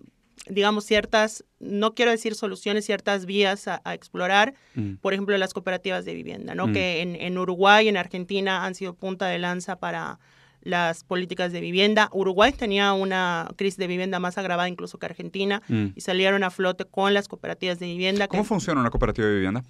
digamos, 0.50 0.86
ciertas, 0.86 1.44
no 1.60 1.94
quiero 1.94 2.12
decir 2.12 2.36
soluciones, 2.36 2.86
ciertas 2.86 3.26
vías 3.26 3.68
a, 3.68 3.82
explorar, 3.94 4.54
mm. 4.76 4.96
por 4.96 5.14
ejemplo, 5.14 5.38
las 5.38 5.54
cooperativas 5.54 6.06
de 6.06 6.14
vivienda, 6.14 6.56
¿no? 6.56 6.68
Mm. 6.68 6.74
Que 6.74 7.02
en, 7.02 7.16
en, 7.16 7.38
Uruguay, 7.38 7.88
en 7.88 7.98
Argentina 7.98 8.66
han 8.66 8.76
sido 8.76 8.94
punta 8.94 9.28
de 9.28 9.40
lanza 9.40 9.78
para 9.80 10.20
las 10.62 11.04
políticas 11.04 11.52
de 11.52 11.62
vivienda. 11.62 12.10
Uruguay 12.12 12.52
tenía 12.52 12.94
una 12.94 13.48
crisis 13.56 13.78
de 13.78 13.88
vivienda 13.88 14.20
más 14.20 14.38
agravada 14.38 14.68
incluso 14.68 14.98
que 14.98 15.06
Argentina 15.06 15.62
mm. 15.68 15.88
y 15.96 16.02
salieron 16.02 16.44
a 16.44 16.50
flote 16.50 16.86
con 16.86 17.14
las 17.14 17.28
cooperativas 17.28 17.80
de 17.80 17.86
vivienda. 17.86 18.28
¿Cómo 18.28 18.44
funciona 18.44 18.82
una 18.82 18.90
cooperativa 18.90 19.28
de 19.28 19.36
vivienda? 19.36 19.64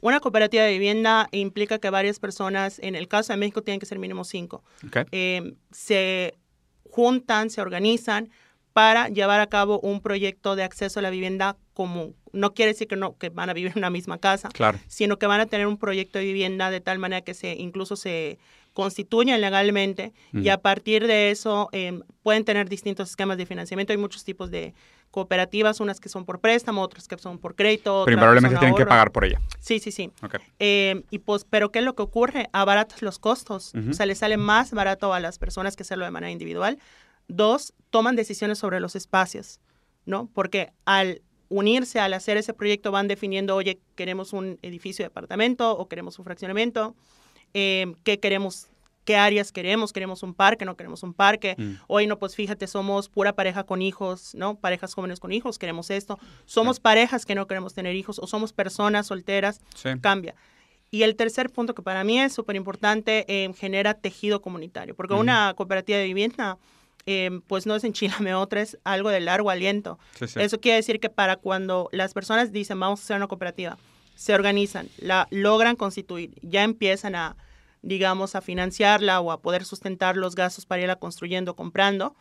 Una 0.00 0.18
cooperativa 0.20 0.64
de 0.64 0.72
vivienda 0.72 1.28
implica 1.30 1.78
que 1.78 1.90
varias 1.90 2.18
personas, 2.18 2.78
en 2.80 2.94
el 2.94 3.06
caso 3.06 3.32
de 3.32 3.36
México 3.36 3.62
tienen 3.62 3.80
que 3.80 3.86
ser 3.86 3.98
mínimo 3.98 4.24
cinco, 4.24 4.64
eh, 5.12 5.54
se 5.70 6.34
juntan, 6.90 7.50
se 7.50 7.60
organizan, 7.60 8.30
para 8.72 9.08
llevar 9.08 9.40
a 9.40 9.46
cabo 9.46 9.80
un 9.80 10.00
proyecto 10.00 10.56
de 10.56 10.62
acceso 10.62 11.00
a 11.00 11.02
la 11.02 11.10
vivienda 11.10 11.56
común. 11.74 12.14
No 12.32 12.54
quiere 12.54 12.72
decir 12.72 12.86
que 12.86 12.96
no 12.96 13.16
que 13.18 13.28
van 13.28 13.50
a 13.50 13.52
vivir 13.52 13.72
en 13.72 13.78
una 13.78 13.90
misma 13.90 14.18
casa, 14.18 14.50
sino 14.86 15.18
que 15.18 15.26
van 15.26 15.40
a 15.40 15.46
tener 15.46 15.66
un 15.66 15.76
proyecto 15.76 16.18
de 16.18 16.24
vivienda 16.24 16.70
de 16.70 16.80
tal 16.80 16.98
manera 16.98 17.22
que 17.22 17.34
se 17.34 17.54
incluso 17.54 17.96
se 17.96 18.38
constituyan 18.72 19.40
legalmente 19.40 20.12
y 20.32 20.48
a 20.48 20.58
partir 20.58 21.06
de 21.08 21.30
eso 21.30 21.68
em, 21.72 22.02
pueden 22.22 22.44
tener 22.44 22.68
distintos 22.68 23.10
esquemas 23.10 23.36
de 23.36 23.46
financiamiento. 23.46 23.92
Hay 23.92 23.96
muchos 23.96 24.24
tipos 24.24 24.50
de 24.50 24.74
cooperativas, 25.10 25.80
unas 25.80 25.98
que 25.98 26.08
son 26.08 26.24
por 26.24 26.38
préstamo, 26.40 26.82
otras 26.82 27.08
que 27.08 27.18
son 27.18 27.38
por 27.38 27.56
crédito. 27.56 28.04
Pero 28.04 28.16
probablemente 28.18 28.58
tienen 28.58 28.76
que 28.76 28.86
pagar 28.86 29.10
por 29.10 29.24
ella. 29.24 29.40
Sí, 29.58 29.80
sí, 29.80 29.90
sí. 29.90 30.12
Em, 30.60 31.02
y 31.10 31.18
pues, 31.18 31.44
pero 31.48 31.72
¿qué 31.72 31.80
es 31.80 31.84
lo 31.84 31.96
que 31.96 32.02
ocurre? 32.02 32.48
Abaratas 32.52 33.02
los 33.02 33.18
costos. 33.18 33.72
O 33.90 33.92
sea, 33.92 34.06
le 34.06 34.14
sale 34.14 34.36
más 34.36 34.70
barato 34.72 35.12
a 35.12 35.18
las 35.18 35.38
personas 35.38 35.74
que 35.74 35.82
hacerlo 35.82 36.04
de 36.04 36.12
manera 36.12 36.30
individual 36.30 36.78
Dos, 37.30 37.72
toman 37.90 38.16
decisiones 38.16 38.58
sobre 38.58 38.80
los 38.80 38.96
espacios, 38.96 39.60
¿no? 40.04 40.28
Porque 40.32 40.72
al 40.84 41.22
unirse, 41.48 42.00
al 42.00 42.14
hacer 42.14 42.36
ese 42.36 42.54
proyecto, 42.54 42.92
van 42.92 43.08
definiendo, 43.08 43.56
oye, 43.56 43.80
queremos 43.96 44.32
un 44.32 44.58
edificio 44.62 45.02
de 45.02 45.08
apartamento 45.08 45.76
o 45.76 45.88
queremos 45.88 46.18
un 46.18 46.24
fraccionamiento, 46.24 46.94
eh, 47.54 47.92
qué 48.04 48.20
queremos, 48.20 48.68
qué 49.04 49.16
áreas 49.16 49.50
queremos, 49.50 49.92
queremos 49.92 50.22
un 50.22 50.32
parque, 50.32 50.64
no 50.64 50.76
queremos 50.76 51.02
un 51.02 51.12
parque. 51.12 51.56
Mm. 51.58 51.72
Hoy 51.88 52.06
no, 52.06 52.18
pues 52.18 52.36
fíjate, 52.36 52.68
somos 52.68 53.08
pura 53.08 53.34
pareja 53.34 53.64
con 53.64 53.82
hijos, 53.82 54.34
¿no? 54.34 54.54
Parejas 54.54 54.94
jóvenes 54.94 55.18
con 55.18 55.32
hijos, 55.32 55.58
queremos 55.58 55.90
esto. 55.90 56.18
Somos 56.46 56.78
parejas 56.78 57.26
que 57.26 57.34
no 57.34 57.46
queremos 57.48 57.74
tener 57.74 57.96
hijos 57.96 58.20
o 58.20 58.28
somos 58.28 58.52
personas 58.52 59.08
solteras, 59.08 59.60
cambia. 60.00 60.36
Y 60.92 61.02
el 61.02 61.16
tercer 61.16 61.50
punto 61.50 61.74
que 61.74 61.82
para 61.82 62.02
mí 62.04 62.20
es 62.20 62.32
súper 62.32 62.56
importante, 62.56 63.24
eh, 63.28 63.52
genera 63.56 63.94
tejido 63.94 64.40
comunitario, 64.40 64.94
porque 64.94 65.14
una 65.14 65.54
cooperativa 65.54 65.98
de 65.98 66.04
vivienda 66.04 66.58
Em, 67.06 67.40
pues 67.40 67.66
no 67.66 67.74
es 67.76 67.84
enchilame 67.84 68.34
otra, 68.34 68.60
es 68.60 68.78
algo 68.84 69.08
de 69.10 69.20
largo 69.20 69.50
aliento. 69.50 69.98
Eso 70.20 70.60
quiere 70.60 70.76
decir 70.76 71.00
que 71.00 71.08
para 71.08 71.36
cuando 71.36 71.88
las 71.92 72.14
personas 72.14 72.52
dicen 72.52 72.78
vamos 72.78 73.00
a 73.00 73.02
hacer 73.04 73.16
una 73.16 73.26
cooperativa, 73.26 73.78
se 74.14 74.34
organizan, 74.34 74.88
la 74.98 75.26
logran 75.30 75.76
constituir, 75.76 76.32
ya 76.42 76.62
empiezan 76.62 77.14
a, 77.14 77.36
digamos, 77.80 78.34
a 78.34 78.42
financiarla 78.42 79.18
o 79.20 79.32
a 79.32 79.40
poder 79.40 79.64
sustentar 79.64 80.16
los 80.16 80.34
gastos 80.34 80.66
para 80.66 80.82
irla 80.82 80.96
construyendo, 80.96 81.56
comprando, 81.56 82.14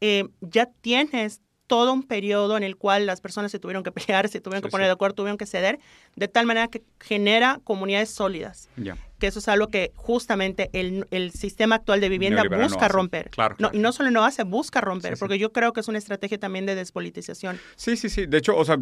eh, 0.00 0.24
ya 0.40 0.66
tienes 0.80 1.40
todo 1.68 1.92
un 1.92 2.02
periodo 2.02 2.56
en 2.56 2.62
el 2.62 2.76
cual 2.76 3.06
las 3.06 3.20
personas 3.20 3.50
se 3.52 3.58
tuvieron 3.58 3.82
que 3.82 3.92
pelear, 3.92 4.28
se 4.28 4.40
tuvieron 4.40 4.62
que 4.62 4.68
poner 4.68 4.86
de 4.86 4.92
acuerdo, 4.92 5.14
tuvieron 5.14 5.38
que 5.38 5.46
ceder, 5.46 5.78
de 6.16 6.28
tal 6.28 6.46
manera 6.46 6.68
que 6.68 6.82
genera 7.00 7.60
comunidades 7.64 8.10
sólidas 8.10 8.68
que 9.18 9.26
eso 9.26 9.38
es 9.38 9.48
algo 9.48 9.68
que 9.68 9.92
justamente 9.94 10.70
el, 10.72 11.06
el 11.10 11.32
sistema 11.32 11.76
actual 11.76 12.00
de 12.00 12.08
vivienda 12.08 12.42
busca 12.44 12.88
romper. 12.88 13.30
Claro, 13.30 13.56
No, 13.58 13.70
y 13.72 13.78
no 13.78 13.92
solo 13.92 14.10
no 14.10 14.24
hace, 14.24 14.44
busca 14.44 14.80
romper, 14.80 15.16
porque 15.18 15.38
yo 15.38 15.52
creo 15.52 15.72
que 15.72 15.80
es 15.80 15.88
una 15.88 15.98
estrategia 15.98 16.38
también 16.38 16.66
de 16.66 16.74
despolitización. 16.74 17.58
Sí, 17.76 17.96
sí, 17.96 18.08
sí. 18.08 18.26
De 18.26 18.38
hecho, 18.38 18.56
o 18.56 18.64
sea, 18.64 18.78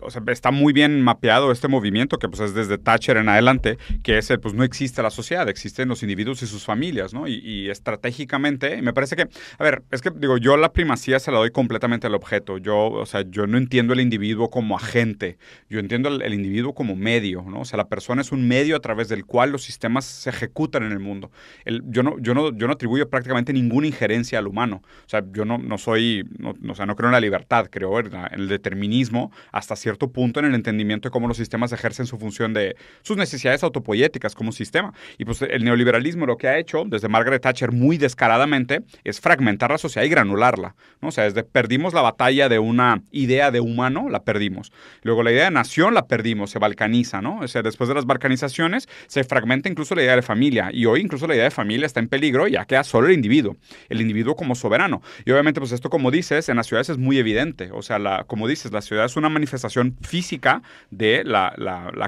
o 0.00 0.10
sea, 0.10 0.22
está 0.28 0.50
muy 0.50 0.72
bien 0.72 1.02
mapeado 1.02 1.52
este 1.52 1.68
movimiento 1.68 2.18
que 2.18 2.28
pues 2.28 2.40
es 2.40 2.54
desde 2.54 2.78
Thatcher 2.78 3.16
en 3.18 3.28
adelante, 3.28 3.78
que 4.02 4.18
es, 4.18 4.32
pues 4.40 4.54
no 4.54 4.64
existe 4.64 5.02
la 5.02 5.10
sociedad, 5.10 5.48
existen 5.48 5.88
los 5.88 6.02
individuos 6.02 6.42
y 6.42 6.46
sus 6.46 6.64
familias, 6.64 7.12
¿no? 7.12 7.28
Y, 7.28 7.40
y 7.44 7.70
estratégicamente, 7.70 8.80
me 8.82 8.92
parece 8.92 9.16
que, 9.16 9.28
a 9.58 9.64
ver, 9.64 9.82
es 9.90 10.02
que 10.02 10.10
digo, 10.10 10.38
yo 10.38 10.56
la 10.56 10.72
primacía 10.72 11.18
se 11.18 11.30
la 11.30 11.38
doy 11.38 11.50
completamente 11.50 12.06
al 12.06 12.14
objeto. 12.14 12.58
Yo, 12.58 12.86
o 12.86 13.06
sea, 13.06 13.24
yo 13.28 13.46
no 13.46 13.58
entiendo 13.58 13.92
el 13.92 14.00
individuo 14.00 14.50
como 14.50 14.76
agente, 14.76 15.38
yo 15.68 15.78
entiendo 15.78 16.08
el, 16.08 16.22
el 16.22 16.34
individuo 16.34 16.74
como 16.74 16.96
medio, 16.96 17.42
¿no? 17.42 17.60
O 17.60 17.64
sea, 17.64 17.76
la 17.76 17.88
persona 17.88 18.22
es 18.22 18.32
un 18.32 18.46
medio 18.48 18.76
a 18.76 18.80
través 18.80 19.08
del 19.08 19.24
cual 19.24 19.50
los 19.50 19.65
sistemas 19.66 20.04
se 20.04 20.30
ejecutan 20.30 20.82
en 20.82 20.92
el 20.92 20.98
mundo. 20.98 21.30
El, 21.64 21.82
yo, 21.86 22.02
no, 22.02 22.18
yo, 22.18 22.34
no, 22.34 22.56
yo 22.56 22.66
no 22.66 22.72
atribuyo 22.72 23.08
prácticamente 23.08 23.52
ninguna 23.52 23.86
injerencia 23.86 24.38
al 24.38 24.46
humano. 24.46 24.82
O 24.84 25.08
sea, 25.08 25.22
yo 25.32 25.44
no, 25.44 25.58
no 25.58 25.78
soy, 25.78 26.24
no, 26.38 26.54
o 26.68 26.74
sea, 26.74 26.86
no 26.86 26.96
creo 26.96 27.08
en 27.08 27.12
la 27.12 27.20
libertad, 27.20 27.68
creo 27.70 27.98
en, 28.00 28.12
el 28.32 28.48
determinismo 28.48 29.32
hasta 29.52 29.76
cierto 29.76 30.10
punto 30.10 30.40
en 30.40 30.46
el 30.46 30.54
entendimiento 30.54 31.08
de 31.08 31.12
cómo 31.12 31.28
los 31.28 31.36
sistemas 31.36 31.72
ejercen 31.72 32.06
su 32.06 32.18
función 32.18 32.54
de 32.54 32.76
sus 33.02 33.16
necesidades 33.16 33.62
autopoyéticas 33.62 34.34
como 34.34 34.52
sistema. 34.52 34.92
Y 35.18 35.24
pues 35.24 35.42
el 35.42 35.64
neoliberalismo 35.64 36.26
lo 36.26 36.36
que 36.36 36.48
ha 36.48 36.58
hecho 36.58 36.84
desde 36.86 37.08
Margaret 37.08 37.42
Thatcher 37.42 37.72
muy 37.72 37.98
descaradamente 37.98 38.82
es 39.04 39.20
fragmentar 39.20 39.70
la 39.70 39.78
sociedad 39.78 40.06
y 40.06 40.08
granularla. 40.08 40.74
¿no? 41.00 41.08
O 41.08 41.10
sea, 41.10 41.24
desde 41.24 41.42
perdimos 41.42 41.94
la 41.94 42.02
batalla 42.02 42.48
de 42.48 42.58
una 42.58 43.02
idea 43.10 43.50
de 43.50 43.60
humano, 43.60 44.08
la 44.08 44.22
perdimos. 44.22 44.72
Luego 45.02 45.22
la 45.22 45.32
idea 45.32 45.44
de 45.44 45.50
nación 45.50 45.94
la 45.94 46.06
perdimos, 46.06 46.50
se 46.50 46.58
balcaniza, 46.58 47.20
¿no? 47.20 47.40
O 47.40 47.48
sea, 47.48 47.62
después 47.62 47.88
de 47.88 47.94
las 47.94 48.06
balcanizaciones 48.06 48.88
se 49.06 49.24
fragmenta 49.24 49.55
incluso 49.64 49.94
la 49.94 50.02
idea 50.02 50.16
de 50.16 50.22
familia. 50.22 50.70
Y 50.72 50.86
hoy 50.86 51.00
incluso 51.00 51.26
la 51.26 51.34
idea 51.34 51.44
de 51.44 51.50
familia 51.50 51.86
está 51.86 52.00
en 52.00 52.08
peligro, 52.08 52.48
ya 52.48 52.64
queda 52.64 52.84
solo 52.84 53.08
el 53.08 53.14
individuo, 53.14 53.56
el 53.88 54.00
individuo 54.00 54.36
como 54.36 54.54
soberano. 54.54 55.02
Y 55.24 55.30
obviamente, 55.30 55.60
pues 55.60 55.72
esto, 55.72 55.90
como 55.90 56.10
dices, 56.10 56.48
en 56.48 56.56
las 56.56 56.66
ciudades 56.66 56.90
es 56.90 56.98
muy 56.98 57.18
evidente. 57.18 57.70
O 57.72 57.82
sea, 57.82 57.98
la, 57.98 58.24
como 58.24 58.48
dices, 58.48 58.72
la 58.72 58.82
ciudad 58.82 59.04
es 59.04 59.16
una 59.16 59.28
manifestación 59.28 59.96
física 60.02 60.62
de 60.90 61.24
la, 61.24 61.54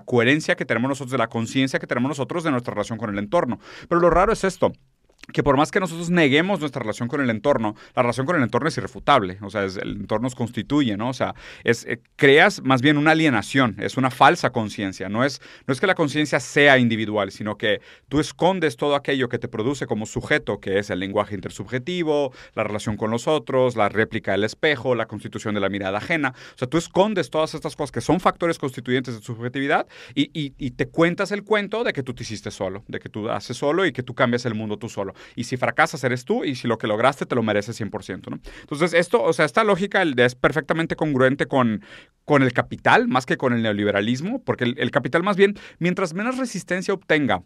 coherencia 0.05 0.57
que 0.57 0.65
tenemos 0.65 0.89
nosotros, 0.89 1.13
de 1.13 1.19
la 1.19 1.29
conciencia 1.29 1.79
que 1.79 1.87
tenemos 1.87 2.09
nosotros 2.09 2.45
de 2.45 2.51
nuestra 2.51 2.73
relación 2.75 2.99
con 2.99 3.11
el 3.11 3.19
entorno. 3.19 3.59
Pero 3.89 4.01
lo 4.01 4.11
raro 4.11 4.33
es 4.33 4.45
esto 4.45 4.73
que 5.33 5.43
por 5.43 5.57
más 5.57 5.71
que 5.71 5.81
nosotros 5.81 6.11
neguemos 6.11 6.61
nuestra 6.61 6.81
relación 6.81 7.09
con 7.09 7.21
el 7.21 7.29
entorno, 7.29 7.75
la 7.95 8.03
relación 8.03 8.27
con 8.27 8.37
el 8.37 8.43
entorno 8.43 8.69
es 8.69 8.77
irrefutable, 8.79 9.39
o 9.43 9.51
sea, 9.51 9.65
el 9.65 10.01
entorno 10.01 10.25
nos 10.25 10.35
constituye, 10.35 10.97
¿no? 10.97 11.11
O 11.11 11.13
sea, 11.13 11.35
es, 11.65 11.85
eh, 11.85 12.01
creas 12.17 12.63
más 12.63 12.81
bien 12.81 12.97
una 12.97 13.11
alienación, 13.11 13.77
es 13.79 13.97
una 13.97 14.11
falsa 14.11 14.51
conciencia, 14.51 15.09
no 15.09 15.25
es, 15.25 15.41
no 15.67 15.73
es 15.73 15.81
que 15.81 15.87
la 15.87 15.95
conciencia 15.95 16.41
sea 16.41 16.79
individual, 16.79 17.31
sino 17.31 17.59
que 17.59 17.81
tú 18.09 18.21
escondes 18.21 18.77
todo 18.77 18.95
aquello 18.95 19.29
que 19.29 19.39
te 19.39 19.49
produce 19.49 19.87
como 19.87 20.07
sujeto, 20.07 20.61
que 20.61 20.79
es 20.79 20.89
el 20.89 20.99
lenguaje 20.99 21.35
intersubjetivo, 21.35 22.33
la 22.55 22.65
relación 22.65 22.97
con 22.97 23.11
los 23.11 23.29
otros, 23.29 23.77
la 23.77 23.89
réplica 23.91 24.33
del 24.33 24.45
espejo, 24.45 24.95
la 24.95 25.07
constitución 25.07 25.55
de 25.55 25.61
la 25.61 25.69
mirada 25.69 25.99
ajena, 25.99 26.33
o 26.55 26.59
sea, 26.59 26.69
tú 26.69 26.79
escondes 26.79 27.29
todas 27.29 27.55
estas 27.55 27.77
cosas 27.77 27.93
que 27.93 28.01
son 28.01 28.21
factores 28.21 28.59
constituyentes 28.59 29.15
de 29.15 29.23
subjetividad 29.23 29.87
y, 30.15 30.31
y 30.33 30.71
te 30.71 30.89
cuentas 30.89 31.33
el 31.33 31.45
cuento 31.45 31.85
de 31.85 31.93
que 31.93 32.03
tú 32.03 32.15
te 32.15 32.23
hiciste 32.23 32.51
solo, 32.51 32.85
de 32.89 32.99
que 32.99 33.09
tú 33.09 33.29
haces 33.29 33.57
solo 33.57 33.85
y 33.85 33.93
que 33.93 34.03
tú 34.03 34.15
cambias 34.15 34.47
el 34.47 34.55
mundo 34.55 34.79
tú 34.79 34.89
solo. 34.89 35.15
Y 35.35 35.45
si 35.45 35.57
fracasas 35.57 36.03
eres 36.05 36.25
tú 36.25 36.45
y 36.45 36.55
si 36.55 36.69
lo 36.69 36.79
que 36.79 36.87
lograste 36.87 37.27
te 37.27 37.35
lo 37.35 37.43
mereces 37.43 37.81
100%, 37.81 38.31
¿no? 38.31 38.41
Entonces, 38.61 38.95
esto, 38.95 39.23
o 39.23 39.33
sea, 39.33 39.45
esta 39.45 39.65
lógica 39.65 40.03
es 40.03 40.35
perfectamente 40.35 40.97
congruente 40.97 41.47
con, 41.47 41.83
con 42.25 42.43
el 42.43 42.53
capital 42.53 43.09
más 43.09 43.27
que 43.27 43.37
con 43.37 43.53
el 43.53 43.63
neoliberalismo, 43.63 44.43
porque 44.43 44.75
el 44.77 44.91
capital 44.91 45.23
más 45.23 45.37
bien, 45.37 45.57
mientras 45.79 46.15
menos 46.15 46.39
resistencia 46.39 46.95
obtenga 46.95 47.43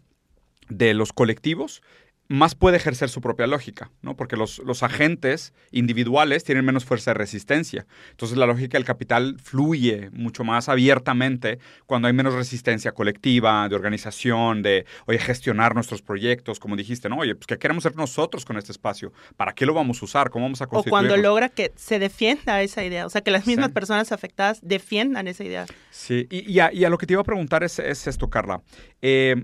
de 0.69 0.93
los 0.93 1.13
colectivos, 1.13 1.81
más 2.29 2.55
puede 2.55 2.77
ejercer 2.77 3.09
su 3.09 3.21
propia 3.21 3.47
lógica, 3.47 3.91
¿no? 4.01 4.15
Porque 4.15 4.37
los, 4.37 4.59
los, 4.59 4.81
agentes 4.81 5.53
individuales 5.71 6.43
tienen 6.43 6.65
menos 6.65 6.85
fuerza 6.85 7.11
de 7.11 7.15
resistencia. 7.15 7.85
Entonces 8.11 8.37
la 8.37 8.45
lógica 8.45 8.77
del 8.77 8.85
capital 8.85 9.37
fluye 9.43 10.09
mucho 10.11 10.43
más 10.43 10.69
abiertamente 10.69 11.59
cuando 11.85 12.07
hay 12.07 12.13
menos 12.13 12.33
resistencia 12.33 12.93
colectiva, 12.93 13.67
de 13.67 13.75
organización, 13.75 14.61
de, 14.61 14.85
oye, 15.05 15.19
gestionar 15.19 15.75
nuestros 15.75 16.01
proyectos, 16.01 16.59
como 16.59 16.75
dijiste, 16.75 17.09
¿no? 17.09 17.17
Oye, 17.17 17.35
pues 17.35 17.45
¿qué 17.45 17.57
queremos 17.57 17.85
hacer 17.85 17.97
nosotros 17.97 18.45
con 18.45 18.57
este 18.57 18.71
espacio? 18.71 19.11
¿Para 19.35 19.53
qué 19.53 19.65
lo 19.65 19.73
vamos 19.73 20.01
a 20.01 20.05
usar? 20.05 20.29
¿Cómo 20.29 20.45
vamos 20.45 20.61
a 20.61 20.67
constituirlo? 20.67 20.97
O 20.97 20.99
cuando 20.99 21.17
logra 21.17 21.49
que 21.49 21.73
se 21.75 21.99
defienda 21.99 22.61
esa 22.61 22.83
idea, 22.83 23.05
o 23.05 23.09
sea, 23.09 23.21
que 23.21 23.31
las 23.31 23.45
mismas 23.47 23.71
personas 23.71 24.11
afectadas 24.11 24.59
defiendan 24.63 25.27
esa 25.27 25.43
idea. 25.43 25.65
Sí, 25.91 26.27
y, 26.29 26.51
y, 26.51 26.59
a, 26.59 26.89
lo 26.89 26.97
que 26.97 27.05
te 27.05 27.13
iba 27.13 27.21
a 27.21 27.25
preguntar 27.25 27.63
es, 27.63 27.79
es 27.79 28.07
esto, 28.07 28.29
Carla. 28.29 28.61
Eh, 29.01 29.35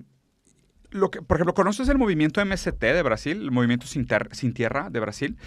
lo 0.92 1.12
que, 1.12 1.22
por 1.22 1.38
ejemplo, 1.38 1.54
¿conoces 1.54 1.88
el 1.90 1.98
movimiento 1.98 2.44
MST 2.44 2.80
de 2.80 3.02
Brasil? 3.04 3.42
El 3.42 3.52
movimiento 3.52 3.86
Sin, 3.86 4.08
Sin 4.32 4.54
Tierra 4.54 4.90
de 4.90 5.00
Brasil. 5.00 5.38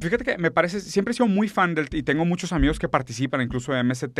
Fíjate 0.00 0.24
que 0.24 0.38
me 0.38 0.50
parece, 0.50 0.80
siempre 0.80 1.12
he 1.12 1.14
sido 1.14 1.28
muy 1.28 1.48
fan 1.48 1.74
del, 1.74 1.88
y 1.92 2.02
tengo 2.02 2.24
muchos 2.24 2.52
amigos 2.52 2.78
que 2.78 2.88
participan 2.88 3.40
incluso 3.40 3.72
de 3.72 3.82
MST. 3.82 4.18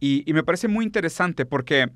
Y, 0.00 0.24
y, 0.28 0.32
me 0.32 0.42
parece 0.42 0.68
muy 0.68 0.84
interesante 0.84 1.46
porque 1.46 1.90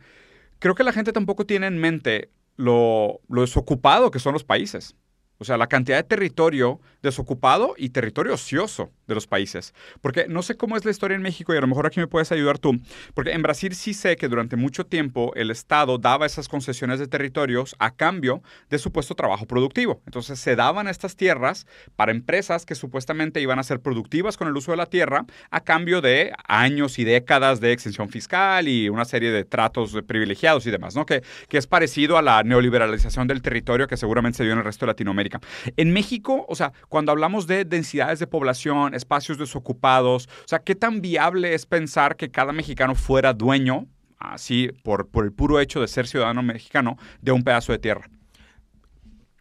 creo 0.59 0.75
que 0.75 0.85
la 0.85 0.93
gente 0.93 1.13
tampoco 1.13 1.47
tiene 1.47 1.67
en 1.67 1.79
mente 1.79 2.31
lo, 2.57 3.21
lo 3.29 3.41
desocupado 3.41 4.11
que 4.11 4.19
son 4.19 4.33
los 4.33 4.45
países. 4.45 4.97
O 5.43 5.45
sea, 5.45 5.57
la 5.57 5.67
cantidad 5.67 5.97
de 5.97 6.05
territorio 6.05 6.81
desocupado 7.03 7.75
y 7.77 7.91
territorio 7.91 8.35
ocioso 8.35 8.93
de 9.09 9.15
los 9.15 9.27
países. 9.27 9.75
Porque 10.01 10.27
no 10.29 10.43
sé 10.43 10.57
cómo 10.57 10.77
es 10.77 10.85
la 10.85 10.93
historia 10.93 11.17
en 11.17 11.23
México 11.23 11.53
y 11.53 11.57
a 11.57 11.61
lo 11.61 11.67
mejor 11.67 11.87
aquí 11.87 11.99
me 11.99 12.07
puedes 12.07 12.31
ayudar 12.31 12.59
tú. 12.59 12.81
Porque 13.15 13.33
en 13.33 13.43
Brasil 13.43 13.75
sí 13.75 13.93
sé 13.93 14.17
que 14.17 14.29
durante 14.29 14.55
mucho 14.57 14.87
tiempo 14.87 15.33
el 15.35 15.51
Estado 15.51 15.99
daba 15.99 16.27
esas 16.27 16.49
concesiones 16.49 17.01
de 17.01 17.09
territorios 17.09 17.75
a 17.81 17.91
cambio 17.95 18.43
de 18.71 18.79
supuesto 18.79 19.15
trabajo 19.15 19.47
productivo. 19.47 20.01
Entonces 20.07 20.39
se 20.39 20.55
daban 20.55 20.87
estas 20.87 21.17
tierras 21.17 21.67
para 21.97 22.13
empresas 22.13 22.65
que 22.65 22.75
supuestamente 22.75 23.41
iban 23.41 23.59
a 23.59 23.65
ser 23.65 23.81
productivas 23.81 24.37
con 24.37 24.47
el 24.47 24.57
uso 24.57 24.71
de 24.71 24.77
la 24.77 24.87
tierra 24.87 25.27
a 25.51 25.61
cambio 25.61 26.01
de 26.01 26.33
años 26.47 27.01
y 27.01 27.05
décadas 27.05 27.61
de 27.61 27.73
exención 27.73 28.09
fiscal 28.11 28.69
y 28.69 28.89
una 28.89 29.05
serie 29.05 29.33
de 29.33 29.45
tratos 29.45 29.97
privilegiados 30.07 30.67
y 30.67 30.71
demás, 30.71 30.95
¿no? 30.95 31.05
Que, 31.05 31.23
que 31.49 31.59
es 31.59 31.67
parecido 31.67 32.17
a 32.17 32.23
la 32.23 32.45
neoliberalización 32.45 33.27
del 33.27 33.43
territorio 33.43 33.89
que 33.89 33.97
seguramente 33.97 34.39
se 34.39 34.45
dio 34.45 34.53
en 34.53 34.59
el 34.59 34.65
resto 34.65 34.87
de 34.87 34.93
Latinoamérica. 34.93 35.32
En 35.77 35.93
México, 35.93 36.45
o 36.49 36.55
sea, 36.55 36.73
cuando 36.89 37.13
hablamos 37.13 37.47
de 37.47 37.65
densidades 37.65 38.19
de 38.19 38.27
población, 38.27 38.95
espacios 38.95 39.39
desocupados, 39.39 40.29
o 40.45 40.49
sea, 40.49 40.61
¿qué 40.61 40.75
tan 40.75 41.01
viable 41.01 41.55
es 41.55 41.67
pensar 41.67 42.17
que 42.17 42.31
cada 42.31 42.53
mexicano 42.53 42.95
fuera 42.95 43.33
dueño, 43.33 43.87
así 44.19 44.71
por, 44.83 45.09
el 45.15 45.33
puro 45.33 45.61
hecho 45.61 45.81
de 45.81 45.89
ser 45.89 46.07
ciudadano 46.07 46.43
mexicano, 46.43 46.97
de 47.21 47.33
un 47.33 47.43
pedazo 47.43 47.73
de 47.73 47.79
tierra? 47.79 48.09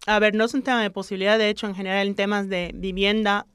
A 0.07 0.19
ver, 0.19 0.33
no 0.33 0.45
es 0.45 0.53
un 0.53 0.63
tema 0.63 0.81
de 0.81 0.89
posibilidad, 0.89 1.37
de 1.37 1.49
hecho, 1.49 1.67
en 1.67 1.75
general 1.75 2.07
en 2.07 2.15
temas 2.15 2.49
de 2.49 2.71
vivienda, 2.73 3.45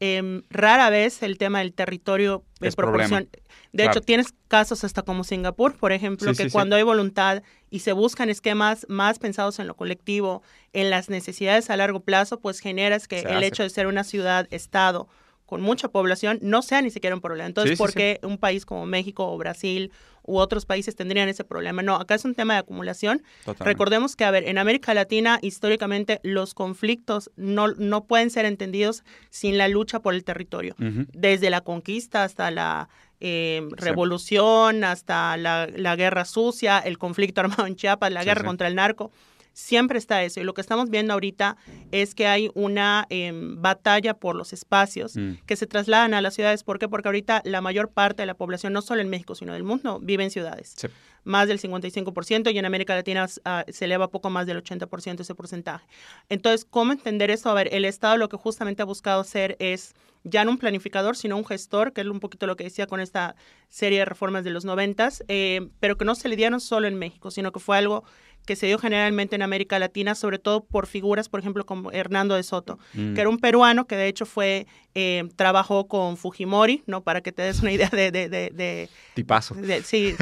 em, 0.00 0.42
rara 0.50 0.90
vez 0.90 1.22
el 1.22 1.38
tema 1.38 1.60
del 1.60 1.72
territorio 1.72 2.44
es 2.60 2.74
proporción. 2.74 3.28
De 3.72 3.84
hecho, 3.84 4.00
tienes 4.00 4.34
casos 4.48 4.82
hasta 4.82 5.02
como 5.02 5.22
Singapur, 5.22 5.76
por 5.76 5.92
ejemplo, 5.92 6.32
que 6.34 6.50
cuando 6.50 6.74
hay 6.74 6.82
voluntad 6.82 7.42
y 7.70 7.80
se 7.80 7.92
buscan 7.92 8.28
esquemas 8.28 8.84
más 8.88 9.18
pensados 9.18 9.58
en 9.60 9.68
lo 9.68 9.76
colectivo, 9.76 10.42
en 10.72 10.90
las 10.90 11.08
necesidades 11.08 11.70
a 11.70 11.76
largo 11.76 12.00
plazo, 12.00 12.40
pues 12.40 12.58
generas 12.58 13.06
que 13.06 13.20
el 13.20 13.42
hecho 13.42 13.62
de 13.62 13.70
ser 13.70 13.86
una 13.86 14.02
ciudad-estado 14.02 15.08
con 15.50 15.62
mucha 15.62 15.88
población 15.88 16.38
no 16.42 16.62
sea 16.62 16.80
ni 16.80 16.90
siquiera 16.92 17.16
un 17.16 17.20
problema. 17.20 17.48
Entonces, 17.48 17.76
¿por 17.76 17.92
qué 17.92 18.20
un 18.22 18.38
país 18.38 18.64
como 18.64 18.86
México 18.86 19.28
o 19.28 19.36
Brasil 19.36 19.90
u 20.22 20.38
otros 20.38 20.64
países 20.64 20.94
tendrían 20.94 21.28
ese 21.28 21.42
problema? 21.42 21.82
No, 21.82 21.96
acá 21.96 22.14
es 22.14 22.24
un 22.24 22.36
tema 22.36 22.54
de 22.54 22.60
acumulación. 22.60 23.24
Recordemos 23.58 24.14
que, 24.14 24.22
a 24.22 24.30
ver, 24.30 24.44
en 24.44 24.58
América 24.58 24.94
Latina, 24.94 25.40
históricamente, 25.42 26.20
los 26.22 26.54
conflictos 26.54 27.32
no, 27.34 27.66
no 27.66 28.04
pueden 28.04 28.30
ser 28.30 28.44
entendidos 28.44 29.02
sin 29.30 29.58
la 29.58 29.66
lucha 29.66 29.98
por 29.98 30.14
el 30.14 30.22
territorio. 30.22 30.76
Desde 30.78 31.50
la 31.50 31.62
conquista 31.62 32.22
hasta 32.22 32.52
la 32.52 32.88
eh, 33.18 33.66
revolución, 33.72 34.84
hasta 34.84 35.36
la, 35.36 35.66
la, 35.66 35.96
guerra 35.96 36.26
sucia, 36.26 36.78
el 36.78 36.96
conflicto 36.96 37.40
armado 37.40 37.66
en 37.66 37.74
Chiapas, 37.74 38.12
la 38.12 38.22
guerra 38.22 38.44
contra 38.44 38.68
el 38.68 38.76
narco 38.76 39.10
siempre 39.52 39.98
está 39.98 40.22
eso. 40.22 40.40
Y 40.40 40.44
lo 40.44 40.54
que 40.54 40.60
estamos 40.60 40.90
viendo 40.90 41.12
ahorita 41.12 41.56
es 41.92 42.14
que 42.14 42.26
hay 42.26 42.50
una 42.54 43.06
em, 43.10 43.60
batalla 43.60 44.14
por 44.14 44.36
los 44.36 44.52
espacios 44.52 45.16
mm. 45.16 45.32
que 45.46 45.56
se 45.56 45.66
trasladan 45.66 46.14
a 46.14 46.20
las 46.20 46.34
ciudades. 46.34 46.64
¿Por 46.64 46.78
qué? 46.78 46.88
Porque 46.88 47.08
ahorita 47.08 47.42
la 47.44 47.60
mayor 47.60 47.90
parte 47.90 48.22
de 48.22 48.26
la 48.26 48.34
población, 48.34 48.72
no 48.72 48.82
solo 48.82 49.00
en 49.00 49.08
México, 49.08 49.34
sino 49.34 49.52
del 49.52 49.64
mundo, 49.64 49.98
vive 50.00 50.24
en 50.24 50.30
ciudades. 50.30 50.76
Más 51.24 51.48
del 51.48 51.60
55% 51.60 52.52
y 52.52 52.58
en 52.58 52.64
América 52.64 52.94
Latina 52.94 53.26
ah, 53.44 53.64
se 53.68 53.84
eleva 53.84 54.08
poco 54.08 54.30
más 54.30 54.46
del 54.46 54.62
80% 54.62 55.20
ese 55.20 55.34
porcentaje. 55.34 55.86
Entonces, 56.28 56.64
¿cómo 56.64 56.92
entender 56.92 57.30
eso? 57.30 57.50
A 57.50 57.54
ver, 57.54 57.68
el 57.72 57.84
Estado 57.84 58.16
lo 58.16 58.28
que 58.28 58.36
justamente 58.36 58.82
ha 58.82 58.86
buscado 58.86 59.20
hacer 59.20 59.56
es 59.58 59.94
ya 60.24 60.44
no 60.44 60.50
un 60.50 60.58
planificador, 60.58 61.16
sino 61.16 61.36
un 61.36 61.46
gestor, 61.46 61.92
que 61.92 62.02
es 62.02 62.06
un 62.06 62.20
poquito 62.20 62.46
lo 62.46 62.56
que 62.56 62.64
decía 62.64 62.86
con 62.86 63.00
esta 63.00 63.36
serie 63.68 64.00
de 64.00 64.04
reformas 64.04 64.44
de 64.44 64.50
los 64.50 64.64
noventas, 64.64 65.24
eh, 65.28 65.70
pero 65.80 65.96
que 65.96 66.04
no 66.04 66.14
se 66.14 66.28
le 66.28 66.36
dieron 66.36 66.60
solo 66.60 66.86
en 66.86 66.96
México, 66.96 67.30
sino 67.30 67.52
que 67.52 67.60
fue 67.60 67.78
algo 67.78 68.04
que 68.46 68.56
se 68.56 68.66
dio 68.66 68.78
generalmente 68.78 69.36
en 69.36 69.42
América 69.42 69.78
Latina, 69.78 70.14
sobre 70.14 70.38
todo 70.38 70.64
por 70.64 70.86
figuras, 70.86 71.28
por 71.28 71.40
ejemplo, 71.40 71.64
como 71.64 71.92
Hernando 71.92 72.34
de 72.34 72.42
Soto, 72.42 72.78
mm. 72.94 73.14
que 73.14 73.20
era 73.20 73.30
un 73.30 73.38
peruano 73.38 73.86
que 73.86 73.96
de 73.96 74.08
hecho 74.08 74.26
fue, 74.26 74.66
eh, 74.94 75.28
trabajó 75.36 75.86
con 75.86 76.16
Fujimori, 76.16 76.82
¿no? 76.86 77.02
Para 77.02 77.20
que 77.20 77.32
te 77.32 77.42
des 77.42 77.60
una 77.60 77.72
idea 77.72 77.88
de... 77.88 78.10
de, 78.10 78.28
de, 78.28 78.88
Tipazo. 79.14 79.54
sí, 79.84 80.14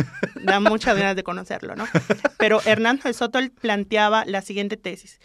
da 0.42 0.60
muchas 0.60 0.96
ganas 0.96 1.16
de 1.16 1.22
conocerlo, 1.22 1.76
¿no? 1.76 1.86
Pero 2.38 2.60
Hernando 2.64 3.04
de 3.04 3.14
Soto 3.14 3.38
él 3.38 3.50
planteaba 3.50 4.24
la 4.24 4.42
siguiente 4.42 4.76
tesis 4.76 5.20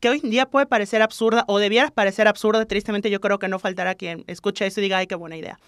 que 0.00 0.08
hoy 0.08 0.20
en 0.22 0.30
día 0.30 0.46
puede 0.46 0.66
parecer 0.66 1.02
absurda 1.02 1.44
o 1.48 1.58
debiera 1.58 1.90
parecer 1.90 2.28
absurda, 2.28 2.64
tristemente 2.66 3.10
yo 3.10 3.20
creo 3.20 3.38
que 3.38 3.48
no 3.48 3.58
faltará 3.58 3.94
quien 3.94 4.24
escuche 4.26 4.66
eso 4.66 4.80
y 4.80 4.84
diga, 4.84 4.98
ay, 4.98 5.06
qué 5.06 5.14
buena 5.14 5.36
idea, 5.36 5.58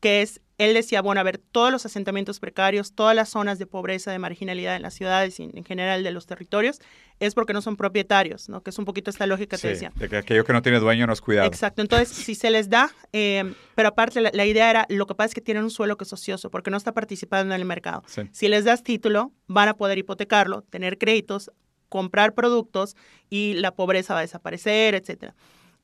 que 0.00 0.22
es, 0.22 0.40
él 0.58 0.74
decía, 0.74 1.00
bueno, 1.00 1.20
a 1.20 1.24
ver, 1.24 1.38
todos 1.38 1.70
los 1.70 1.86
asentamientos 1.86 2.40
precarios, 2.40 2.94
todas 2.94 3.14
las 3.14 3.30
zonas 3.30 3.58
de 3.58 3.66
pobreza, 3.66 4.10
de 4.10 4.18
marginalidad 4.18 4.76
en 4.76 4.82
las 4.82 4.94
ciudades 4.94 5.40
y 5.40 5.44
en 5.44 5.64
general 5.64 6.02
de 6.02 6.10
los 6.10 6.26
territorios, 6.26 6.80
es 7.18 7.34
porque 7.34 7.52
no 7.52 7.62
son 7.62 7.76
propietarios, 7.76 8.48
¿no? 8.48 8.62
Que 8.62 8.70
es 8.70 8.78
un 8.78 8.84
poquito 8.84 9.10
esta 9.10 9.26
lógica 9.26 9.56
que 9.56 9.62
te 9.62 9.68
decía. 9.68 9.92
De 9.94 10.08
que 10.08 10.16
aquello 10.16 10.44
que 10.44 10.52
no 10.52 10.60
tiene 10.62 10.78
dueño 10.78 11.06
no 11.06 11.12
es 11.12 11.20
cuidado. 11.20 11.46
Exacto, 11.46 11.80
entonces 11.80 12.08
si 12.08 12.34
se 12.34 12.50
les 12.50 12.68
da, 12.68 12.90
eh, 13.12 13.54
pero 13.74 13.90
aparte 13.90 14.20
la, 14.20 14.46
idea 14.46 14.68
era, 14.68 14.86
lo 14.88 15.06
que 15.06 15.14
pasa 15.14 15.28
es 15.28 15.34
que 15.34 15.40
tienen 15.40 15.64
un 15.64 15.70
suelo 15.70 15.96
que 15.96 16.04
es 16.04 16.12
ocioso 16.12 16.50
porque 16.50 16.70
no 16.70 16.76
está 16.76 16.92
participando 16.92 17.54
en 17.54 17.60
el 17.60 17.66
mercado. 17.66 18.02
Si 18.32 18.48
les 18.48 18.64
das 18.64 18.82
título, 18.82 19.32
van 19.46 19.68
a 19.68 19.74
poder 19.74 19.98
hipotecarlo, 19.98 20.62
tener 20.62 20.98
créditos, 20.98 21.50
comprar 21.88 22.34
productos 22.34 22.96
y 23.28 23.54
la 23.54 23.74
pobreza 23.74 24.14
va 24.14 24.20
a 24.20 24.22
desaparecer, 24.22 24.94
etcétera. 24.94 25.34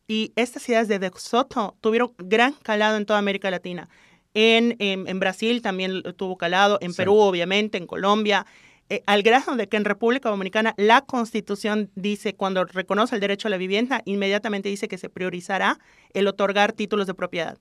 Y 0.08 0.32
estas 0.36 0.68
ideas 0.68 0.88
de 0.88 0.98
De 0.98 1.10
Soto 1.16 1.76
tuvieron 1.80 2.14
gran 2.18 2.52
calado 2.52 2.96
en 2.96 3.06
toda 3.06 3.18
América 3.18 3.50
Latina. 3.50 3.88
En, 4.34 4.76
en, 4.78 5.18
Brasil 5.18 5.62
también 5.62 6.02
tuvo 6.16 6.36
calado, 6.36 6.78
en 6.82 6.92
Perú 6.92 7.16
obviamente, 7.16 7.78
en 7.78 7.86
Colombia, 7.86 8.44
eh, 8.88 9.02
al 9.06 9.22
grado 9.22 9.56
de 9.56 9.68
que 9.68 9.76
en 9.76 9.84
República 9.84 10.28
Dominicana 10.28 10.74
la 10.76 11.00
Constitución 11.00 11.90
dice, 11.96 12.36
cuando 12.36 12.64
reconoce 12.64 13.16
el 13.16 13.20
derecho 13.20 13.48
a 13.48 13.50
la 13.50 13.56
vivienda, 13.56 14.02
inmediatamente 14.04 14.68
dice 14.68 14.88
que 14.88 14.98
se 14.98 15.08
priorizará 15.08 15.80
el 16.12 16.28
otorgar 16.28 16.72
títulos 16.72 17.06
de 17.06 17.14
propiedad. 17.14 17.58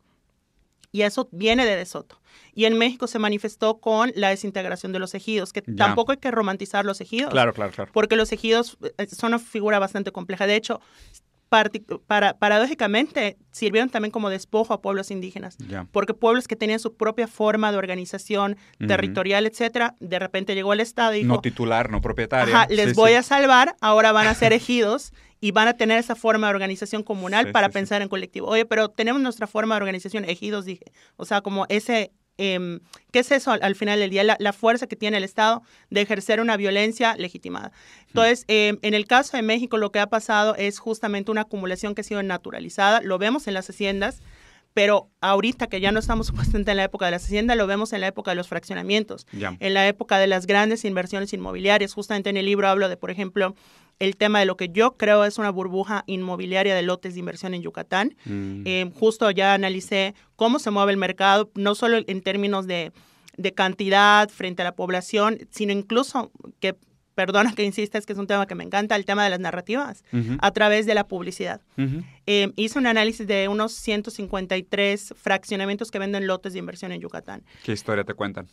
Y 0.92 1.02
eso 1.02 1.28
viene 1.32 1.66
de 1.66 1.76
De 1.76 1.86
Soto. 1.86 2.22
Y 2.54 2.66
en 2.66 2.78
México 2.78 3.08
se 3.08 3.20
manifestó 3.20 3.80
con 3.80 4.14
la 4.16 4.30
desintegración 4.30 4.94
de 4.94 5.00
los 5.00 5.14
ejidos, 5.14 5.52
que 5.52 5.62
tampoco 5.62 6.14
hay 6.14 6.20
que 6.20 6.32
romantizar 6.32 6.86
los 6.86 7.02
ejidos. 7.02 7.32
Claro, 7.32 7.54
claro, 7.54 7.72
claro. 7.74 7.92
Porque 7.92 8.16
los 8.16 8.32
ejidos 8.32 8.78
eh, 8.98 9.08
son 9.08 9.30
una 9.30 9.40
figura 9.40 9.80
bastante 9.80 10.12
compleja. 10.12 10.48
De 10.48 10.56
hecho, 10.56 10.80
para, 12.08 12.38
paradójicamente 12.38 13.38
sirvieron 13.52 13.90
también 13.90 14.12
como 14.12 14.30
despojo 14.30 14.74
a 14.74 14.82
pueblos 14.82 15.12
indígenas, 15.12 15.58
porque 15.92 16.14
pueblos 16.14 16.48
que 16.48 16.56
tenían 16.56 16.80
su 16.80 16.96
propia 16.96 17.28
forma 17.28 17.72
de 17.72 17.78
organización 17.78 18.58
territorial, 18.80 19.46
etcétera, 19.46 19.96
de 20.00 20.20
repente 20.20 20.56
llegó 20.56 20.74
el 20.74 20.80
Estado 20.80 21.14
y 21.14 21.24
dijo, 21.24 21.34
no 21.34 21.42
titular, 21.42 21.90
no 21.90 22.02
propietario. 22.02 22.56
les 22.70 22.96
voy 22.96 23.14
a 23.14 23.24
salvar, 23.24 23.76
ahora 23.82 24.12
van 24.12 24.28
a 24.28 24.34
ser 24.34 24.54
ejidos 24.54 25.14
y 25.42 25.52
van 25.52 25.68
a 25.68 25.74
tener 25.74 26.00
esa 26.00 26.16
forma 26.16 26.48
de 26.48 26.54
organización 26.54 27.04
comunal 27.04 27.52
para 27.52 27.70
pensar 27.70 28.02
en 28.02 28.10
colectivo. 28.10 28.48
Oye, 28.48 28.66
pero 28.66 28.90
tenemos 28.90 29.22
nuestra 29.22 29.48
forma 29.48 29.76
de 29.76 29.82
organización, 29.82 30.26
ejidos, 30.26 30.66
dije. 30.66 30.86
O 31.18 31.26
sea, 31.26 31.42
como 31.42 31.66
ese 31.70 32.12
Em, 32.38 32.80
¿Qué 33.12 33.20
es 33.20 33.32
eso 33.32 33.52
al, 33.52 33.76
final 33.76 34.00
del 34.00 34.10
día? 34.10 34.24
La, 34.24 34.54
fuerza 34.54 34.88
que 34.88 34.96
tiene 34.96 35.18
el 35.18 35.24
Estado 35.24 35.64
de 35.90 36.02
ejercer 36.02 36.42
una 36.42 36.58
violencia 36.58 37.16
legitimada. 37.18 37.72
Entonces, 38.08 38.44
em, 38.48 38.78
en 38.82 38.94
el 38.94 39.08
caso 39.08 39.38
de 39.38 39.44
México, 39.44 39.78
lo 39.78 39.92
que 39.92 40.00
ha 40.00 40.08
pasado 40.08 40.56
es 40.56 40.80
justamente 40.80 41.32
una 41.32 41.42
acumulación 41.42 41.96
que 41.96 42.02
ha 42.02 42.04
sido 42.04 42.24
naturalizada. 42.24 43.02
Lo 43.02 43.18
vemos 43.18 43.48
en 43.48 43.54
las 43.54 43.70
haciendas, 43.70 44.22
pero 44.74 45.10
ahorita 45.22 45.68
que 45.68 45.80
ya 45.80 45.94
no 45.94 46.00
estamos 46.00 46.28
supuestamente 46.28 46.72
en 46.72 46.78
la 46.78 46.84
época 46.84 47.06
de 47.06 47.12
las 47.12 47.24
haciendas, 47.24 47.56
lo 47.56 47.68
vemos 47.68 47.94
en 47.94 48.02
la 48.02 48.08
época 48.08 48.32
de 48.32 48.36
los 48.36 48.50
fraccionamientos, 48.50 49.26
en 49.32 49.74
la 49.74 49.88
época 49.88 50.20
de 50.20 50.28
las 50.28 50.46
grandes 50.46 50.84
inversiones 50.84 51.32
inmobiliarias. 51.32 51.94
Justamente 51.94 52.30
en 52.30 52.38
el 52.38 52.46
libro 52.46 52.68
hablo 52.68 52.90
de, 52.90 52.98
por 52.98 53.12
ejemplo, 53.12 53.56
el 54.00 54.18
tema 54.18 54.40
de 54.40 54.46
lo 54.46 54.58
que 54.58 54.70
yo 54.70 54.98
creo 54.98 55.24
es 55.26 55.38
una 55.38 55.50
burbuja 55.50 56.04
inmobiliaria 56.08 56.76
de 56.76 56.82
lotes 56.82 57.14
de 57.14 57.20
inversión 57.20 57.54
en 57.54 57.62
Yucatán. 57.62 58.16
Mm. 58.26 58.64
Eh, 58.66 58.92
justo 58.96 59.30
ya 59.32 59.54
analicé 59.54 60.16
cómo 60.36 60.60
se 60.60 60.72
mueve 60.72 60.92
el 60.92 60.98
mercado, 60.98 61.50
no 61.56 61.76
solo 61.76 62.00
en 62.06 62.22
términos 62.22 62.68
de, 62.68 62.92
de 63.38 63.54
cantidad 63.54 64.30
frente 64.30 64.62
a 64.62 64.66
la 64.66 64.76
población, 64.76 65.40
sino 65.52 65.72
incluso 65.72 66.32
que 66.60 66.76
perdona 67.16 67.54
que 67.54 67.64
insista, 67.64 67.98
es 67.98 68.06
que 68.06 68.14
es 68.14 68.20
un 68.20 68.28
tema 68.28 68.46
que 68.46 68.56
me 68.56 68.64
encanta, 68.64 68.96
el 68.96 69.06
tema 69.06 69.24
de 69.24 69.30
las 69.32 69.40
narrativas, 69.40 70.04
a 70.40 70.52
través 70.52 70.86
de 70.86 70.94
la 70.94 71.08
publicidad. 71.08 71.62
Eh, 72.28 72.52
hice 72.58 72.78
un 72.78 72.88
análisis 72.88 73.26
de 73.26 73.48
unos 73.48 73.72
153 73.72 75.14
fraccionamientos 75.18 75.92
que 75.92 75.98
venden 75.98 76.28
lotes 76.28 76.54
de 76.54 76.60
inversión 76.60 76.92
en 76.92 77.02
Yucatán. 77.02 77.44
¿Qué 77.64 77.72
historia 77.72 78.04
te 78.04 78.14
cuentan? 78.14 78.48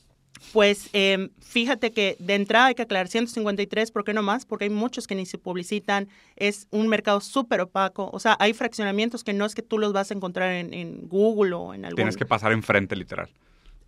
Pues 0.52 0.90
eh, 0.92 1.28
fíjate 1.40 1.92
que 1.92 2.16
de 2.18 2.34
entrada 2.34 2.66
hay 2.66 2.74
que 2.74 2.82
aclarar 2.82 3.08
153, 3.08 3.90
¿por 3.90 4.04
qué 4.04 4.12
no 4.12 4.22
más? 4.22 4.44
Porque 4.44 4.64
hay 4.64 4.70
muchos 4.70 5.06
que 5.06 5.14
ni 5.14 5.24
se 5.24 5.38
publicitan, 5.38 6.08
es 6.36 6.66
un 6.70 6.88
mercado 6.88 7.20
súper 7.20 7.60
opaco, 7.60 8.10
o 8.12 8.18
sea, 8.20 8.36
hay 8.38 8.52
fraccionamientos 8.52 9.24
que 9.24 9.32
no 9.32 9.46
es 9.46 9.54
que 9.54 9.62
tú 9.62 9.78
los 9.78 9.92
vas 9.92 10.10
a 10.10 10.14
encontrar 10.14 10.52
en, 10.52 10.74
en 10.74 11.08
Google 11.08 11.54
o 11.54 11.74
en 11.74 11.84
algún... 11.84 11.96
Tienes 11.96 12.16
que 12.16 12.26
pasar 12.26 12.52
enfrente, 12.52 12.96
literal. 12.96 13.28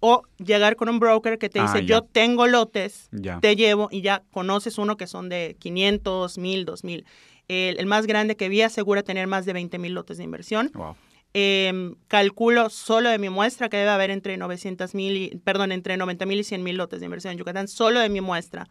O 0.00 0.22
llegar 0.38 0.76
con 0.76 0.88
un 0.88 0.98
broker 1.00 1.38
que 1.38 1.48
te 1.48 1.60
Ah, 1.60 1.64
dice, 1.64 1.84
yo 1.86 2.02
tengo 2.02 2.46
lotes, 2.46 3.08
Ya. 3.12 3.40
te 3.40 3.56
llevo 3.56 3.88
y 3.90 4.02
ya 4.02 4.22
conoces 4.30 4.78
uno 4.78 4.96
que 4.96 5.06
son 5.06 5.28
de 5.28 5.56
500, 5.58 6.38
1000, 6.38 6.64
2000. 6.66 7.04
El, 7.48 7.78
el 7.78 7.86
más 7.86 8.06
grande 8.06 8.36
que 8.36 8.48
vi 8.48 8.62
asegura 8.62 9.02
tener 9.02 9.26
más 9.26 9.44
de 9.46 9.52
20 9.54 9.78
mil 9.78 9.92
lotes 9.94 10.16
de 10.18 10.24
inversión. 10.24 10.70
Wow. 10.74 10.94
Eh, 11.36 11.94
calculo 12.06 12.70
solo 12.70 13.10
de 13.10 13.18
mi 13.18 13.28
muestra 13.28 13.68
que 13.68 13.76
debe 13.76 13.90
haber 13.90 14.10
entre 14.10 14.36
900 14.36 14.94
mil, 14.94 15.16
y- 15.16 15.36
perdón, 15.44 15.72
entre 15.72 15.96
90 15.96 16.26
mil 16.26 16.38
y 16.38 16.44
100 16.44 16.62
mil 16.62 16.76
lotes 16.76 17.00
de 17.00 17.06
inversión 17.06 17.32
en 17.32 17.38
Yucatán, 17.38 17.66
solo 17.68 17.98
de 18.00 18.08
mi 18.08 18.20
muestra. 18.20 18.68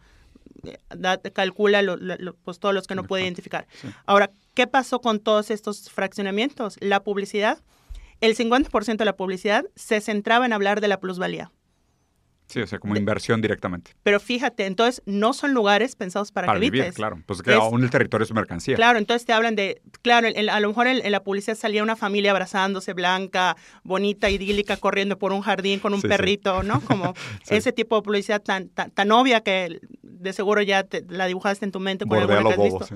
Eh, 0.64 0.78
da- 0.96 1.18
calcula 1.18 1.82
lo- 1.82 1.98
pues 2.42 2.58
todos 2.58 2.74
los 2.74 2.86
que 2.86 2.94
no 2.94 3.04
puede 3.04 3.24
identificar. 3.24 3.66
sí. 3.82 3.88
Ahora, 4.06 4.30
¿qué 4.54 4.66
pasó 4.66 5.00
con 5.02 5.20
todos 5.20 5.50
estos 5.50 5.90
fraccionamientos? 5.90 6.76
La 6.80 7.02
publicidad, 7.04 7.58
el 8.22 8.34
50% 8.34 8.96
de 8.96 9.04
la 9.04 9.16
publicidad 9.16 9.66
se 9.76 10.00
centraba 10.00 10.46
en 10.46 10.54
hablar 10.54 10.80
de 10.80 10.88
la 10.88 11.00
plusvalía. 11.00 11.50
Sí, 12.54 12.60
o 12.60 12.66
sea, 12.68 12.78
como 12.78 12.94
inversión 12.96 13.40
directamente. 13.42 13.90
Pero 14.04 14.20
fíjate, 14.20 14.66
entonces 14.66 15.02
no 15.06 15.32
son 15.32 15.52
lugares 15.54 15.96
pensados 15.96 16.30
para, 16.30 16.46
Para 16.46 16.60
que 16.60 16.66
vivir, 16.66 16.82
habites. 16.82 16.94
claro. 16.96 17.20
Pues 17.26 17.42
que 17.42 17.50
Es- 17.50 17.56
aún 17.56 17.82
el 17.82 17.90
territorio 17.90 18.24
es 18.24 18.32
mercancía. 18.32 18.76
Claro, 18.76 18.96
entonces 18.98 19.26
te 19.26 19.32
hablan 19.32 19.56
de, 19.56 19.82
claro, 20.02 20.28
en- 20.32 20.48
a 20.48 20.60
lo 20.60 20.68
mejor 20.68 20.86
en, 20.86 21.04
en 21.04 21.10
la 21.10 21.24
publicidad 21.24 21.56
salía 21.56 21.82
una 21.82 21.96
familia 21.96 22.30
abrazándose, 22.30 22.92
blanca, 22.92 23.56
bonita, 23.82 24.30
idílica, 24.30 24.76
corriendo 24.76 25.18
por 25.18 25.32
un 25.32 25.40
jardín 25.40 25.80
con 25.80 25.94
un 25.94 26.00
Sí, 26.00 26.06
sí. 26.06 26.08
perrito, 26.08 26.62
¿no? 26.62 26.80
Como 26.82 27.12
Sí. 27.44 27.56
ese 27.56 27.72
tipo 27.72 27.96
de 27.96 28.02
publicidad 28.02 28.40
tan, 28.40 28.68
tan, 28.68 28.92
tan 28.92 29.10
obvia 29.10 29.40
que 29.40 29.80
de 30.02 30.32
seguro 30.32 30.62
ya 30.62 30.84
te- 30.84 31.04
la 31.08 31.26
dibujaste 31.26 31.64
en 31.64 31.72
tu 31.72 31.80
mente 31.80 32.06
con 32.06 32.18
alguna 32.18 32.40
que 32.44 32.48
has 32.50 32.56
bobo, 32.56 32.78
visto. 32.78 32.94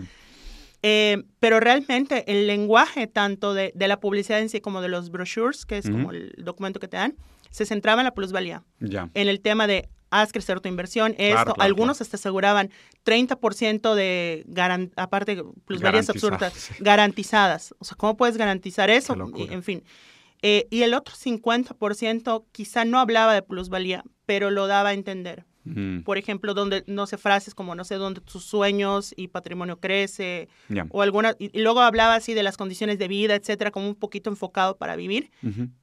Eh, 0.84 1.24
pero 1.40 1.58
realmente 1.58 2.22
el 2.30 2.46
lenguaje 2.46 3.08
tanto 3.08 3.52
de, 3.52 3.72
de 3.74 3.88
la 3.88 3.98
publicidad 3.98 4.38
en 4.40 4.48
sí 4.48 4.60
como 4.60 4.80
de 4.80 4.88
los 4.88 5.10
brochures, 5.10 5.66
que 5.66 5.78
es 5.78 5.90
como 5.90 6.12
el 6.12 6.32
documento 6.38 6.78
que 6.78 6.86
te 6.86 6.96
dan, 6.96 7.16
se 7.50 7.66
centraba 7.66 8.00
en 8.00 8.04
la 8.06 8.14
plusvalía 8.14 8.62
Ya. 8.80 9.10
en 9.14 9.28
el 9.28 9.40
tema 9.40 9.66
de 9.66 9.88
haz 10.10 10.32
crecer 10.32 10.60
tu 10.60 10.68
inversión, 10.70 11.12
esto, 11.18 11.34
Claro, 11.34 11.54
claro, 11.54 11.62
algunos 11.66 12.00
hasta 12.00 12.16
aseguraban 12.16 12.70
30% 13.04 13.94
de, 13.94 14.42
garan- 14.48 14.90
aparte, 14.96 15.42
plusvalías 15.66 16.08
absurdas, 16.08 16.52
sí. 16.54 16.74
garantizadas. 16.80 17.74
O 17.78 17.84
sea, 17.84 17.96
¿cómo 17.96 18.16
puedes 18.16 18.36
garantizar 18.38 18.88
eso? 18.88 19.14
Y, 19.36 19.52
en 19.52 19.62
fin. 19.62 19.84
Eh, 20.40 20.66
y 20.70 20.82
el 20.82 20.94
otro 20.94 21.14
50% 21.14 22.44
quizá 22.52 22.84
no 22.84 22.98
hablaba 23.00 23.34
de 23.34 23.42
plusvalía, 23.42 24.02
pero 24.24 24.50
lo 24.50 24.66
daba 24.66 24.90
a 24.90 24.92
entender. 24.94 25.44
Mm, 25.74 26.02
Por 26.02 26.18
ejemplo, 26.18 26.54
donde, 26.54 26.84
no 26.86 27.06
sé, 27.06 27.18
frases 27.18 27.54
como, 27.54 27.74
no 27.74 27.84
sé, 27.84 27.96
donde 27.96 28.20
tus 28.20 28.44
sueños 28.44 29.12
y 29.16 29.28
patrimonio 29.28 29.78
crece, 29.78 30.48
ya. 30.68 30.86
o 30.90 31.02
alguna, 31.02 31.34
y, 31.38 31.56
y 31.56 31.62
luego 31.62 31.80
hablaba 31.80 32.14
así 32.14 32.34
de 32.34 32.42
las 32.42 32.56
condiciones 32.56 32.98
de 32.98 33.08
vida, 33.08 33.34
etcétera, 33.34 33.70
como 33.70 33.88
un 33.88 33.94
poquito 33.94 34.30
enfocado 34.30 34.76
para 34.76 34.96
vivir 34.96 35.30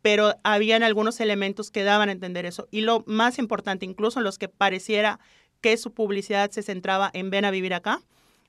pero 0.02 0.36
habían 0.44 0.84
algunos 0.84 1.20
elementos 1.20 1.72
que 1.72 1.84
daban 1.84 2.10
a 2.10 2.12
entender 2.12 2.46
eso. 2.46 2.68
Y 2.72 2.82
lo 2.82 3.04
más 3.08 3.40
importante, 3.40 3.86
incluso 3.86 4.22
los 4.22 4.38
que 4.38 4.48
pareciera 4.48 5.20
que 5.62 5.78
su 5.78 5.94
publicidad 5.94 6.52
se 6.52 6.62
centraba 6.62 7.10
en 7.14 7.30
ven 7.30 7.46
a 7.46 7.52
vivir 7.52 7.74
acá, 7.74 8.02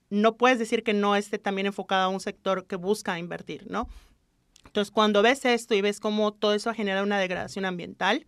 no 0.09 0.37
puedes 0.37 0.59
decir 0.59 0.83
que 0.83 0.93
no 0.93 1.15
esté 1.15 1.37
también 1.39 1.67
enfocada 1.67 2.05
a 2.05 2.09
un 2.09 2.19
sector 2.19 2.65
que 2.65 2.75
busca 2.75 3.19
invertir, 3.19 3.65
¿no? 3.69 3.89
Entonces, 4.65 4.91
cuando 4.91 5.21
ves 5.21 5.45
esto 5.45 5.73
y 5.75 5.81
ves 5.81 5.99
cómo 5.99 6.33
todo 6.33 6.53
eso 6.53 6.73
genera 6.73 7.03
una 7.03 7.19
degradación 7.19 7.65
ambiental 7.65 8.25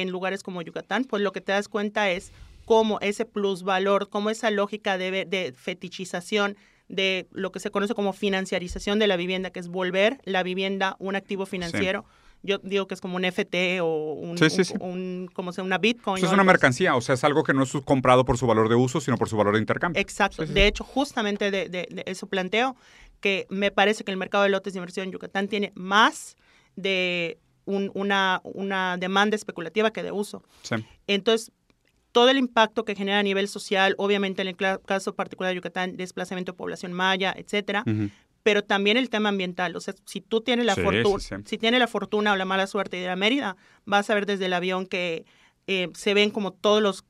en 0.00 0.10
lugares 0.10 0.42
como 0.42 0.62
Yucatán, 0.62 1.04
pues 1.04 1.22
lo 1.22 1.32
que 1.32 1.40
te 1.40 1.52
das 1.52 1.68
cuenta 1.68 2.10
es 2.10 2.32
cómo 2.64 2.98
ese 3.00 3.24
plusvalor, 3.26 4.08
cómo 4.08 4.30
esa 4.30 4.50
lógica 4.50 4.96
de, 4.96 5.24
de 5.26 5.52
fetichización 5.56 6.56
de 6.88 7.26
lo 7.32 7.52
que 7.52 7.60
se 7.60 7.70
conoce 7.70 7.94
como 7.94 8.12
financiarización 8.12 8.98
de 8.98 9.06
la 9.06 9.16
vivienda, 9.16 9.50
que 9.50 9.60
es 9.60 9.68
volver 9.68 10.18
la 10.24 10.42
vivienda 10.42 10.96
un 10.98 11.16
activo 11.16 11.46
financiero. 11.46 12.04
Yo 12.44 12.58
digo 12.58 12.86
que 12.88 12.94
es 12.94 13.00
como 13.00 13.16
un 13.16 13.24
FT 13.24 13.80
o 13.82 14.14
un, 14.14 14.36
Sí, 14.36 14.50
sí, 14.50 14.58
un- 14.58 14.64
sí. 14.64 14.74
un- 14.80 15.30
como 15.32 15.52
sea 15.52 15.62
una 15.62 15.78
Bitcoin. 15.78 16.16
Eso 16.16 16.26
es 16.26 16.32
una 16.32 16.42
mercancía, 16.44 16.96
o 16.96 17.00
sea, 17.00 17.14
es 17.14 17.22
algo 17.24 17.44
que 17.44 17.54
no 17.54 17.62
es 17.62 17.72
comprado 17.84 18.24
por 18.24 18.36
su 18.36 18.46
valor 18.48 18.68
de 18.68 18.74
uso, 18.74 19.00
sino 19.00 19.16
por 19.16 19.28
su 19.28 19.36
valor 19.36 19.54
de 19.54 19.60
intercambio. 19.60 20.00
Exacto. 20.00 20.44
De 20.44 20.66
hecho, 20.66 20.82
justamente 20.84 21.50
de, 21.50 21.68
de- 21.68 21.86
de 21.90 22.02
eso 22.06 22.26
planteo 22.26 22.76
que 23.20 23.46
me 23.48 23.70
parece 23.70 24.02
que 24.04 24.10
el 24.10 24.16
mercado 24.16 24.42
de 24.44 24.50
lotes 24.50 24.72
de 24.72 24.78
inversión 24.80 25.06
en 25.06 25.12
Yucatán 25.12 25.46
tiene 25.48 25.70
más 25.76 26.36
de 26.74 27.38
un- 27.64 27.90
una, 27.94 28.40
una 28.44 28.96
demanda 28.96 29.36
especulativa 29.36 29.92
que 29.92 30.02
de 30.02 30.12
uso. 30.12 30.42
Sí. 30.62 30.76
Entonces, 31.06 31.52
todo 32.12 32.28
el 32.28 32.36
impacto 32.38 32.84
que 32.84 32.94
genera 32.94 33.18
a 33.18 33.22
nivel 33.22 33.48
social, 33.48 33.94
obviamente 33.98 34.42
en 34.42 34.48
el 34.48 34.56
caso 34.56 35.14
particular 35.14 35.50
de 35.50 35.56
Yucatán, 35.56 35.96
desplazamiento 35.96 36.52
de 36.52 36.58
población 36.58 36.92
maya, 36.92 37.32
etcétera, 37.36 37.84
pero 38.42 38.62
también 38.64 38.96
el 38.96 39.08
tema 39.08 39.28
ambiental. 39.30 39.74
O 39.76 39.80
sea, 39.80 39.94
si 40.04 40.20
tú 40.20 40.40
tienes 40.40 40.66
la 40.66 40.74
Sí, 40.74 40.82
fortuna, 40.82 41.20
sí, 41.20 41.34
sí. 41.36 41.42
si 41.46 41.58
tienes 41.58 41.80
la 41.80 41.86
fortuna 41.86 42.32
o 42.32 42.36
la 42.36 42.44
mala 42.44 42.66
suerte 42.66 42.96
de 42.96 43.04
ir 43.04 43.08
a 43.08 43.16
Mérida, 43.16 43.56
vas 43.86 44.10
a 44.10 44.14
ver 44.14 44.26
desde 44.26 44.46
el 44.46 44.52
avión 44.52 44.86
que 44.86 45.24
eh, 45.68 45.88
se 45.94 46.12
ven 46.12 46.30
como 46.30 46.52
todos 46.52 46.82
los 46.82 47.04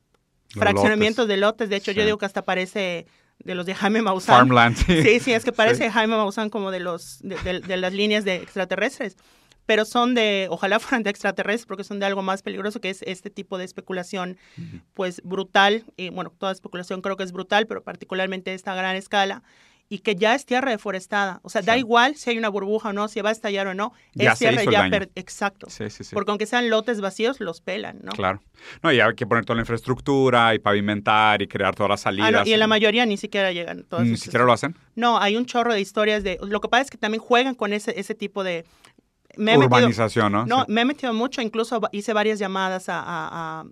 Los 0.55 0.63
fraccionamientos 0.63 1.25
lotes. 1.25 1.29
de 1.29 1.37
lotes. 1.41 1.69
De 1.71 1.77
hecho, 1.77 1.91
yo 1.93 2.05
digo 2.05 2.19
que 2.19 2.27
hasta 2.27 2.43
parece 2.43 3.07
de 3.39 3.55
los 3.55 3.65
de 3.67 3.75
Jaime 3.75 4.03
Maussan. 4.03 4.37
Farmland, 4.37 4.77
sí. 4.77 5.19
Sí, 5.21 5.33
es 5.33 5.43
que 5.45 5.53
parece. 5.53 5.91
Jaime 5.91 6.15
Maussan 6.17 6.51
como 6.51 6.71
de 6.71 6.79
los 6.81 7.19
de, 7.23 7.37
de- 7.43 7.61
de 7.61 7.77
las 7.79 7.93
líneas 7.95 8.25
de 8.25 8.37
extraterrestres. 8.37 9.17
Pero 9.67 9.85
son 9.85 10.15
de, 10.15 10.49
ojalá 10.51 10.79
fueran 10.81 11.03
de 11.03 11.11
extraterrestres, 11.11 11.67
porque 11.67 11.85
son 11.85 12.01
de 12.01 12.07
algo 12.07 12.23
más 12.23 12.43
peligroso, 12.43 12.81
que 12.81 12.91
es 12.91 13.03
este 13.03 13.31
tipo 13.31 13.59
de 13.59 13.65
especulación, 13.65 14.37
pues 14.95 15.21
brutal. 15.25 15.85
Y 15.97 16.11
bueno, 16.11 16.33
toda 16.37 16.53
especulación 16.53 17.01
creo 17.01 17.17
que 17.17 17.25
es 17.25 17.33
brutal, 17.33 17.67
pero 17.67 17.83
particularmente 17.83 18.55
esta 18.55 18.75
gran 18.75 18.97
escala. 18.97 19.43
Y 19.89 19.99
que 19.99 20.17
ya 20.17 20.35
es 20.35 20.47
tierra 20.47 20.71
deforestada. 20.71 21.41
O 21.43 21.51
sea, 21.51 21.61
da 21.61 21.77
igual 21.77 22.17
si 22.17 22.31
hay 22.31 22.39
una 22.39 22.49
burbuja 22.49 22.89
o 22.91 22.93
no, 22.95 23.09
si 23.09 23.21
va 23.21 23.29
a 23.29 23.33
estallar 23.33 23.67
o 23.67 23.75
no. 23.75 23.93
Ya 24.15 24.33
es 24.33 24.39
tierra 24.39 24.65
ya 24.65 24.89
per- 24.89 25.11
Exacto. 25.17 25.69
Sí, 25.69 25.91
sí, 25.91 26.03
sí. 26.03 26.15
Porque 26.15 26.31
aunque 26.31 26.47
sean 26.47 26.71
lotes 26.71 27.03
vacíos, 27.03 27.41
los 27.41 27.61
pelan, 27.61 27.99
¿no? 28.03 28.13
Claro. 28.13 28.41
No, 28.83 28.91
y 28.91 29.01
hay 29.01 29.15
que 29.15 29.27
poner 29.27 29.45
toda 29.45 29.57
la 29.57 29.63
infraestructura 29.63 30.55
y 30.55 30.61
pavimentar 30.61 31.43
y 31.43 31.47
crear 31.47 31.75
todas 31.75 31.91
las 31.91 32.01
salidas. 32.01 32.29
Ah, 32.29 32.31
no, 32.43 32.47
y 32.47 32.55
en 32.55 32.61
la 32.61 32.69
mayoría 32.69 33.05
ni 33.05 33.19
siquiera 33.19 33.53
llegan. 33.53 33.83
todas 33.85 34.07
Ni 34.07 34.17
siquiera 34.17 34.47
lo 34.47 34.55
hacen. 34.55 34.75
No, 34.95 35.19
hay 35.19 35.37
un 35.37 35.45
chorro 35.45 35.75
de 35.75 35.81
historias 35.83 36.25
de... 36.25 36.39
Lo 36.41 36.63
que 36.63 36.69
pasa 36.69 36.83
es 36.85 36.91
que 36.91 36.97
también 36.97 37.21
juegan 37.21 37.55
con 37.55 37.75
ese, 37.75 37.99
ese 38.01 38.15
tipo 38.15 38.45
de... 38.45 38.65
Me 39.37 39.53
he 39.55 39.59
metido- 39.59 39.67
Urbanización, 39.79 40.33
¿no? 40.33 40.47
no, 40.47 40.61
Sí. 40.61 40.73
me 40.73 40.81
he 40.83 40.85
metido 40.85 41.13
mucho, 41.15 41.41
incluso 41.43 41.81
hice 41.93 42.13
varias 42.13 42.39
llamadas 42.39 42.89
a, 42.89 43.01
a- 43.01 43.61
a- 43.61 43.65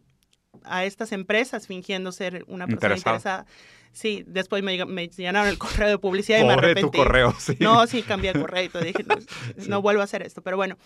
a 0.64 0.84
estas 0.84 1.12
empresas 1.12 1.66
fingiendo 1.66 2.12
ser 2.12 2.44
una 2.48 2.66
persona 2.66 2.94
Interesada. 2.96 3.16
interesada. 3.16 3.46
Sí, 3.92 4.22
después 4.26 4.62
me, 4.62 4.84
me 4.84 5.08
llenaron 5.08 5.48
el 5.48 5.58
correo 5.58 5.88
de 5.88 5.98
publicidad 5.98 6.38
y 6.38 6.44
me 6.44 6.52
arrepentí. 6.52 6.90
tu 6.90 6.96
correo, 6.98 7.34
sí. 7.38 7.56
No, 7.58 7.84
sí, 7.88 8.02
cambié 8.02 8.32
de 8.32 8.40
correo 8.40 8.64
y 8.64 8.68
todo, 8.68 8.82
dije, 8.84 9.04
no, 9.04 9.16
no 9.68 9.82
vuelvo 9.82 10.00
a 10.00 10.04
hacer 10.04 10.22
esto, 10.22 10.42
pero 10.42 10.56
bueno. 10.56 10.76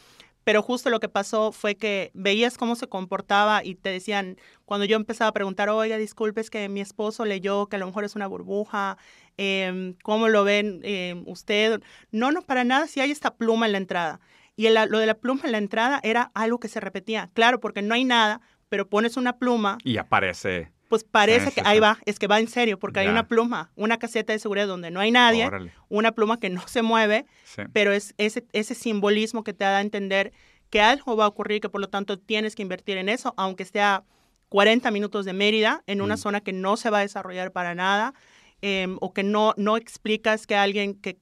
Pero 0.44 0.60
justo 0.62 0.90
lo 0.90 1.00
que 1.00 1.08
pasó 1.08 1.52
fue 1.52 1.74
que 1.76 2.10
veías 2.12 2.58
cómo 2.58 2.76
se 2.76 2.86
comportaba 2.86 3.64
y 3.64 3.76
te 3.76 3.88
decían, 3.90 4.36
cuando 4.66 4.84
yo 4.84 4.96
empezaba 4.96 5.30
a 5.30 5.32
preguntar, 5.32 5.70
oiga, 5.70 5.96
disculpe, 5.96 6.40
es 6.42 6.50
que 6.50 6.68
mi 6.68 6.82
esposo 6.82 7.24
leyó 7.24 7.66
que 7.66 7.76
a 7.76 7.78
lo 7.78 7.86
mejor 7.86 8.04
es 8.04 8.14
una 8.14 8.26
burbuja, 8.26 8.98
em, 9.38 9.94
¿cómo 10.02 10.28
lo 10.28 10.44
ven 10.44 10.80
em, 10.82 11.24
usted? 11.26 11.80
No, 12.10 12.30
no, 12.30 12.42
para 12.42 12.62
nada, 12.64 12.86
si 12.86 13.00
hay 13.00 13.10
esta 13.10 13.34
pluma 13.34 13.64
en 13.66 13.72
la 13.72 13.78
entrada. 13.78 14.20
Y 14.56 14.66
el- 14.66 14.74
lo 14.88 14.98
de 14.98 15.06
la 15.06 15.14
pluma 15.14 15.42
en 15.44 15.52
la 15.52 15.58
entrada 15.58 16.00
era 16.02 16.30
algo 16.34 16.58
que 16.60 16.68
se 16.68 16.80
repetía, 16.80 17.30
claro, 17.34 17.60
porque 17.60 17.82
no 17.82 17.94
hay 17.94 18.04
nada, 18.04 18.40
pero 18.68 18.88
pones 18.88 19.16
una 19.16 19.36
pluma, 19.38 19.78
Y 19.84 19.96
aparece. 19.98 20.70
pues 20.88 21.02
parece 21.04 21.50
que 21.50 21.62
ahí 21.64 21.80
va, 21.80 21.98
es 22.06 22.18
que 22.18 22.26
va 22.28 22.38
en 22.38 22.46
serio, 22.48 22.78
porque 22.78 23.00
hay 23.00 23.08
una 23.08 23.26
pluma, 23.26 23.72
una 23.74 23.98
caseta 23.98 24.32
de 24.32 24.38
seguridad 24.38 24.66
donde 24.68 24.90
no 24.90 25.00
hay 25.00 25.10
nadie, 25.10 25.46
Órale. 25.46 25.72
una 25.88 26.12
pluma 26.12 26.38
que 26.38 26.50
no 26.50 26.66
se 26.68 26.82
mueve, 26.82 27.26
Sí. 27.44 27.62
pero 27.72 27.92
es 27.92 28.14
ese, 28.18 28.44
ese 28.52 28.74
simbolismo 28.74 29.42
que 29.44 29.52
te 29.52 29.64
da 29.64 29.78
a 29.78 29.80
entender 29.80 30.32
que 30.70 30.80
algo 30.80 31.16
va 31.16 31.24
a 31.24 31.28
ocurrir, 31.28 31.60
que 31.60 31.68
por 31.68 31.80
lo 31.80 31.88
tanto 31.88 32.18
tienes 32.18 32.54
que 32.54 32.62
invertir 32.62 32.96
en 32.96 33.08
eso, 33.08 33.34
aunque 33.36 33.62
esté 33.64 33.80
a 33.80 34.04
40 34.48 34.90
minutos 34.92 35.24
de 35.24 35.32
Mérida, 35.32 35.82
en 35.86 36.00
una 36.00 36.14
Mm. 36.14 36.18
zona 36.18 36.40
que 36.40 36.52
no 36.52 36.76
se 36.76 36.90
va 36.90 36.98
a 36.98 37.02
desarrollar 37.02 37.50
para 37.52 37.74
nada, 37.74 38.14
em, 38.62 38.96
o 39.00 39.12
que 39.12 39.22
no, 39.24 39.52
no 39.56 39.76
explicas 39.76 40.46
que 40.46 40.54
alguien, 40.54 40.94
que 40.94 41.18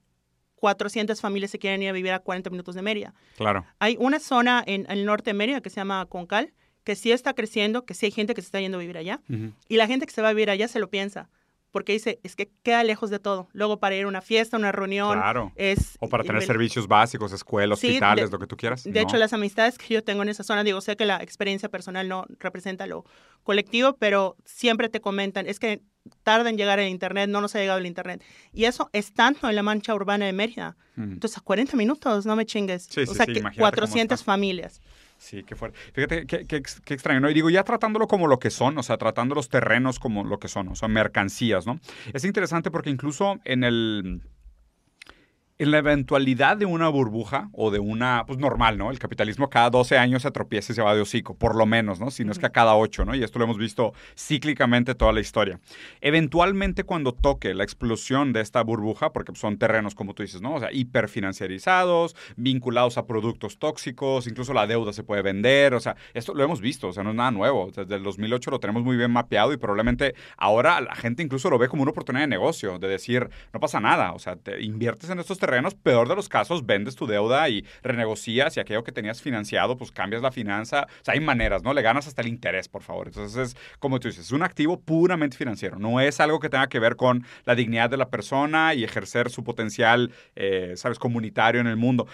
400 0.63 1.19
familias 1.19 1.51
se 1.51 1.59
quieren 1.59 1.83
ir 1.83 1.89
a 1.89 1.91
vivir 1.91 2.13
a 2.13 2.19
40 2.19 2.49
minutos 2.49 2.73
de 2.73 2.81
Mérida. 2.81 3.13
Claro. 3.35 3.65
Hay 3.79 3.97
una 3.99 4.17
zona 4.19 4.63
en, 4.65 4.85
el 4.89 5.03
norte 5.03 5.31
de 5.31 5.33
Mérida 5.33 5.59
que 5.59 5.69
se 5.69 5.75
llama 5.75 6.05
Concal, 6.05 6.53
que 6.85 6.95
sí 6.95 7.11
está 7.11 7.33
creciendo, 7.33 7.85
que 7.85 7.93
sí 7.93 8.05
hay 8.05 8.13
gente 8.13 8.33
que 8.33 8.41
se 8.41 8.45
está 8.45 8.61
yendo 8.61 8.77
a 8.77 8.79
vivir 8.79 8.97
allá, 8.97 9.19
Ujú. 9.29 9.51
y 9.67 9.75
la 9.75 9.87
gente 9.87 10.05
que 10.05 10.13
se 10.13 10.21
va 10.21 10.29
a 10.29 10.31
vivir 10.33 10.49
allá 10.49 10.69
se 10.69 10.79
lo 10.79 10.89
piensa, 10.89 11.29
porque 11.71 11.91
dice, 11.91 12.21
es 12.23 12.37
que 12.37 12.49
queda 12.63 12.81
lejos 12.85 13.09
de 13.09 13.19
todo. 13.19 13.49
Luego 13.51 13.77
para 13.81 13.93
ir 13.97 14.05
a 14.05 14.07
una 14.07 14.21
fiesta, 14.21 14.55
una 14.55 14.71
reunión, 14.71 15.17
Claro. 15.19 15.51
es... 15.57 15.97
O 15.99 16.07
para 16.07 16.23
tener 16.23 16.41
el- 16.41 16.47
servicios 16.47 16.87
básicos, 16.87 17.33
escuelas, 17.33 17.79
Sí, 17.79 17.87
hospitales, 17.87 18.29
de- 18.29 18.31
lo 18.31 18.39
que 18.39 18.47
tú 18.47 18.55
quieras. 18.55 18.85
De 18.85 19.01
hecho, 19.01 19.13
No. 19.15 19.19
las 19.19 19.33
amistades 19.33 19.77
que 19.77 19.93
yo 19.93 20.01
tengo 20.01 20.23
en 20.23 20.29
esa 20.29 20.43
zona, 20.45 20.63
digo, 20.63 20.79
sé 20.79 20.95
que 20.95 21.05
la 21.05 21.17
experiencia 21.21 21.67
personal 21.67 22.07
no 22.07 22.25
representa 22.39 22.87
lo 22.87 23.03
colectivo, 23.43 23.97
pero 23.97 24.37
siempre 24.45 24.87
te 24.87 25.01
comentan, 25.01 25.45
es 25.45 25.59
que 25.59 25.81
tarda 26.23 26.49
en 26.49 26.57
llegar 26.57 26.79
el 26.79 26.89
Internet, 26.89 27.29
no 27.29 27.41
nos 27.41 27.55
ha 27.55 27.59
llegado 27.59 27.79
el 27.79 27.85
Internet. 27.85 28.23
Y 28.53 28.65
eso 28.65 28.89
es 28.93 29.13
tanto 29.13 29.49
en 29.49 29.55
la 29.55 29.63
mancha 29.63 29.93
urbana 29.93 30.25
de 30.25 30.33
Mérida. 30.33 30.75
Ujú. 30.97 31.03
Entonces, 31.13 31.37
a 31.37 31.41
40 31.41 31.75
minutos, 31.77 32.25
no 32.25 32.35
me 32.35 32.45
chingues. 32.45 32.87
Sí, 32.89 33.01
o 33.01 33.05
sí, 33.05 33.15
sea, 33.15 33.25
sí, 33.25 33.33
que 33.33 33.39
imagínate 33.39 33.59
cómo 33.59 33.71
400 33.71 34.19
está. 34.19 34.25
familias. 34.31 34.81
Sí, 35.17 35.43
qué 35.43 35.55
fuerte. 35.55 35.77
Fíjate, 35.93 36.25
qué, 36.27 36.45
qué 36.45 36.61
qué 36.61 36.93
extraño, 36.93 37.21
¿no? 37.21 37.29
Y 37.29 37.33
digo, 37.33 37.49
ya 37.49 37.63
tratándolo 37.63 38.07
como 38.07 38.27
lo 38.27 38.39
que 38.39 38.49
son, 38.49 38.77
o 38.77 38.83
sea, 38.83 38.97
tratando 38.97 39.35
los 39.35 39.47
terrenos 39.47 39.97
como 39.97 40.25
lo 40.25 40.37
que 40.37 40.49
son, 40.49 40.67
o 40.67 40.75
sea, 40.75 40.89
mercancías, 40.89 41.65
¿no? 41.65 41.79
Es 42.13 42.25
interesante 42.25 42.71
porque 42.71 42.89
incluso 42.89 43.39
en 43.45 43.63
el... 43.63 44.21
En 45.59 45.69
la 45.69 45.77
eventualidad 45.77 46.57
de 46.57 46.65
una 46.65 46.89
burbuja 46.89 47.49
o 47.53 47.69
de 47.69 47.77
una, 47.77 48.23
pues 48.25 48.39
normal, 48.39 48.75
¿no? 48.75 48.89
El 48.89 48.97
capitalismo 48.97 49.51
cada 49.51 49.69
12 49.69 49.99
años 49.99 50.23
se 50.23 50.31
tropieza 50.31 50.73
y 50.73 50.75
se 50.75 50.81
va 50.81 50.95
de 50.95 51.01
hocico, 51.01 51.35
por 51.37 51.55
lo 51.55 51.67
menos, 51.67 51.99
¿no? 51.99 52.09
Si 52.09 52.25
no 52.25 52.31
es 52.31 52.39
que 52.39 52.47
a 52.47 52.49
cada 52.49 52.75
8, 52.75 53.05
¿no? 53.05 53.13
Y 53.13 53.23
esto 53.23 53.37
lo 53.37 53.45
hemos 53.45 53.59
visto 53.59 53.93
cíclicamente 54.17 54.95
toda 54.95 55.13
la 55.13 55.19
historia. 55.19 55.59
Eventualmente 56.01 56.85
cuando 56.85 57.13
toque 57.13 57.53
la 57.53 57.63
explosión 57.63 58.33
de 58.33 58.41
esta 58.41 58.63
burbuja, 58.63 59.13
porque 59.13 59.31
son 59.35 59.59
terrenos, 59.59 59.93
como 59.93 60.15
tú 60.15 60.23
dices, 60.23 60.41
¿no? 60.41 60.55
O 60.55 60.59
sea, 60.59 60.73
hiperfinanciarizados, 60.73 62.15
vinculados 62.35 62.97
a 62.97 63.05
productos 63.05 63.59
tóxicos, 63.59 64.25
incluso 64.25 64.55
la 64.55 64.65
deuda 64.65 64.91
se 64.91 65.03
puede 65.03 65.21
vender, 65.21 65.75
o 65.75 65.79
sea, 65.79 65.95
esto 66.15 66.33
lo 66.33 66.43
hemos 66.43 66.61
visto, 66.61 66.87
o 66.87 66.93
sea, 66.93 67.03
no 67.03 67.11
es 67.11 67.15
nada 67.15 67.29
nuevo. 67.29 67.69
Desde 67.71 67.93
el 67.93 68.01
2008 68.01 68.49
lo 68.49 68.59
tenemos 68.59 68.81
muy 68.81 68.97
bien 68.97 69.11
mapeado 69.11 69.53
y 69.53 69.57
probablemente 69.57 70.15
ahora 70.35 70.81
la 70.81 70.95
gente 70.95 71.21
incluso 71.21 71.51
lo 71.51 71.59
ve 71.59 71.67
como 71.67 71.83
una 71.83 71.91
oportunidad 71.91 72.23
de 72.23 72.29
negocio, 72.29 72.79
de 72.79 72.87
decir, 72.87 73.29
no 73.53 73.59
pasa 73.59 73.79
nada, 73.79 74.13
o 74.13 74.19
sea, 74.19 74.35
te 74.35 74.59
inviertes 74.63 75.11
en 75.11 75.19
estos 75.19 75.42
terrenos, 75.43 75.75
peor 75.75 76.07
de 76.07 76.15
los 76.15 76.29
casos, 76.29 76.65
vendes 76.65 76.95
tu 76.95 77.05
deuda 77.05 77.49
y 77.49 77.65
renegocias 77.81 78.55
y 78.55 78.61
aquello 78.61 78.85
que 78.85 78.93
tenías 78.93 79.21
financiado, 79.21 79.75
pues 79.75 79.91
cambias 79.91 80.21
la 80.21 80.31
finanza, 80.31 80.87
o 81.01 81.03
sea, 81.03 81.15
hay 81.15 81.19
maneras, 81.19 81.63
¿no? 81.63 81.73
Le 81.73 81.81
ganas 81.81 82.07
hasta 82.07 82.21
el 82.21 82.29
interés, 82.29 82.69
por 82.69 82.81
favor. 82.81 83.07
Entonces, 83.07 83.49
es, 83.49 83.57
como 83.79 83.99
tú 83.99 84.07
dices, 84.07 84.27
es 84.27 84.31
un 84.31 84.41
activo 84.41 84.79
puramente 84.79 85.35
financiero, 85.35 85.77
no 85.79 85.99
es 85.99 86.21
algo 86.21 86.39
que 86.39 86.49
tenga 86.49 86.67
que 86.67 86.79
ver 86.79 86.95
con 86.95 87.25
la 87.43 87.55
dignidad 87.55 87.89
de 87.89 87.97
la 87.97 88.09
persona 88.09 88.73
y 88.73 88.85
ejercer 88.85 89.29
su 89.29 89.43
potencial, 89.43 90.13
eh, 90.37 90.75
¿sabes?, 90.77 90.97
comunitario 90.97 91.59
en 91.59 91.67
el 91.67 91.75
mundo. 91.75 92.07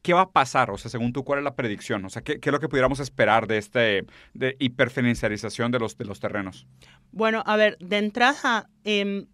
¿Qué, 0.00 0.12
va 0.14 0.22
a 0.22 0.30
pasar? 0.30 0.70
O 0.70 0.78
sea, 0.78 0.90
según 0.90 1.12
tú, 1.12 1.24
¿cuál 1.24 1.40
es 1.40 1.44
la 1.44 1.54
predicción? 1.54 2.04
O 2.06 2.08
sea, 2.08 2.22
¿qué, 2.22 2.40
qué 2.40 2.48
es 2.48 2.52
lo 2.52 2.60
que 2.60 2.68
pudiéramos 2.68 3.00
esperar 3.00 3.46
de 3.46 3.58
este 3.58 4.06
de 4.32 4.56
hiperfinanciarización 4.58 5.72
de 5.72 5.78
los, 5.78 5.98
de 5.98 6.04
los 6.04 6.20
terrenos? 6.20 6.66
Bueno, 7.10 7.42
a 7.44 7.56
ver, 7.56 7.76
de 7.78 7.98
entrada, 7.98 8.70
em, 8.84 9.26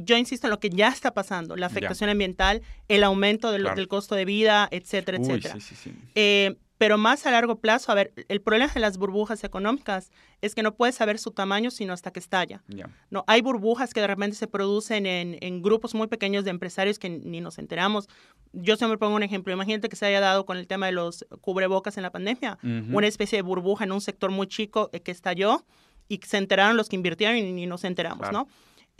yo 0.00 0.16
insisto 0.16 0.46
en 0.46 0.52
lo 0.52 0.60
que 0.60 0.70
ya 0.70 0.88
está 0.88 1.12
pasando, 1.12 1.56
la 1.56 1.66
Ya. 1.66 1.72
afectación 1.72 2.08
ambiental, 2.08 2.62
el 2.88 3.02
aumento 3.04 3.50
del, 3.52 3.62
Claro. 3.62 3.76
del 3.76 3.88
costo 3.88 4.14
de 4.14 4.24
vida, 4.24 4.68
etcétera, 4.70 5.18
Uy, 5.18 5.26
etcétera. 5.26 5.54
sí, 5.54 5.60
sí, 5.60 5.74
sí. 5.74 5.92
Eh, 6.14 6.56
pero 6.78 6.96
más 6.96 7.26
a 7.26 7.32
largo 7.32 7.56
plazo, 7.58 7.90
a 7.90 7.96
ver, 7.96 8.12
el 8.28 8.40
problema 8.40 8.72
de 8.72 8.78
las 8.78 8.98
burbujas 8.98 9.42
económicas 9.42 10.12
es 10.42 10.54
que 10.54 10.62
no 10.62 10.76
puedes 10.76 10.94
saber 10.94 11.18
su 11.18 11.32
tamaño 11.32 11.72
sino 11.72 11.92
hasta 11.92 12.12
que 12.12 12.20
estalla. 12.20 12.62
No, 13.10 13.24
hay 13.26 13.40
burbujas 13.40 13.92
que 13.92 14.00
de 14.00 14.06
repente 14.06 14.36
se 14.36 14.46
producen 14.46 15.04
en, 15.04 15.38
en 15.40 15.60
grupos 15.60 15.96
muy 15.96 16.06
pequeños 16.06 16.44
de 16.44 16.50
empresarios 16.50 17.00
que 17.00 17.08
ni 17.10 17.40
nos 17.40 17.58
enteramos. 17.58 18.08
Yo 18.52 18.76
siempre 18.76 18.96
pongo 18.96 19.16
un 19.16 19.24
ejemplo. 19.24 19.52
Imagínate 19.52 19.88
que 19.88 19.96
se 19.96 20.06
haya 20.06 20.20
dado 20.20 20.46
con 20.46 20.56
el 20.56 20.68
tema 20.68 20.86
de 20.86 20.92
los 20.92 21.26
cubrebocas 21.40 21.96
en 21.96 22.04
la 22.04 22.12
pandemia, 22.12 22.58
una 22.62 23.08
especie 23.08 23.38
de 23.38 23.42
burbuja 23.42 23.82
en 23.82 23.90
un 23.90 24.00
sector 24.00 24.30
muy 24.30 24.46
chico 24.46 24.88
eh, 24.92 25.00
que 25.00 25.10
estalló 25.10 25.64
y 26.06 26.20
se 26.24 26.36
enteraron 26.36 26.76
los 26.76 26.88
que 26.88 26.94
invirtieron 26.94 27.36
y 27.38 27.52
ni 27.52 27.66
nos 27.66 27.82
enteramos, 27.82 28.20
Claro. 28.28 28.46
¿no? 28.46 28.48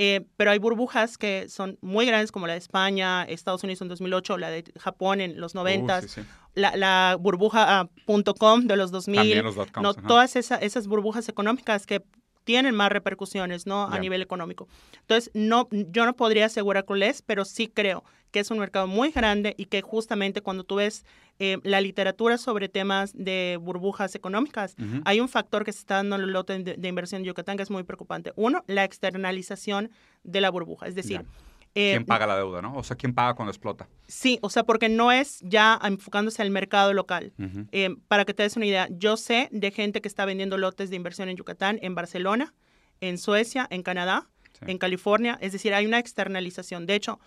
Eh, 0.01 0.25
pero 0.37 0.53
hay 0.53 0.59
burbujas 0.61 1.19
que 1.19 1.49
son 1.49 1.77
muy 1.81 2.07
grandes, 2.07 2.31
como 2.31 2.47
la 2.47 2.53
de 2.53 2.61
España, 2.61 3.25
Estados 3.25 3.65
Unidos 3.65 3.83
en 3.83 3.89
2008, 3.89 4.39
la 4.39 4.49
de 4.49 4.65
Japón 4.79 5.21
en 5.21 5.41
los 5.41 5.55
90, 5.57 5.99
Uh, 5.99 6.03
sí, 6.03 6.09
sí. 6.09 6.21
la, 6.55 6.77
la 6.77 7.17
burbuja 7.19 7.89
punto 8.07 8.35
.com 8.35 8.67
de 8.69 8.77
los 8.77 8.93
2000, 8.93 9.17
También 9.17 9.45
los 9.45 9.57
no, 9.57 9.91
ajá. 9.91 10.03
todas 10.07 10.37
esa- 10.37 10.57
esas 10.57 10.87
burbujas 10.87 11.29
económicas 11.29 11.85
que 11.85 12.03
tienen 12.45 12.75
más 12.75 12.91
repercusiones 12.91 13.67
¿no? 13.67 13.83
a 13.89 13.99
nivel 13.99 14.23
económico. 14.23 14.69
Entonces, 15.01 15.31
no, 15.35 15.69
yo 15.71 16.07
no 16.07 16.15
podría 16.17 16.47
asegurar 16.47 16.85
cuál 16.87 17.03
es, 17.03 17.21
pero 17.21 17.45
sí 17.45 17.67
creo 17.69 18.05
que 18.31 18.41
es 18.41 18.51
un 18.51 18.59
mercado 18.59 18.87
muy 18.87 19.11
grande 19.11 19.55
y 19.57 19.67
que 19.67 19.81
justamente 19.83 20.41
cuando 20.43 20.65
tú 20.65 20.77
ves 20.77 21.05
eh, 21.39 21.59
la 21.63 21.81
literatura 21.81 22.37
sobre 22.39 22.69
temas 22.69 23.13
de 23.15 23.59
burbujas 23.61 24.15
económicas, 24.15 24.75
hay 25.05 25.21
un 25.21 25.29
factor 25.29 25.65
que 25.65 25.73
se 25.73 25.79
está 25.81 25.97
dando 25.97 26.17
en 26.17 26.23
el 26.23 26.33
lote 26.33 26.59
de, 26.59 26.75
de 26.75 26.89
inversión 26.89 27.23
de 27.23 27.29
Yucatán 27.29 27.57
que 27.57 27.63
es 27.63 27.71
muy 27.71 27.85
preocupante. 27.85 28.33
Uno, 28.37 28.65
la 28.67 28.85
externalización 28.85 29.91
de 30.25 30.41
la 30.41 30.51
burbuja. 30.51 30.87
Es 30.87 30.95
decir, 30.95 31.21
Ya. 31.23 31.27
eh, 31.75 31.93
¿Quién 31.93 32.05
paga 32.07 32.27
la 32.27 32.37
deuda, 32.37 32.61
no? 32.63 32.75
O 32.77 32.83
sea, 32.83 32.97
¿quién 32.97 33.15
paga 33.15 33.35
cuando 33.35 33.51
explota? 33.51 33.89
Sí, 34.09 34.39
o 34.43 34.51
sea, 34.51 34.65
porque 34.65 34.89
no 34.89 35.13
es 35.13 35.39
ya 35.43 35.79
enfocándose 35.85 36.43
al 36.43 36.51
mercado 36.51 36.93
local. 36.93 37.33
Eh, 37.73 37.95
para 38.09 38.25
que 38.25 38.35
te 38.35 38.43
des 38.43 38.57
una 38.57 38.67
idea, 38.67 38.89
yo 38.91 39.17
sé 39.17 39.49
de 39.53 39.71
gente 39.71 40.01
que 40.01 40.09
está 40.09 40.25
vendiendo 40.25 40.59
lotes 40.59 40.91
de 40.91 40.97
inversión 40.97 41.29
en 41.29 41.37
Yucatán, 41.37 41.79
en 41.83 41.95
Barcelona, 41.95 42.55
en 43.01 43.17
Suecia, 43.19 43.67
en 43.71 43.83
Canadá, 43.83 44.29
Sí. 44.53 44.65
en 44.73 44.79
California. 44.79 45.39
Es 45.41 45.53
decir, 45.53 45.73
hay 45.73 45.87
una 45.87 46.01
externalización. 46.01 46.85
De 46.87 46.97
hecho, 46.97 47.21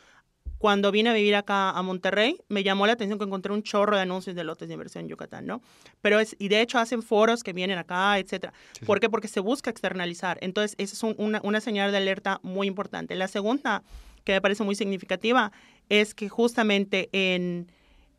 cuando 0.58 0.92
vine 0.92 1.10
a 1.10 1.14
vivir 1.14 1.36
acá 1.36 1.72
a 1.72 1.82
Monterrey, 1.82 2.38
me 2.48 2.62
llamó 2.64 2.86
la 2.86 2.94
atención 2.94 3.18
que 3.18 3.26
encontré 3.26 3.52
un 3.52 3.64
chorro 3.64 3.96
de 3.96 4.04
anuncios 4.04 4.36
de 4.36 4.44
lotes 4.44 4.68
de 4.68 4.76
inversión 4.76 5.04
en 5.06 5.10
Yucatán, 5.10 5.48
¿no? 5.48 5.62
Pero 6.02 6.20
es, 6.20 6.36
y 6.38 6.50
de 6.50 6.62
hecho 6.62 6.78
hacen 6.78 7.02
foros 7.02 7.44
que 7.44 7.52
vienen 7.52 7.80
acá, 7.80 8.20
etcétera. 8.20 8.54
sí. 8.80 8.86
¿Por 8.86 9.00
qué? 9.00 9.10
Porque 9.10 9.28
se 9.28 9.40
busca 9.40 9.72
externalizar. 9.72 10.38
Entonces, 10.42 10.76
esa 10.78 10.94
es 10.94 11.02
un- 11.04 11.16
una, 11.18 11.42
una 11.44 11.62
señal 11.62 11.92
de 11.92 11.98
alerta 11.98 12.40
muy 12.44 12.68
importante. 12.68 13.16
La 13.16 13.28
segunda, 13.28 13.82
que 14.24 14.34
me 14.34 14.42
parece 14.42 14.64
muy 14.64 14.76
significativa, 14.76 15.52
es 15.90 16.14
que 16.14 16.30
justamente 16.30 17.10
en 17.12 17.72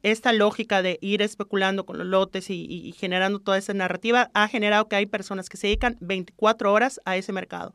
esta 0.03 0.33
lógica 0.33 0.83
de 0.83 0.99
ir 1.01 1.23
especulando 1.23 1.87
con 1.87 1.97
los 1.97 2.07
lotes 2.09 2.51
y, 2.51 2.55
y- 2.69 2.89
y 2.89 2.93
generando 2.93 3.39
toda 3.39 3.57
esa 3.59 3.73
narrativa 3.73 4.33
ha 4.35 4.49
generado 4.49 4.89
que 4.89 4.97
hay 4.97 5.07
personas 5.07 5.49
que 5.49 5.57
se 5.57 5.69
dedican 5.69 5.97
24 6.01 6.73
horas 6.73 7.01
a 7.05 7.17
ese 7.17 7.33
mercado. 7.33 7.73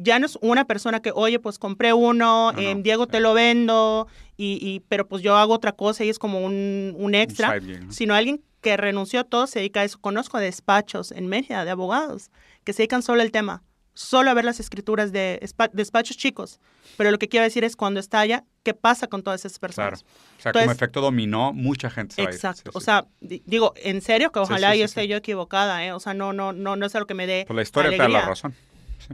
Ya 0.00 0.20
no 0.20 0.26
es 0.26 0.38
una 0.42 0.64
persona 0.64 1.00
que, 1.00 1.10
oye, 1.12 1.40
pues 1.40 1.58
compré 1.58 1.92
uno, 1.92 2.52
No, 2.52 2.58
eh, 2.58 2.74
no, 2.76 2.82
Diego 2.82 3.08
te 3.08 3.18
lo 3.18 3.34
vendo, 3.34 4.06
y, 4.36 4.58
y- 4.62 4.80
pero 4.88 5.08
pues 5.08 5.22
yo 5.24 5.36
hago 5.36 5.52
otra 5.54 5.72
cosa 5.72 6.04
y 6.04 6.08
es 6.08 6.20
como 6.20 6.40
un, 6.40 6.94
un 6.96 7.14
extra, 7.16 7.58
sino 7.90 8.14
alguien 8.14 8.40
que 8.60 8.76
renunció 8.76 9.18
a 9.20 9.24
todo, 9.24 9.48
se 9.48 9.58
dedica 9.58 9.80
a 9.80 9.84
eso. 9.84 9.98
Conozco 10.00 10.38
despachos 10.38 11.10
en 11.10 11.26
Mérida 11.26 11.64
de 11.64 11.72
abogados 11.72 12.30
que 12.62 12.72
se 12.72 12.78
dedican 12.82 13.02
solo 13.02 13.22
al 13.22 13.32
tema, 13.32 13.64
solo 13.94 14.30
a 14.30 14.34
ver 14.34 14.44
las 14.44 14.60
escrituras 14.60 15.10
de 15.10 15.40
espa- 15.42 15.70
despachos 15.72 16.16
chicos. 16.16 16.60
Pero 16.96 17.10
lo 17.10 17.18
que 17.18 17.28
quiero 17.28 17.42
decir 17.44 17.64
es 17.64 17.74
cuando 17.74 17.98
estalla, 17.98 18.44
¿qué 18.62 18.74
pasa 18.74 19.08
con 19.08 19.22
todas 19.24 19.44
esas 19.44 19.58
Claro. 19.58 19.74
personas? 19.74 20.04
O 20.38 20.42
sea, 20.42 20.52
como 20.52 20.70
efecto 20.70 21.00
dominó, 21.00 21.52
mucha 21.52 21.90
gente 21.90 22.14
se 22.14 22.22
va 22.22 22.28
a 22.28 22.30
ir. 22.30 22.36
Exacto. 22.36 22.70
Sí, 22.70 22.76
O 22.78 22.80
sea, 22.80 23.06
di- 23.20 23.42
digo, 23.46 23.74
en 23.76 24.00
serio 24.00 24.30
que 24.30 24.38
ojalá 24.38 24.72
sí, 24.74 24.78
yo 24.78 24.84
esté 24.84 25.08
yo 25.08 25.16
equivocada, 25.16 25.84
¿eh? 25.84 25.92
O 25.92 25.98
sea, 26.00 26.14
no, 26.14 26.32
no, 26.32 26.52
no, 26.52 26.76
no 26.76 26.86
es 26.86 26.94
algo 26.94 27.06
que 27.08 27.14
me 27.14 27.26
dé 27.26 27.44
Pues 27.46 27.56
la 27.56 27.62
historia 27.62 27.90
te 27.90 27.96
da 27.96 28.04
alegría. 28.04 28.22
la 28.24 28.28
razón. 28.28 28.54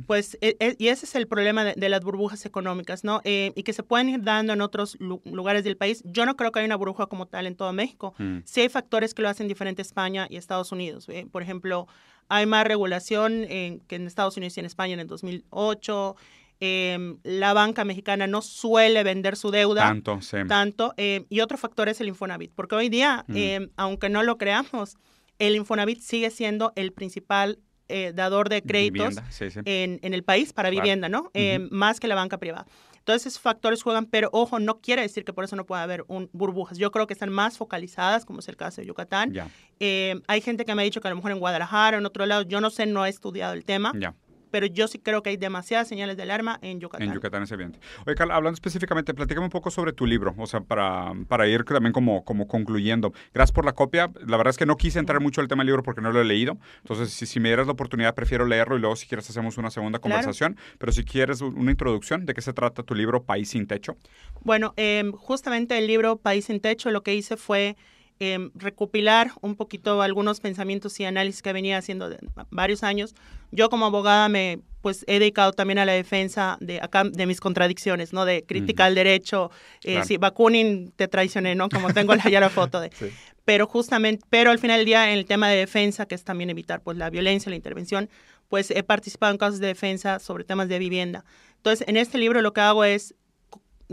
Pues, 0.06 0.36
e- 0.40 0.56
e- 0.60 0.76
y 0.78 0.88
ese 0.88 1.06
es 1.06 1.14
el 1.14 1.26
problema 1.26 1.64
de, 1.64 1.74
de 1.76 1.88
las 1.88 2.00
burbujas 2.02 2.44
económicas, 2.46 3.04
¿no? 3.04 3.20
Eh, 3.24 3.52
y 3.54 3.62
que 3.62 3.72
se 3.72 3.82
pueden 3.82 4.08
ir 4.08 4.22
dando 4.22 4.52
en 4.52 4.60
otros 4.60 4.96
lu- 5.00 5.22
lugares 5.24 5.64
del 5.64 5.76
país. 5.76 6.02
Yo 6.04 6.26
no 6.26 6.36
creo 6.36 6.50
que 6.52 6.58
haya 6.60 6.66
una 6.66 6.76
burbuja 6.76 7.06
como 7.06 7.26
tal 7.26 7.46
en 7.46 7.54
todo 7.56 7.72
México. 7.72 8.14
Mm. 8.18 8.38
Sí 8.44 8.60
hay 8.62 8.68
factores 8.68 9.14
que 9.14 9.22
lo 9.22 9.28
hacen 9.28 9.48
diferente 9.48 9.82
España 9.82 10.26
y 10.28 10.36
Estados 10.36 10.72
Unidos. 10.72 11.08
¿eh? 11.08 11.26
Por 11.30 11.42
ejemplo, 11.42 11.86
hay 12.28 12.46
más 12.46 12.66
regulación 12.66 13.44
en- 13.44 13.80
que 13.80 13.96
en 13.96 14.06
Estados 14.06 14.36
Unidos 14.36 14.56
y 14.56 14.60
en 14.60 14.66
España 14.66 14.94
en 14.94 15.00
el 15.00 15.06
2008. 15.06 16.16
Eh, 16.60 17.16
la 17.24 17.52
banca 17.52 17.84
mexicana 17.84 18.26
no 18.26 18.40
suele 18.40 19.02
vender 19.02 19.36
su 19.36 19.50
deuda 19.50 19.82
Tanto, 19.82 20.20
sí. 20.22 20.36
tanto. 20.48 20.94
eh, 20.96 21.26
y 21.28 21.40
otro 21.40 21.58
factor 21.58 21.88
es 21.88 22.00
el 22.00 22.08
Infonavit, 22.08 22.52
porque 22.54 22.76
hoy 22.76 22.88
día, 22.88 23.24
Mm. 23.26 23.36
eh, 23.36 23.68
aunque 23.76 24.08
no 24.08 24.22
lo 24.22 24.38
creamos, 24.38 24.96
el 25.40 25.56
Infonavit 25.56 26.00
sigue 26.00 26.30
siendo 26.30 26.72
el 26.76 26.92
principal 26.92 27.58
eh, 27.88 28.12
dador 28.14 28.48
de 28.48 28.62
créditos 28.62 29.08
Vivienda, 29.10 29.30
sí, 29.30 29.50
sí. 29.50 29.60
en, 29.64 29.98
en 30.02 30.14
el 30.14 30.22
país 30.24 30.52
para 30.52 30.70
Claro. 30.70 30.82
vivienda, 30.82 31.08
¿no? 31.08 31.30
Eh. 31.34 31.58
Más 31.70 32.00
que 32.00 32.08
la 32.08 32.14
banca 32.14 32.38
privada. 32.38 32.66
Entonces, 32.98 33.26
esos 33.26 33.42
factores 33.42 33.82
juegan, 33.82 34.06
pero 34.06 34.30
ojo, 34.32 34.58
no 34.58 34.80
quiere 34.80 35.02
decir 35.02 35.26
que 35.26 35.34
por 35.34 35.44
eso 35.44 35.56
no 35.56 35.66
pueda 35.66 35.82
haber 35.82 36.04
un, 36.08 36.30
burbujas. 36.32 36.78
Yo 36.78 36.90
creo 36.90 37.06
que 37.06 37.12
están 37.12 37.28
más 37.30 37.58
focalizadas, 37.58 38.24
como 38.24 38.38
es 38.40 38.48
el 38.48 38.56
caso 38.56 38.80
de 38.80 38.86
Yucatán. 38.86 39.34
Eh, 39.78 40.22
hay 40.26 40.40
gente 40.40 40.64
que 40.64 40.74
me 40.74 40.80
ha 40.80 40.84
dicho 40.86 41.02
que 41.02 41.08
a 41.08 41.10
lo 41.10 41.16
mejor 41.16 41.32
en 41.32 41.38
Guadalajara 41.38 41.98
en 41.98 42.06
otro 42.06 42.24
lado, 42.24 42.42
yo 42.42 42.62
no 42.62 42.70
sé, 42.70 42.86
no 42.86 43.04
he 43.04 43.10
estudiado 43.10 43.52
el 43.52 43.66
tema, 43.66 43.92
ya. 43.94 44.14
Pero 44.54 44.66
yo 44.66 44.86
sí 44.86 45.00
creo 45.00 45.20
que 45.20 45.30
hay 45.30 45.36
demasiadas 45.36 45.88
señales 45.88 46.16
de 46.16 46.22
alarma 46.22 46.60
en 46.62 46.78
Yucatán. 46.78 47.08
En 47.08 47.12
Yucatán 47.12 47.42
es 47.42 47.50
evidente. 47.50 47.80
Oye, 48.06 48.14
Carla, 48.14 48.36
hablando 48.36 48.54
específicamente, 48.54 49.12
platícame 49.12 49.46
un 49.46 49.50
poco 49.50 49.68
sobre 49.72 49.92
tu 49.92 50.06
libro, 50.06 50.32
o 50.38 50.46
sea, 50.46 50.60
para, 50.60 51.12
para 51.26 51.48
ir 51.48 51.64
también 51.64 51.92
como, 51.92 52.24
como 52.24 52.46
concluyendo. 52.46 53.12
Gracias 53.34 53.50
por 53.50 53.64
la 53.64 53.72
copia. 53.72 54.12
La 54.28 54.36
verdad 54.36 54.50
es 54.52 54.56
que 54.56 54.64
no 54.64 54.76
quise 54.76 55.00
entrar 55.00 55.20
mucho 55.20 55.40
al 55.40 55.48
tema 55.48 55.62
del 55.64 55.66
libro 55.66 55.82
porque 55.82 56.00
no 56.02 56.12
lo 56.12 56.20
he 56.20 56.24
leído. 56.24 56.56
Entonces, 56.82 57.10
si, 57.10 57.26
si 57.26 57.40
me 57.40 57.48
dieras 57.48 57.66
la 57.66 57.72
oportunidad, 57.72 58.14
prefiero 58.14 58.46
leerlo 58.46 58.76
y 58.76 58.78
luego, 58.78 58.94
si 58.94 59.08
quieres, 59.08 59.28
hacemos 59.28 59.58
una 59.58 59.70
segunda 59.72 59.98
Claro. 59.98 60.20
conversación. 60.22 60.56
Pero 60.78 60.92
si 60.92 61.02
quieres 61.02 61.40
un- 61.40 61.58
una 61.58 61.72
introducción, 61.72 62.26
¿de 62.26 62.32
qué 62.34 62.40
se 62.40 62.52
trata 62.52 62.84
tu 62.84 62.94
libro 62.94 63.24
País 63.24 63.48
sin 63.48 63.66
Techo? 63.66 63.96
Bueno, 64.42 64.72
eh, 64.76 65.02
justamente 65.16 65.76
el 65.78 65.88
libro 65.88 66.18
País 66.18 66.44
sin 66.44 66.60
Techo 66.60 66.92
lo 66.92 67.02
que 67.02 67.12
hice 67.16 67.36
fue 67.36 67.76
em, 68.20 68.50
recopilar 68.54 69.32
un 69.40 69.56
poquito 69.56 70.02
algunos 70.02 70.40
pensamientos 70.40 70.98
y 71.00 71.04
análisis 71.04 71.42
que 71.42 71.52
venía 71.52 71.78
haciendo 71.78 72.08
de 72.08 72.18
varios 72.50 72.82
años. 72.82 73.14
Yo 73.50 73.68
como 73.70 73.86
abogada 73.86 74.28
me 74.28 74.60
pues 74.84 75.02
he 75.08 75.18
dedicado 75.18 75.52
también 75.52 75.78
a 75.78 75.86
la 75.86 75.92
defensa 75.92 76.58
de 76.60 76.78
acá 76.78 77.04
de 77.04 77.24
mis 77.24 77.40
contradicciones, 77.40 78.12
¿no? 78.12 78.26
De 78.26 78.44
crítica 78.44 78.84
al 78.84 78.94
derecho, 78.94 79.50
eh, 79.82 80.04
si 80.04 80.18
Bakunin 80.18 80.92
te 80.94 81.08
traicioné, 81.08 81.54
¿no? 81.54 81.70
Como 81.70 81.94
tengo 81.94 82.14
ya 82.14 82.38
la 82.38 82.50
foto 82.50 82.80
de. 82.82 82.90
Pero 83.46 83.66
justamente, 83.66 84.24
pero 84.30 84.50
al 84.50 84.58
final 84.58 84.78
del 84.78 84.86
día 84.86 85.10
en 85.10 85.18
el 85.18 85.26
tema 85.26 85.50
de 85.50 85.56
defensa, 85.56 86.06
que 86.06 86.14
es 86.14 86.24
también 86.24 86.48
evitar 86.48 86.80
pues 86.80 86.96
la 86.96 87.10
violencia, 87.10 87.50
la 87.50 87.56
intervención, 87.56 88.08
pues 88.48 88.70
he 88.70 88.82
participado 88.82 89.32
en 89.32 89.38
casos 89.38 89.60
de 89.60 89.66
defensa 89.66 90.18
sobre 90.18 90.44
temas 90.44 90.68
de 90.68 90.78
vivienda. 90.78 91.26
Entonces, 91.56 91.86
en 91.86 91.98
este 91.98 92.16
libro 92.16 92.40
lo 92.40 92.54
que 92.54 92.62
hago 92.62 92.84
es 92.84 93.14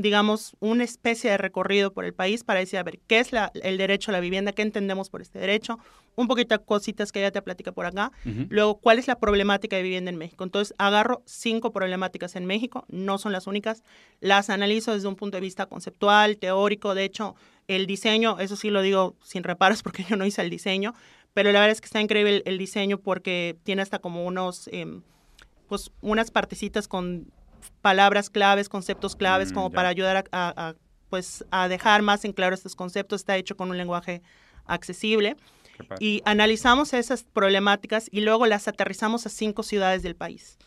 digamos, 0.02 0.56
una 0.60 0.84
especie 0.84 1.32
de 1.32 1.38
recorrido 1.38 1.94
por 1.94 2.06
el 2.06 2.14
país 2.14 2.44
para 2.44 2.60
decir, 2.60 2.80
a 2.80 2.84
ver, 2.84 3.00
¿qué 3.08 3.20
es 3.20 3.32
la, 3.32 3.52
el 3.62 3.78
derecho 3.78 4.12
a 4.12 4.14
la 4.14 4.20
vivienda? 4.20 4.52
¿Qué 4.52 4.62
entendemos 4.62 5.10
por 5.10 5.22
este 5.22 5.40
derecho? 5.40 5.80
Un 6.16 6.28
poquito 6.28 6.58
de 6.58 6.64
cositas 6.64 7.12
que 7.12 7.22
ya 7.22 7.32
te 7.32 7.42
platica 7.42 7.72
por 7.72 7.86
acá. 7.86 8.12
Luego, 8.50 8.80
¿cuál 8.80 9.00
es 9.00 9.08
la 9.08 9.20
problemática 9.20 9.76
de 9.76 9.84
vivienda 9.84 10.12
en 10.12 10.18
México? 10.18 10.44
Entonces, 10.44 10.76
agarro 10.78 11.24
cinco 11.26 11.72
problemáticas 11.72 12.36
en 12.36 12.46
México, 12.46 12.86
no 12.90 13.18
son 13.18 13.32
las 13.32 13.48
únicas, 13.48 13.84
las 14.20 14.50
analizo 14.50 14.94
desde 14.94 15.08
un 15.08 15.16
punto 15.16 15.38
de 15.38 15.42
vista 15.42 15.68
conceptual, 15.68 16.38
teórico, 16.38 16.96
de 16.96 17.06
hecho, 17.06 17.36
el 17.68 17.88
diseño, 17.88 18.40
eso 18.40 18.56
sí 18.56 18.70
lo 18.70 18.82
digo 18.82 19.16
sin 19.24 19.44
reparos 19.44 19.84
porque 19.84 20.04
yo 20.04 20.16
no 20.18 20.26
hice 20.26 20.42
el 20.42 20.50
diseño, 20.50 20.94
pero 21.34 21.52
la 21.52 21.60
verdad 21.60 21.72
es 21.72 21.82
que 21.82 21.86
está 21.86 22.02
increíble 22.02 22.44
el, 22.46 22.58
diseño 22.58 23.00
porque 23.00 23.58
tiene 23.64 23.82
hasta 23.82 24.00
como 24.00 24.26
unos, 24.26 24.68
em, 24.74 25.02
pues, 25.70 25.92
unas 26.02 26.32
partecitas 26.32 26.88
con 26.88 27.32
palabras 27.82 28.30
claves, 28.30 28.70
conceptos 28.70 29.16
claves, 29.16 29.52
mm, 29.52 29.56
como 29.56 29.72
para 29.72 29.90
ayudar 29.90 30.26
a, 30.32 30.74
pues, 31.10 31.46
a 31.52 31.68
dejar 31.68 32.02
más 32.02 32.26
en 32.26 32.34
claro 32.34 32.56
estos 32.56 32.76
conceptos. 32.76 33.22
Está 33.22 33.38
hecho 33.38 33.56
con 33.56 33.70
un 33.70 33.78
lenguaje 33.78 34.22
accesible. 34.66 35.36
Y 36.00 36.22
analizamos 36.26 36.94
esas 36.94 37.24
problemáticas 37.24 38.08
y 38.12 38.22
luego 38.22 38.46
las 38.46 38.68
aterrizamos 38.68 39.26
a 39.26 39.30
cinco 39.30 39.64
ciudades 39.64 40.04
del 40.04 40.16
país. 40.16 40.58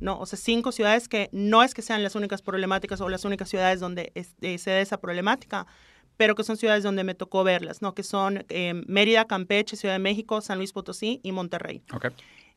¿no? 0.00 0.18
O 0.18 0.26
sea, 0.26 0.38
cinco 0.38 0.72
ciudades 0.72 1.08
que 1.08 1.28
no 1.32 1.62
es 1.62 1.74
que 1.74 1.82
sean 1.82 2.02
las 2.02 2.14
únicas 2.14 2.42
problemáticas 2.42 3.00
o 3.00 3.08
las 3.08 3.24
únicas 3.24 3.48
ciudades 3.48 3.80
donde 3.80 4.12
eh, 4.14 4.58
se 4.58 4.70
da 4.70 4.80
esa 4.80 5.00
problemática, 5.00 5.66
pero 6.16 6.34
que 6.34 6.44
son 6.44 6.56
ciudades 6.56 6.82
donde 6.82 7.04
me 7.04 7.14
tocó 7.14 7.44
verlas, 7.44 7.80
¿no? 7.80 7.94
Que 7.94 8.02
son 8.02 8.44
eh, 8.48 8.74
Mérida, 8.86 9.26
Campeche, 9.26 9.76
Ciudad 9.76 9.94
de 9.94 10.00
México, 10.00 10.40
San 10.40 10.58
Luis 10.58 10.72
Potosí 10.72 11.20
y 11.22 11.32
Monterrey. 11.32 11.82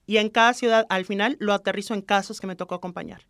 Y 0.05 0.17
en 0.17 0.29
cada 0.29 0.53
ciudad, 0.53 0.85
al 0.89 1.05
final, 1.05 1.37
lo 1.39 1.53
aterrizo 1.53 1.93
en 1.93 2.01
casos 2.01 2.41
que 2.41 2.47
me 2.47 2.55
tocó 2.55 2.75
acompañar 2.75 3.21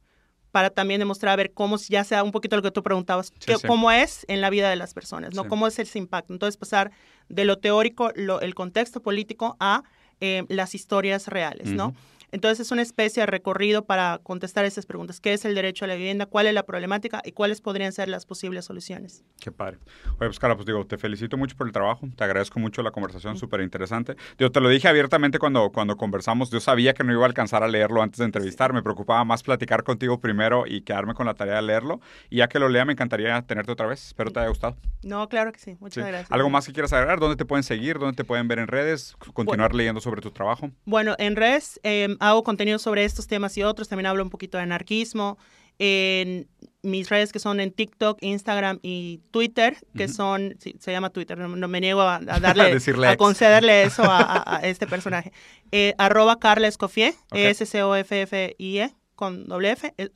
para 0.51 0.69
también 0.69 0.99
demostrar 0.99 1.33
a 1.33 1.35
ver 1.35 1.53
cómo, 1.53 1.77
ya 1.77 2.03
sea 2.03 2.23
un 2.23 2.31
poquito 2.31 2.55
lo 2.55 2.61
que 2.61 2.71
tú 2.71 2.83
preguntabas, 2.83 3.31
cómo 3.65 3.91
es 3.91 4.25
en 4.27 4.41
la 4.41 4.49
vida 4.49 4.69
de 4.69 4.75
las 4.75 4.93
personas, 4.93 5.33
¿no? 5.33 5.47
Cómo 5.47 5.67
es 5.67 5.79
ese 5.79 5.97
impacto. 5.97 6.33
Entonces, 6.33 6.57
pasar 6.57 6.91
de 7.29 7.45
lo 7.45 7.57
teórico, 7.57 8.11
lo, 8.15 8.41
el 8.41 8.53
contexto 8.53 9.01
político 9.01 9.55
a 9.59 9.83
eh, 10.19 10.43
las 10.49 10.75
historias 10.75 11.27
reales, 11.27 11.69
¿no? 11.69 11.95
Entonces 12.31 12.65
es 12.65 12.71
una 12.71 12.81
especie 12.81 13.21
de 13.21 13.27
recorrido 13.27 13.85
para 13.85 14.19
contestar 14.23 14.63
esas 14.65 14.85
preguntas. 14.85 15.19
¿Qué 15.19 15.33
es 15.33 15.43
el 15.43 15.53
derecho 15.53 15.85
a 15.85 15.87
la 15.89 15.95
vivienda? 15.95 16.25
¿Cuál 16.25 16.47
es 16.47 16.53
la 16.53 16.63
problemática? 16.63 17.21
¿Y 17.25 17.33
cuáles 17.33 17.59
podrían 17.61 17.91
ser 17.91 18.07
las 18.07 18.25
posibles 18.25 18.65
soluciones? 18.65 19.23
Qué 19.39 19.51
padre. 19.51 19.79
Oye, 20.05 20.27
pues 20.27 20.39
Carla, 20.39 20.55
pues 20.55 20.65
digo, 20.65 20.85
te 20.85 20.97
felicito 20.97 21.37
mucho 21.37 21.57
por 21.57 21.67
el 21.67 21.73
trabajo. 21.73 22.07
Te 22.15 22.23
agradezco 22.23 22.59
mucho 22.59 22.81
la 22.83 22.91
conversación, 22.91 23.37
súper 23.37 23.61
interesante. 23.61 24.15
Yo 24.37 24.51
te 24.51 24.61
lo 24.61 24.69
dije 24.69 24.87
abiertamente 24.87 25.39
cuando, 25.39 25.71
cuando 25.71 25.97
conversamos. 25.97 26.49
Yo 26.51 26.59
sabía 26.59 26.93
que 26.93 27.03
no 27.03 27.11
iba 27.11 27.23
a 27.23 27.27
alcanzar 27.27 27.63
a 27.63 27.67
leerlo 27.67 28.01
antes 28.01 28.19
de 28.19 28.25
entrevistar. 28.25 28.71
Me 28.71 28.81
preocupaba 28.81 29.25
más 29.25 29.43
platicar 29.43 29.83
contigo 29.83 30.19
primero 30.21 30.65
y 30.65 30.81
quedarme 30.81 31.13
con 31.13 31.25
la 31.25 31.33
tarea 31.33 31.55
de 31.55 31.63
leerlo. 31.63 31.99
Y 32.29 32.37
ya 32.37 32.47
que 32.47 32.59
lo 32.59 32.69
lea, 32.69 32.85
me 32.85 32.93
encantaría 32.93 33.41
tenerte 33.41 33.73
otra 33.73 33.87
vez. 33.87 34.07
Espero 34.07 34.31
te 34.31 34.39
haya 34.39 34.49
gustado. 34.49 34.77
No, 35.03 35.27
claro 35.27 35.51
que 35.51 35.59
sí. 35.59 35.75
Muchas 35.79 36.07
gracias. 36.07 36.31
¿Algo 36.31 36.49
más 36.49 36.65
que 36.65 36.71
quieras 36.71 36.93
agregar? 36.93 37.19
¿Dónde 37.19 37.35
te 37.35 37.45
pueden 37.45 37.63
seguir? 37.63 37.99
¿Dónde 37.99 38.15
te 38.15 38.23
pueden 38.23 38.47
ver 38.47 38.59
en 38.59 38.67
redes? 38.67 39.17
¿Continuar 39.33 39.75
leyendo 39.75 39.99
sobre 39.99 40.21
tu 40.21 40.31
trabajo? 40.31 40.71
Bueno, 40.85 41.15
en 41.17 41.35
redes 41.35 41.79
eh, 41.83 42.15
hago 42.21 42.43
contenido 42.43 42.79
sobre 42.79 43.03
estos 43.03 43.27
temas 43.27 43.57
y 43.57 43.63
otros. 43.63 43.89
También 43.89 44.05
hablo 44.05 44.23
un 44.23 44.29
poquito 44.29 44.57
de 44.57 44.63
anarquismo. 44.63 45.37
En 45.79 46.47
mis 46.83 47.09
redes 47.09 47.31
que 47.31 47.39
son 47.39 47.59
en 47.59 47.71
TikTok, 47.71 48.19
Instagram 48.21 48.79
y 48.83 49.21
Twitter, 49.31 49.77
que 49.97 50.07
son, 50.07 50.55
se 50.59 50.91
llama 50.91 51.09
Twitter, 51.09 51.37
no, 51.39 51.67
me 51.67 51.81
niego 51.81 52.01
a, 52.01 52.19
darle, 52.39 52.77
a, 53.07 53.17
concederle 53.17 53.83
eso 53.83 54.03
a, 54.05 54.59
este 54.61 54.85
personaje. 54.85 55.31
Eh, 55.71 55.95
arroba 55.97 56.37
Carla 56.37 56.67
Escoffier, 56.67 57.15
S-C-O-F-F-I-E, 57.31 58.93
con 59.15 59.47
doble 59.47 59.71
F, 59.71 59.91
eh, 59.97 60.09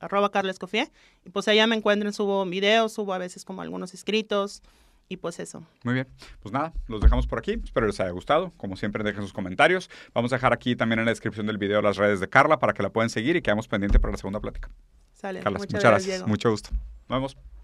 arroba 0.00 0.32
Carla 0.32 0.50
Escoffier. 0.50 0.90
Y 1.24 1.30
pues 1.30 1.46
allá 1.46 1.68
me 1.68 1.76
encuentran, 1.76 2.12
subo 2.12 2.44
videos, 2.44 2.92
subo 2.92 3.14
a 3.14 3.18
veces 3.18 3.44
como 3.44 3.62
algunos 3.62 3.94
escritos, 3.94 4.62
y 5.08 5.16
pues 5.18 5.38
eso. 5.38 5.64
Muy 5.84 5.94
bien. 5.94 6.08
Pues 6.40 6.52
nada, 6.52 6.72
los 6.88 7.00
dejamos 7.00 7.26
por 7.26 7.38
aquí. 7.38 7.60
Espero 7.62 7.86
les 7.86 7.98
haya 8.00 8.10
gustado. 8.10 8.52
Como 8.56 8.76
siempre, 8.76 9.04
dejen 9.04 9.22
sus 9.22 9.32
comentarios. 9.32 9.90
Vamos 10.14 10.32
a 10.32 10.36
dejar 10.36 10.52
aquí 10.52 10.76
también 10.76 10.98
en 10.98 11.04
la 11.04 11.12
descripción 11.12 11.46
del 11.46 11.58
video 11.58 11.82
las 11.82 11.96
redes 11.96 12.20
de 12.20 12.28
Carla 12.28 12.58
para 12.58 12.72
que 12.72 12.82
la 12.82 12.90
puedan 12.90 13.10
seguir 13.10 13.36
y 13.36 13.42
quedamos 13.42 13.68
pendiente 13.68 13.98
para 13.98 14.12
la 14.12 14.18
segunda 14.18 14.40
plática. 14.40 14.70
Sale. 15.14 15.40
Carla, 15.40 15.58
muchas, 15.58 15.82
gracias. 15.82 16.26
Mucho 16.26 16.50
gusto. 16.50 16.70
Nos 17.08 17.18
vemos. 17.18 17.55